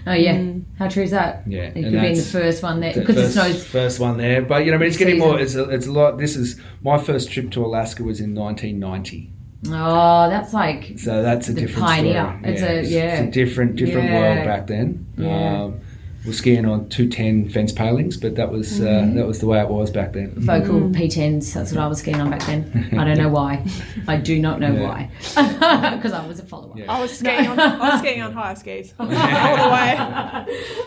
Oh 0.05 0.13
yeah. 0.13 0.35
Mm. 0.35 0.63
How 0.79 0.89
true 0.89 1.03
is 1.03 1.11
that? 1.11 1.43
Yeah, 1.47 1.65
It 1.73 1.73
could 1.83 1.91
be 2.01 2.15
the 2.15 2.21
first 2.21 2.61
one 2.63 2.79
there 2.81 2.93
because 2.93 3.15
the 3.15 3.21
first, 3.23 3.33
snow's. 3.33 3.65
first 3.65 3.99
one 3.99 4.17
there. 4.17 4.41
But 4.41 4.65
you 4.65 4.71
know, 4.71 4.77
I 4.77 4.79
mean, 4.79 4.89
it's 4.89 4.97
getting 4.97 5.15
Season. 5.15 5.29
more. 5.29 5.39
It's 5.39 5.55
a, 5.55 5.63
it's 5.69 5.87
a 5.87 5.91
lot. 5.91 6.17
This 6.17 6.35
is 6.35 6.59
my 6.81 6.97
first 6.97 7.31
trip 7.31 7.51
to 7.51 7.63
Alaska 7.63 8.03
was 8.03 8.19
in 8.19 8.33
1990. 8.35 9.31
Oh, 9.69 10.29
that's 10.29 10.53
like. 10.53 10.93
So 10.97 11.21
that's 11.23 11.49
a 11.49 11.53
The 11.53 11.61
different 11.61 11.87
pioneer. 11.87 12.35
story. 12.39 12.53
It's 12.53 12.61
a- 12.61 12.83
yeah. 12.93 13.19
it's 13.19 13.27
a 13.27 13.31
different 13.31 13.75
different 13.75 14.09
Yeah. 14.09 14.19
world 14.19 14.45
back 14.45 14.67
then. 14.67 15.05
Yeah. 15.17 15.63
Um, 15.63 15.79
we're 16.27 16.33
skiing 16.33 16.65
on 16.65 16.87
two 16.89 17.07
ten 17.09 17.49
fence 17.49 17.71
palings, 17.71 18.17
but 18.17 18.35
that 18.35 18.51
was 18.51 18.67
Mm-hmm. 18.79 19.11
uh, 19.11 19.15
that 19.21 19.25
was 19.25 19.39
the 19.39 19.47
way 19.47 19.59
it 19.61 19.69
was 19.69 19.89
back 19.89 20.13
then. 20.13 20.31
Volkl 20.31 20.93
P10s. 20.93 21.53
That's 21.53 21.71
what 21.71 21.81
I 21.81 21.87
was 21.87 21.99
skiing 21.99 22.19
on 22.21 22.29
back 22.29 22.45
then. 22.45 22.89
I 22.99 23.03
don't 23.05 23.17
know 23.17 23.29
why. 23.39 23.65
I 24.07 24.17
do 24.17 24.37
not 24.39 24.59
know 24.59 24.73
Yeah. 24.73 24.83
why. 24.83 25.09
Because 25.97 26.13
I 26.13 26.25
was 26.27 26.39
a 26.39 26.43
follower. 26.43 26.73
Yeah. 26.75 26.91
I 26.91 27.01
was 27.01 27.17
skiing 27.17 27.47
on 27.47 27.59
I 27.59 27.77
was 27.91 27.99
skiing 28.01 28.21
on 28.21 28.33
higher 28.33 28.55
skis 28.55 28.93
all 28.99 29.07
the 29.07 29.13
way 29.15 29.97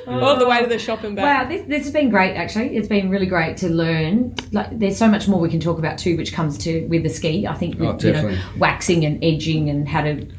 all 0.06 0.36
the 0.38 0.46
way 0.48 0.60
to 0.62 0.66
the 0.68 0.78
shop 0.78 1.02
and 1.04 1.16
back. 1.16 1.24
Wow, 1.44 1.48
this, 1.48 1.62
this 1.66 1.82
has 1.84 1.92
been 1.92 2.10
great. 2.10 2.34
Actually, 2.36 2.76
it's 2.76 2.88
been 2.88 3.10
really 3.10 3.26
great 3.26 3.56
to 3.58 3.68
learn. 3.68 4.34
Like, 4.52 4.78
there's 4.78 4.96
so 4.96 5.08
much 5.08 5.26
more 5.28 5.40
we 5.40 5.48
can 5.48 5.60
talk 5.60 5.78
about 5.78 5.98
too, 5.98 6.16
which 6.16 6.32
comes 6.32 6.58
to 6.58 6.86
with 6.86 7.02
the 7.02 7.08
ski. 7.08 7.46
I 7.46 7.54
think, 7.54 7.76
Oh, 7.80 7.96
you 8.00 8.12
know, 8.12 8.38
waxing 8.58 9.04
and 9.04 9.22
edging 9.24 9.68
and 9.70 9.88
how 9.88 10.02
to 10.02 10.14
contr- 10.16 10.34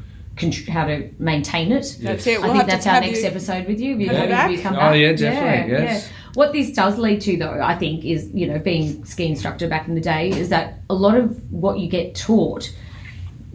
how 0.68 0.86
to 0.86 1.08
maintain 1.18 1.70
it. 1.72 1.96
That's 2.00 2.26
it. 2.26 2.38
I 2.38 2.42
We'll 2.42 2.52
think 2.54 2.66
that's 2.66 2.86
our 2.86 3.00
next 3.00 3.20
you- 3.22 3.26
episode 3.28 3.66
with 3.66 3.80
you. 3.80 3.92
Have 3.92 4.00
you 4.00 4.28
back? 4.28 4.50
you 4.50 4.58
come 4.60 4.76
Oh, 4.78 4.92
yeah, 4.92 5.12
definitely, 5.12 5.72
yes. 5.72 6.08
What 6.34 6.52
this 6.52 6.72
does 6.72 6.96
lead 6.98 7.20
to, 7.22 7.36
though, 7.36 7.60
I 7.62 7.76
think, 7.76 8.04
is 8.04 8.30
you 8.32 8.46
know, 8.46 8.58
being 8.58 9.04
ski 9.04 9.26
instructor 9.26 9.68
back 9.68 9.86
in 9.86 9.94
the 9.94 10.00
day, 10.00 10.30
is 10.30 10.48
that 10.48 10.80
a 10.88 10.94
lot 10.94 11.16
of 11.16 11.38
what 11.52 11.78
you 11.78 11.88
get 11.88 12.14
taught 12.14 12.72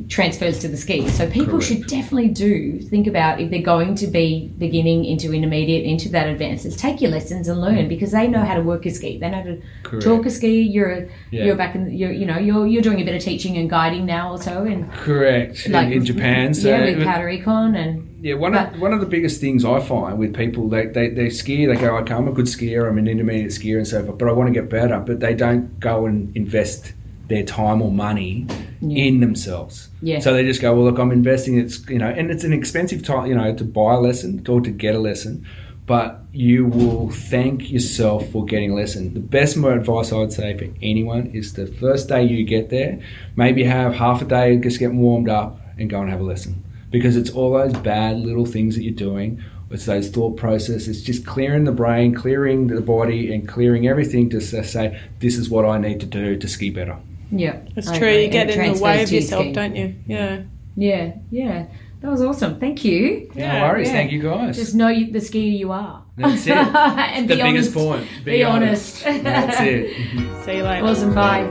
transfers 0.09 0.59
to 0.59 0.67
the 0.67 0.77
ski. 0.77 1.07
So 1.09 1.29
people 1.29 1.53
Correct. 1.53 1.65
should 1.65 1.87
definitely 1.87 2.29
do 2.29 2.79
think 2.79 3.07
about 3.07 3.41
if 3.41 3.49
they're 3.49 3.61
going 3.61 3.95
to 3.95 4.07
be 4.07 4.47
beginning 4.57 5.05
into 5.05 5.33
intermediate, 5.33 5.85
into 5.85 6.09
that 6.09 6.27
advanced, 6.27 6.65
is 6.65 6.75
take 6.75 7.01
your 7.01 7.11
lessons 7.11 7.47
and 7.47 7.59
learn 7.59 7.85
mm. 7.85 7.89
because 7.89 8.11
they 8.11 8.27
know 8.27 8.43
how 8.43 8.55
to 8.55 8.61
work 8.61 8.85
a 8.85 8.91
ski. 8.91 9.17
They 9.17 9.29
know 9.29 9.37
how 9.37 9.43
to 9.43 9.61
Correct. 9.83 10.05
talk 10.05 10.25
a 10.25 10.29
ski. 10.29 10.61
You're 10.61 11.09
Yeah. 11.31 11.45
you're 11.45 11.55
back 11.55 11.75
in 11.75 11.91
you're 11.91 12.11
you 12.11 12.25
know 12.25 12.37
you're 12.37 12.67
you're 12.67 12.83
doing 12.83 13.01
a 13.01 13.03
bit 13.03 13.15
of 13.15 13.21
teaching 13.21 13.57
and 13.57 13.69
guiding 13.69 14.05
now 14.05 14.29
also 14.29 14.65
and 14.65 14.91
Correct. 14.93 15.67
like 15.69 15.87
in, 15.87 15.93
in 15.93 16.05
Japan, 16.05 16.53
so 16.53 16.69
yeah 16.69 16.85
with 16.85 17.03
powder 17.03 17.25
econ 17.27 17.75
and 17.75 18.07
Yeah, 18.21 18.35
one 18.35 18.53
But- 18.53 18.75
of 18.75 18.81
one 18.81 18.93
of 18.93 18.99
the 18.99 19.05
biggest 19.05 19.41
things 19.41 19.65
I 19.65 19.79
find 19.79 20.17
with 20.19 20.35
people, 20.35 20.69
they, 20.69 20.85
they, 20.87 21.09
they 21.09 21.29
ski, 21.29 21.65
they 21.65 21.75
go, 21.75 21.97
okay, 21.97 22.13
I'm 22.13 22.27
a 22.27 22.31
good 22.31 22.45
skier, 22.47 22.87
I'm 22.89 22.97
an 22.97 23.07
intermediate 23.07 23.51
skier 23.51 23.77
and 23.77 23.87
so 23.87 24.03
forth, 24.05 24.17
but 24.17 24.27
I 24.27 24.31
want 24.31 24.47
to 24.47 24.53
get 24.53 24.69
better. 24.69 24.99
But 24.99 25.19
they 25.19 25.33
don't 25.33 25.79
go 25.79 26.05
and 26.05 26.35
invest 26.35 26.93
their 27.27 27.43
time 27.43 27.81
or 27.81 27.91
money 27.91 28.47
in 28.81 29.19
themselves. 29.19 29.89
Yeah. 30.01 30.19
So 30.19 30.33
they 30.33 30.43
just 30.43 30.61
go, 30.61 30.73
well, 30.73 30.85
look, 30.85 30.97
I'm 30.97 31.11
investing. 31.11 31.57
It's 31.57 31.87
you 31.89 31.97
know, 31.99 32.07
and 32.07 32.31
it's 32.31 32.43
an 32.43 32.53
expensive 32.53 33.03
time, 33.03 33.25
you 33.27 33.35
know, 33.35 33.53
to 33.53 33.63
buy 33.63 33.95
a 33.95 33.99
lesson 33.99 34.43
or 34.47 34.61
to 34.61 34.71
get 34.71 34.95
a 34.95 34.99
lesson. 34.99 35.45
but 35.87 36.19
you 36.33 36.65
will 36.65 37.09
thank 37.09 37.71
yourself 37.71 38.29
for 38.29 38.45
getting 38.45 38.71
a 38.71 38.75
lesson. 38.75 39.13
The 39.13 39.21
best 39.21 39.55
advice 39.55 40.11
I 40.11 40.17
would 40.17 40.33
say 40.33 40.55
for 40.57 40.67
anyone 40.81 41.27
is 41.27 41.53
the 41.53 41.65
first 41.65 42.09
day 42.09 42.23
you 42.23 42.43
get 42.43 42.69
there, 42.69 42.99
maybe 43.37 43.63
have 43.63 43.95
half 43.95 44.21
a 44.21 44.25
day 44.25 44.57
just 44.57 44.79
getting 44.79 44.99
warmed 44.99 45.29
up 45.29 45.59
and 45.79 45.89
go 45.89 46.01
and 46.01 46.09
have 46.09 46.19
a 46.19 46.23
lesson. 46.23 46.61
Because 46.91 47.15
it's 47.15 47.29
all 47.29 47.53
those 47.53 47.73
bad 47.73 48.17
little 48.17 48.45
things 48.45 48.75
that 48.75 48.83
you're 48.83 48.93
doing. 48.93 49.41
It's 49.71 49.85
those 49.85 50.09
thought 50.09 50.35
processes, 50.37 51.03
just 51.03 51.25
clearing 51.25 51.63
the 51.63 51.71
brain, 51.71 52.13
clearing 52.13 52.67
the 52.67 52.81
body, 52.81 53.33
and 53.33 53.47
clearing 53.47 53.87
everything 53.87 54.29
to 54.31 54.41
say, 54.41 55.01
this 55.19 55.37
is 55.37 55.49
what 55.49 55.65
I 55.65 55.77
need 55.77 56.01
to 56.01 56.05
do 56.05 56.37
to 56.37 56.47
ski 56.47 56.69
better. 56.69 56.97
Yeah, 57.31 57.57
It's 57.75 57.87
I 57.87 57.97
true. 57.97 58.09
You 58.11 58.29
get 58.29 58.49
in 58.49 58.73
the 58.73 58.79
way 58.81 59.03
of 59.03 59.11
yourself, 59.11 59.41
skiing. 59.41 59.53
don't 59.53 59.75
you? 59.75 59.95
Yeah. 60.07 60.41
Yeah, 60.75 61.13
yeah. 61.31 61.65
That 62.01 62.11
was 62.11 62.21
awesome. 62.23 62.59
Thank 62.59 62.85
you. 62.85 63.29
No 63.35 63.43
Yeah, 63.43 63.67
worries. 63.69 63.87
yeah. 63.87 63.93
Thank 63.93 64.11
you 64.11 64.21
guys. 64.21 64.55
Just 64.55 64.75
know 64.75 64.87
you, 64.87 65.11
the 65.11 65.19
skier 65.19 65.57
you 65.57 65.71
are. 65.71 66.03
That's 66.15 66.45
it. 66.45 66.55
and 66.55 67.27
the 67.27 67.35
be 67.35 67.41
biggest 67.41 67.75
honest. 67.75 68.07
point. 68.13 68.25
Be, 68.25 68.43
honest. 68.43 69.03
That's 69.03 69.57
it. 69.61 69.95
See 70.45 70.57
you 70.57 70.63
later. 70.63 70.85
awesome. 70.85 71.13
Bye. 71.15 71.47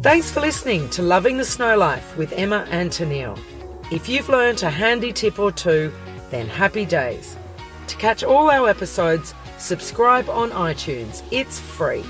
Thanks 0.00 0.30
for 0.30 0.40
listening 0.40 0.88
to 0.90 1.02
Loving 1.02 1.36
the 1.36 1.44
Snow 1.44 1.76
Life 1.76 2.16
with 2.16 2.32
Emma 2.32 2.66
and 2.70 2.90
Tennille. 2.90 3.38
If 3.92 4.08
you've 4.08 4.28
learnt 4.28 4.62
a 4.62 4.70
handy 4.70 5.12
tip 5.12 5.38
or 5.38 5.52
two, 5.52 5.92
then 6.30 6.46
happy 6.46 6.86
days. 6.86 7.36
To 7.88 7.96
catch 7.96 8.22
all 8.24 8.50
our 8.50 8.68
episodes, 8.68 9.34
subscribe 9.58 10.28
on 10.28 10.50
iTunes. 10.50 11.22
It's 11.30 11.58
free. 11.58 12.04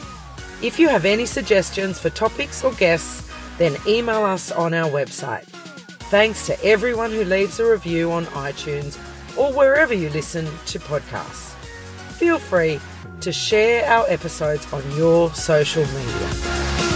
If 0.63 0.79
you 0.79 0.89
have 0.89 1.05
any 1.05 1.25
suggestions 1.25 1.99
for 1.99 2.11
topics 2.11 2.63
or 2.63 2.73
guests, 2.73 3.31
then 3.57 3.77
email 3.87 4.25
us 4.25 4.53
on 4.53 4.75
our 4.75 4.91
website. 4.91 5.45
Thanks 6.11 6.45
to 6.47 6.65
everyone 6.65 7.13
who 7.13 7.25
leaves 7.25 7.61
a 7.61 7.71
review 7.71 8.13
on 8.13 8.27
iTunes 8.27 8.99
or 9.39 9.53
wherever 9.53 9.95
you 9.95 10.11
listen 10.11 10.45
to 10.67 10.79
podcasts. 10.81 11.50
Feel 12.21 12.39
free 12.39 12.79
to 13.23 13.33
share 13.33 13.87
our 13.87 14.05
episodes 14.11 14.71
on 14.75 14.83
your 14.95 15.33
social 15.33 15.87
media. 15.87 16.90